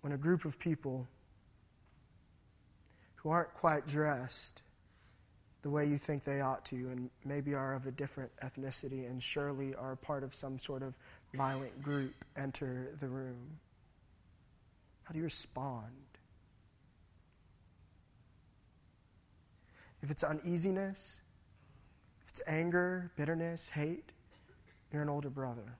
when 0.00 0.12
a 0.12 0.16
group 0.16 0.44
of 0.44 0.58
people 0.58 1.06
who 3.16 3.30
aren't 3.30 3.52
quite 3.54 3.86
dressed 3.86 4.62
the 5.64 5.70
way 5.70 5.86
you 5.86 5.96
think 5.96 6.24
they 6.24 6.42
ought 6.42 6.62
to, 6.66 6.76
and 6.76 7.08
maybe 7.24 7.54
are 7.54 7.72
of 7.72 7.86
a 7.86 7.90
different 7.90 8.30
ethnicity, 8.42 9.06
and 9.06 9.22
surely 9.22 9.74
are 9.74 9.96
part 9.96 10.22
of 10.22 10.34
some 10.34 10.58
sort 10.58 10.82
of 10.82 10.94
violent 11.32 11.80
group, 11.80 12.12
enter 12.36 12.90
the 12.98 13.08
room? 13.08 13.58
How 15.04 15.12
do 15.12 15.18
you 15.18 15.24
respond? 15.24 15.86
If 20.02 20.10
it's 20.10 20.22
uneasiness, 20.22 21.22
if 22.20 22.28
it's 22.28 22.42
anger, 22.46 23.10
bitterness, 23.16 23.70
hate, 23.70 24.12
you're 24.92 25.00
an 25.00 25.08
older 25.08 25.30
brother. 25.30 25.78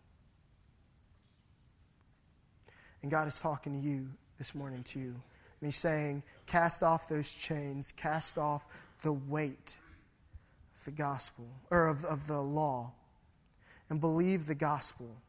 And 3.02 3.10
God 3.10 3.28
is 3.28 3.38
talking 3.38 3.74
to 3.74 3.78
you 3.78 4.08
this 4.38 4.54
morning, 4.54 4.82
too. 4.82 5.14
And 5.60 5.66
He's 5.66 5.76
saying, 5.76 6.22
cast 6.46 6.82
off 6.82 7.06
those 7.06 7.34
chains, 7.34 7.92
cast 7.92 8.38
off 8.38 8.64
the 9.04 9.12
weight 9.12 9.76
of 10.76 10.84
the 10.84 10.90
gospel, 10.90 11.46
or 11.70 11.86
of, 11.86 12.04
of 12.04 12.26
the 12.26 12.40
law, 12.40 12.92
and 13.88 14.00
believe 14.00 14.46
the 14.46 14.54
gospel. 14.54 15.22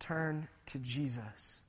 Turn 0.00 0.48
to 0.66 0.80
Jesus. 0.80 1.62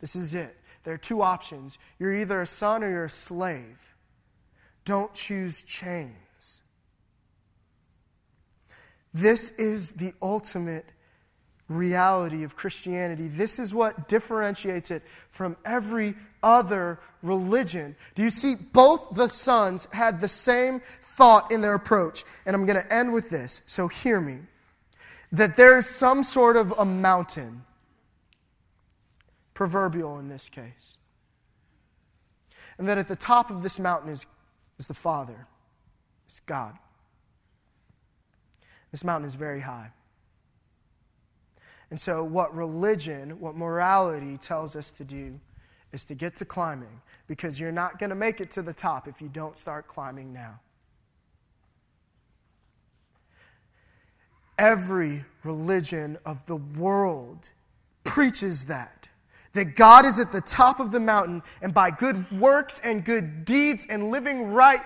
This 0.00 0.14
is 0.14 0.34
it. 0.34 0.54
There 0.84 0.92
are 0.92 0.98
two 0.98 1.22
options. 1.22 1.78
You're 1.98 2.14
either 2.14 2.42
a 2.42 2.46
son 2.46 2.84
or 2.84 2.90
you're 2.90 3.04
a 3.04 3.08
slave. 3.08 3.94
Don't 4.84 5.14
choose 5.14 5.62
chains. 5.62 6.62
This 9.14 9.58
is 9.58 9.92
the 9.92 10.12
ultimate 10.20 10.91
reality 11.74 12.44
of 12.44 12.56
Christianity. 12.56 13.28
This 13.28 13.58
is 13.58 13.74
what 13.74 14.08
differentiates 14.08 14.90
it 14.90 15.02
from 15.30 15.56
every 15.64 16.14
other 16.42 16.98
religion. 17.22 17.96
Do 18.14 18.22
you 18.22 18.30
see? 18.30 18.54
Both 18.54 19.14
the 19.14 19.28
sons 19.28 19.86
had 19.92 20.20
the 20.20 20.28
same 20.28 20.80
thought 20.80 21.50
in 21.50 21.60
their 21.60 21.74
approach. 21.74 22.24
And 22.46 22.54
I'm 22.54 22.66
going 22.66 22.80
to 22.80 22.92
end 22.92 23.12
with 23.12 23.30
this, 23.30 23.62
so 23.66 23.88
hear 23.88 24.20
me. 24.20 24.38
That 25.30 25.56
there 25.56 25.78
is 25.78 25.86
some 25.86 26.22
sort 26.22 26.56
of 26.56 26.72
a 26.78 26.84
mountain, 26.84 27.64
proverbial 29.54 30.18
in 30.18 30.28
this 30.28 30.48
case. 30.48 30.96
And 32.78 32.88
that 32.88 32.98
at 32.98 33.08
the 33.08 33.16
top 33.16 33.50
of 33.50 33.62
this 33.62 33.78
mountain 33.78 34.10
is, 34.10 34.26
is 34.78 34.86
the 34.86 34.94
Father, 34.94 35.46
it's 36.26 36.40
God. 36.40 36.76
This 38.90 39.04
mountain 39.04 39.26
is 39.26 39.34
very 39.34 39.60
high. 39.60 39.90
And 41.92 42.00
so, 42.00 42.24
what 42.24 42.54
religion, 42.54 43.38
what 43.38 43.54
morality 43.54 44.38
tells 44.38 44.76
us 44.76 44.92
to 44.92 45.04
do 45.04 45.38
is 45.92 46.06
to 46.06 46.14
get 46.14 46.34
to 46.36 46.46
climbing 46.46 47.02
because 47.28 47.60
you're 47.60 47.70
not 47.70 47.98
going 47.98 48.08
to 48.08 48.16
make 48.16 48.40
it 48.40 48.50
to 48.52 48.62
the 48.62 48.72
top 48.72 49.06
if 49.06 49.20
you 49.20 49.28
don't 49.28 49.58
start 49.58 49.88
climbing 49.88 50.32
now. 50.32 50.58
Every 54.56 55.26
religion 55.44 56.16
of 56.24 56.46
the 56.46 56.56
world 56.56 57.50
preaches 58.04 58.64
that. 58.68 59.10
That 59.52 59.76
God 59.76 60.06
is 60.06 60.18
at 60.18 60.32
the 60.32 60.40
top 60.40 60.80
of 60.80 60.92
the 60.92 61.00
mountain, 61.00 61.42
and 61.60 61.74
by 61.74 61.90
good 61.90 62.40
works 62.40 62.80
and 62.82 63.04
good 63.04 63.44
deeds 63.44 63.86
and 63.90 64.10
living 64.10 64.50
right, 64.50 64.80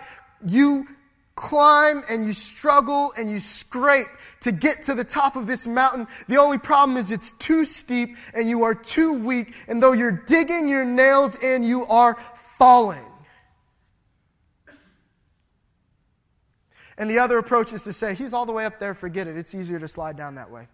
you 0.45 0.89
climb 1.37 2.03
and 2.11 2.25
you 2.25 2.33
struggle 2.33 3.13
and 3.17 3.31
you 3.31 3.39
scrape 3.39 4.09
to 4.41 4.51
get 4.51 4.83
to 4.83 4.95
the 4.95 5.05
top 5.05 5.37
of 5.37 5.47
this 5.47 5.67
mountain. 5.67 6.07
The 6.29 6.39
only 6.39 6.59
problem 6.59 6.97
is 6.97 7.13
it's 7.13 7.33
too 7.33 7.65
steep 7.65 8.17
and 8.35 8.49
you 8.49 8.65
are 8.65 8.75
too 8.75 9.13
weak. 9.13 9.55
And 9.69 9.83
though 9.83 9.93
you're 9.93 10.23
digging 10.27 10.69
your 10.69 10.85
nails 10.85 11.43
in, 11.43 11.63
you 11.63 11.85
are 11.85 12.19
falling. 12.35 13.05
And 16.99 17.11
the 17.11 17.19
other 17.19 17.37
approach 17.39 17.75
is 17.75 17.85
to 17.85 17.93
say, 17.93 18.15
he's 18.15 18.33
all 18.33 18.47
the 18.47 18.53
way 18.53 18.65
up 18.65 18.79
there, 18.79 18.95
forget 18.95 19.27
it. 19.27 19.37
It's 19.37 19.55
easier 19.55 19.79
to 19.79 19.87
slide 19.89 20.17
down 20.17 20.37
that 20.37 20.51
way. 20.51 20.67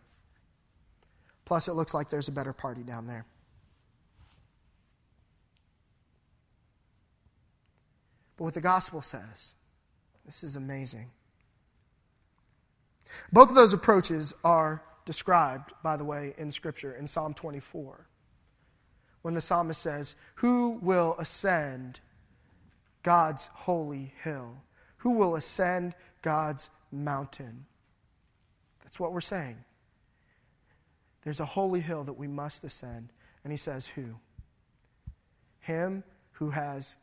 Plus, 1.44 1.66
it 1.66 1.72
looks 1.72 1.92
like 1.92 2.08
there's 2.08 2.28
a 2.28 2.32
better 2.32 2.52
party 2.52 2.84
down 2.84 3.08
there. 3.08 3.26
But 8.36 8.44
what 8.44 8.54
the 8.54 8.60
gospel 8.60 9.00
says, 9.00 9.56
this 10.24 10.42
is 10.42 10.56
amazing. 10.56 11.10
Both 13.32 13.50
of 13.50 13.54
those 13.54 13.72
approaches 13.72 14.34
are 14.44 14.82
described, 15.04 15.72
by 15.82 15.96
the 15.96 16.04
way, 16.04 16.34
in 16.38 16.50
Scripture 16.50 16.94
in 16.94 17.06
Psalm 17.06 17.34
24. 17.34 18.06
When 19.22 19.34
the 19.34 19.40
psalmist 19.40 19.80
says, 19.80 20.16
Who 20.36 20.78
will 20.82 21.16
ascend 21.18 22.00
God's 23.02 23.48
holy 23.48 24.14
hill? 24.22 24.62
Who 24.98 25.12
will 25.12 25.36
ascend 25.36 25.94
God's 26.22 26.70
mountain? 26.90 27.66
That's 28.82 28.98
what 28.98 29.12
we're 29.12 29.20
saying. 29.20 29.58
There's 31.22 31.40
a 31.40 31.44
holy 31.44 31.80
hill 31.80 32.04
that 32.04 32.14
we 32.14 32.26
must 32.26 32.64
ascend. 32.64 33.10
And 33.44 33.52
he 33.52 33.56
says, 33.56 33.86
Who? 33.88 34.16
Him 35.60 36.02
who 36.32 36.50
has 36.50 36.96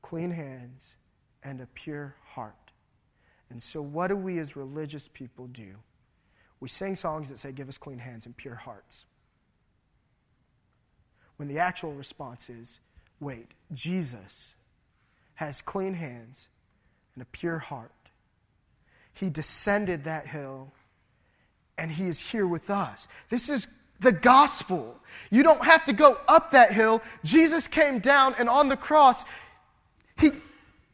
clean 0.00 0.30
hands 0.30 0.96
and 1.42 1.60
a 1.60 1.66
pure 1.66 2.16
heart. 2.30 2.54
And 3.50 3.62
so, 3.62 3.80
what 3.80 4.08
do 4.08 4.16
we 4.16 4.38
as 4.38 4.56
religious 4.56 5.08
people 5.08 5.46
do? 5.46 5.76
We 6.60 6.68
sing 6.68 6.96
songs 6.96 7.30
that 7.30 7.38
say, 7.38 7.52
Give 7.52 7.68
us 7.68 7.78
clean 7.78 7.98
hands 7.98 8.26
and 8.26 8.36
pure 8.36 8.56
hearts. 8.56 9.06
When 11.36 11.48
the 11.48 11.58
actual 11.58 11.92
response 11.92 12.50
is, 12.50 12.80
Wait, 13.20 13.54
Jesus 13.72 14.54
has 15.34 15.62
clean 15.62 15.94
hands 15.94 16.48
and 17.14 17.22
a 17.22 17.26
pure 17.26 17.58
heart. 17.58 17.92
He 19.12 19.30
descended 19.30 20.04
that 20.04 20.26
hill 20.26 20.72
and 21.76 21.92
he 21.92 22.04
is 22.04 22.30
here 22.30 22.46
with 22.46 22.70
us. 22.70 23.08
This 23.28 23.48
is 23.48 23.66
the 24.00 24.12
gospel. 24.12 24.98
You 25.30 25.42
don't 25.42 25.64
have 25.64 25.84
to 25.86 25.92
go 25.92 26.18
up 26.28 26.50
that 26.50 26.72
hill. 26.72 27.02
Jesus 27.24 27.66
came 27.66 27.98
down 27.98 28.34
and 28.38 28.48
on 28.48 28.68
the 28.68 28.76
cross, 28.76 29.24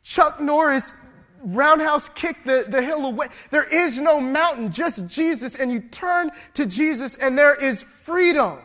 Chuck 0.04 0.40
Norris 0.40 0.94
roundhouse 1.42 2.08
kick 2.10 2.44
the, 2.44 2.64
the 2.68 2.80
hill 2.80 3.06
away. 3.06 3.28
There 3.50 3.64
is 3.64 3.98
no 3.98 4.20
mountain, 4.20 4.70
just 4.70 5.08
Jesus. 5.08 5.56
And 5.56 5.72
you 5.72 5.80
turn 5.80 6.30
to 6.54 6.66
Jesus, 6.66 7.16
and 7.16 7.36
there 7.36 7.54
is 7.54 7.82
freedom. 7.82 8.58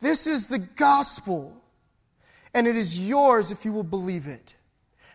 This 0.00 0.26
is 0.26 0.46
the 0.46 0.58
gospel, 0.58 1.56
and 2.54 2.66
it 2.66 2.76
is 2.76 3.08
yours 3.08 3.50
if 3.50 3.64
you 3.64 3.72
will 3.72 3.84
believe 3.84 4.26
it. 4.26 4.56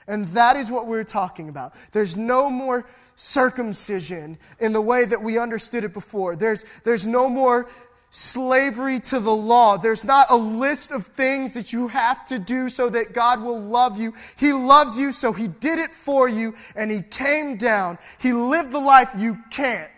And 0.08 0.28
that 0.30 0.56
is 0.56 0.72
what 0.72 0.86
we're 0.86 1.04
talking 1.04 1.50
about. 1.50 1.74
There's 1.92 2.16
no 2.16 2.50
more 2.50 2.86
circumcision 3.16 4.38
in 4.60 4.72
the 4.72 4.82
way 4.82 5.04
that 5.06 5.22
we 5.22 5.40
understood 5.40 5.84
it 5.84 5.94
before. 5.94 6.36
There's, 6.36 6.64
there's 6.84 7.08
no 7.08 7.28
more 7.28 7.68
slavery 8.16 8.98
to 8.98 9.20
the 9.20 9.36
law. 9.36 9.76
There's 9.76 10.06
not 10.06 10.28
a 10.30 10.38
list 10.38 10.92
of 10.92 11.06
things 11.06 11.54
that 11.54 11.74
you 11.74 11.90
have 11.90 12.26
to 12.28 12.40
do 12.40 12.70
so 12.70 12.90
that 12.90 13.12
God 13.14 13.42
will 13.42 13.60
love 13.60 14.00
you. 14.00 14.14
He 14.38 14.54
loves 14.54 14.98
you, 14.98 15.12
so 15.12 15.34
He 15.34 15.50
did 15.50 15.80
it 15.80 15.92
for 15.92 16.30
you, 16.30 16.56
and 16.78 16.90
He 16.90 17.02
came 17.02 17.58
down. 17.58 17.98
He 18.20 18.32
lived 18.32 18.72
the 18.72 18.80
life 18.80 19.10
you 19.18 19.38
can't. 19.52 19.92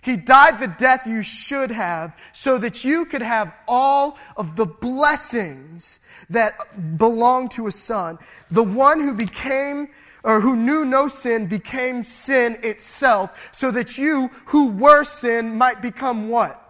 He 0.00 0.16
died 0.16 0.58
the 0.58 0.74
death 0.78 1.06
you 1.06 1.22
should 1.22 1.70
have 1.70 2.18
so 2.32 2.56
that 2.56 2.82
you 2.82 3.04
could 3.04 3.20
have 3.20 3.54
all 3.68 4.16
of 4.38 4.56
the 4.56 4.64
blessings 4.64 6.00
that 6.30 6.96
belong 6.96 7.50
to 7.50 7.66
a 7.66 7.70
son. 7.70 8.18
The 8.50 8.62
one 8.62 9.00
who 9.00 9.14
became 9.14 9.88
or 10.24 10.40
who 10.40 10.56
knew 10.56 10.86
no 10.86 11.08
sin 11.08 11.46
became 11.46 12.02
sin 12.02 12.56
itself 12.62 13.50
so 13.52 13.70
that 13.70 13.98
you 13.98 14.28
who 14.46 14.70
were 14.70 15.04
sin 15.04 15.58
might 15.58 15.82
become 15.82 16.30
what? 16.30 16.69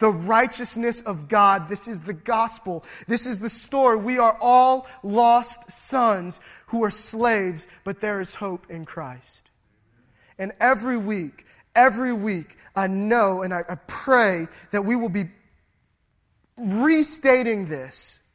The 0.00 0.10
righteousness 0.10 1.02
of 1.02 1.28
God. 1.28 1.68
This 1.68 1.86
is 1.86 2.02
the 2.02 2.14
gospel. 2.14 2.84
This 3.06 3.26
is 3.26 3.38
the 3.38 3.50
story. 3.50 3.98
We 3.98 4.18
are 4.18 4.36
all 4.40 4.88
lost 5.02 5.70
sons 5.70 6.40
who 6.66 6.82
are 6.82 6.90
slaves, 6.90 7.68
but 7.84 8.00
there 8.00 8.18
is 8.18 8.34
hope 8.34 8.68
in 8.68 8.84
Christ. 8.84 9.50
And 10.38 10.52
every 10.58 10.96
week, 10.96 11.46
every 11.76 12.14
week, 12.14 12.56
I 12.74 12.86
know 12.86 13.42
and 13.42 13.52
I, 13.52 13.60
I 13.68 13.74
pray 13.86 14.46
that 14.72 14.82
we 14.82 14.96
will 14.96 15.10
be 15.10 15.24
restating 16.56 17.66
this 17.66 18.26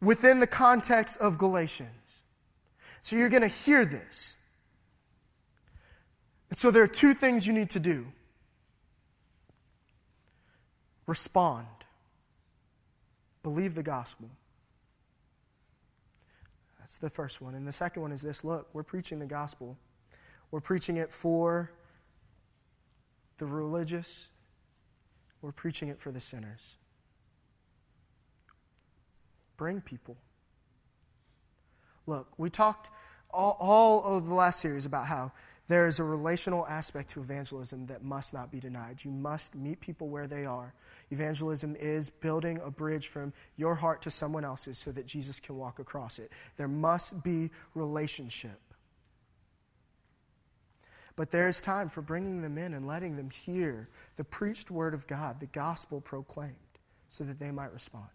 within 0.00 0.38
the 0.38 0.46
context 0.46 1.20
of 1.20 1.38
Galatians. 1.38 2.22
So 3.00 3.16
you're 3.16 3.30
going 3.30 3.42
to 3.42 3.48
hear 3.48 3.84
this. 3.84 4.36
And 6.50 6.58
so 6.58 6.70
there 6.70 6.84
are 6.84 6.88
two 6.88 7.14
things 7.14 7.46
you 7.46 7.52
need 7.52 7.70
to 7.70 7.80
do 7.80 8.06
respond, 11.06 11.66
believe 13.42 13.74
the 13.74 13.82
gospel. 13.82 14.28
That's 16.78 16.98
the 16.98 17.10
first 17.10 17.40
one. 17.40 17.54
And 17.54 17.66
the 17.66 17.72
second 17.72 18.02
one 18.02 18.12
is 18.12 18.22
this 18.22 18.44
look, 18.44 18.68
we're 18.72 18.82
preaching 18.82 19.18
the 19.18 19.26
gospel. 19.26 19.76
We're 20.50 20.60
preaching 20.60 20.96
it 20.96 21.10
for 21.10 21.70
the 23.38 23.46
religious, 23.46 24.30
we're 25.42 25.52
preaching 25.52 25.88
it 25.88 25.98
for 25.98 26.10
the 26.10 26.20
sinners. 26.20 26.76
Bring 29.56 29.80
people. 29.80 30.16
Look, 32.06 32.28
we 32.38 32.50
talked 32.50 32.90
all, 33.30 33.56
all 33.60 34.16
of 34.16 34.26
the 34.26 34.34
last 34.34 34.60
series 34.60 34.86
about 34.86 35.06
how 35.06 35.32
there 35.68 35.86
is 35.86 35.98
a 35.98 36.04
relational 36.04 36.66
aspect 36.66 37.10
to 37.10 37.20
evangelism 37.20 37.86
that 37.86 38.02
must 38.02 38.32
not 38.32 38.52
be 38.52 38.60
denied. 38.60 39.04
You 39.04 39.10
must 39.10 39.56
meet 39.56 39.80
people 39.80 40.08
where 40.08 40.26
they 40.26 40.46
are. 40.46 40.72
Evangelism 41.10 41.76
is 41.78 42.10
building 42.10 42.60
a 42.64 42.70
bridge 42.70 43.08
from 43.08 43.32
your 43.56 43.74
heart 43.74 44.02
to 44.02 44.10
someone 44.10 44.44
else's 44.44 44.76
so 44.76 44.90
that 44.92 45.06
Jesus 45.06 45.38
can 45.38 45.56
walk 45.56 45.78
across 45.78 46.18
it. 46.18 46.32
There 46.56 46.68
must 46.68 47.22
be 47.22 47.50
relationship. 47.74 48.60
But 51.14 51.30
there 51.30 51.48
is 51.48 51.62
time 51.62 51.88
for 51.88 52.02
bringing 52.02 52.42
them 52.42 52.58
in 52.58 52.74
and 52.74 52.86
letting 52.86 53.16
them 53.16 53.30
hear 53.30 53.88
the 54.16 54.24
preached 54.24 54.70
word 54.70 54.94
of 54.94 55.06
God, 55.06 55.40
the 55.40 55.46
gospel 55.46 56.00
proclaimed, 56.00 56.54
so 57.08 57.24
that 57.24 57.38
they 57.38 57.50
might 57.50 57.72
respond. 57.72 58.08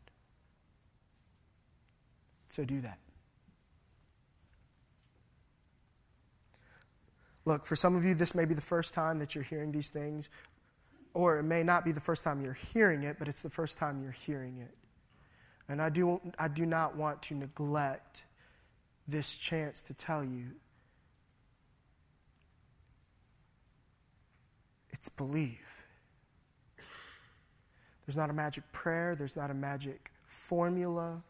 So 2.47 2.65
do 2.65 2.81
that. 2.81 2.99
Look, 7.45 7.65
for 7.65 7.75
some 7.75 7.95
of 7.95 8.05
you, 8.05 8.13
this 8.13 8.35
may 8.35 8.45
be 8.45 8.53
the 8.53 8.61
first 8.61 8.93
time 8.93 9.17
that 9.17 9.33
you're 9.33 9.43
hearing 9.43 9.71
these 9.71 9.89
things, 9.89 10.29
or 11.13 11.39
it 11.39 11.43
may 11.43 11.63
not 11.63 11.83
be 11.83 11.91
the 11.91 11.99
first 11.99 12.23
time 12.23 12.41
you're 12.41 12.53
hearing 12.53 13.03
it, 13.03 13.17
but 13.19 13.27
it's 13.27 13.41
the 13.41 13.49
first 13.49 13.77
time 13.77 14.01
you're 14.01 14.11
hearing 14.11 14.59
it. 14.59 14.75
And 15.67 15.81
I 15.81 15.89
do, 15.89 16.19
I 16.37 16.47
do 16.47 16.65
not 16.65 16.95
want 16.95 17.21
to 17.23 17.35
neglect 17.35 18.23
this 19.07 19.35
chance 19.37 19.83
to 19.83 19.93
tell 19.93 20.23
you 20.23 20.47
it's 24.91 25.09
believe. 25.09 25.85
There's 28.05 28.17
not 28.17 28.29
a 28.29 28.33
magic 28.33 28.69
prayer, 28.71 29.15
there's 29.15 29.35
not 29.35 29.49
a 29.49 29.53
magic 29.53 30.11
formula. 30.25 31.23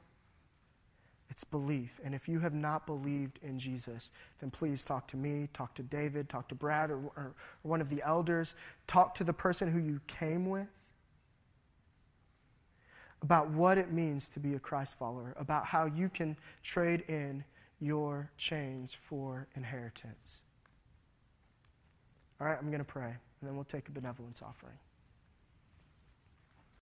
It's 1.32 1.46
belief. 1.46 1.98
And 2.04 2.14
if 2.14 2.28
you 2.28 2.40
have 2.40 2.54
not 2.54 2.86
believed 2.86 3.40
in 3.42 3.58
Jesus, 3.58 4.12
then 4.42 4.52
please 4.52 4.84
talk 4.84 5.08
to 5.08 5.18
me, 5.18 5.48
talk 5.54 5.74
to 5.76 5.84
David, 5.84 6.28
talk 6.28 6.50
to 6.50 6.56
Brad 6.56 6.92
or, 6.92 7.00
or, 7.16 7.34
one 7.62 7.80
of 7.80 7.90
the 7.90 8.04
elders. 8.06 8.54
Talk 8.86 9.16
to 9.16 9.24
the 9.24 9.32
person 9.32 9.72
who 9.72 9.80
you 9.80 10.02
came 10.08 10.50
with 10.50 10.68
about 13.22 13.50
what 13.50 13.78
it 13.78 13.94
means 13.94 14.28
to 14.30 14.42
be 14.42 14.56
a 14.56 14.60
Christ 14.60 14.98
follower, 14.98 15.34
about 15.40 15.66
how 15.66 15.86
you 15.86 16.10
can 16.10 16.36
trade 16.64 17.06
in 17.08 17.46
your 17.80 18.30
chains 18.38 18.94
for 18.94 19.48
inheritance. 19.56 20.44
All 22.42 22.48
right, 22.48 22.58
I'm 22.60 22.68
going 22.68 22.80
to 22.80 22.84
pray, 22.84 23.06
and 23.06 23.48
then 23.48 23.56
we'll 23.56 23.64
take 23.64 23.88
a 23.88 23.92
benevolence 23.92 24.42
offering. 24.42 24.78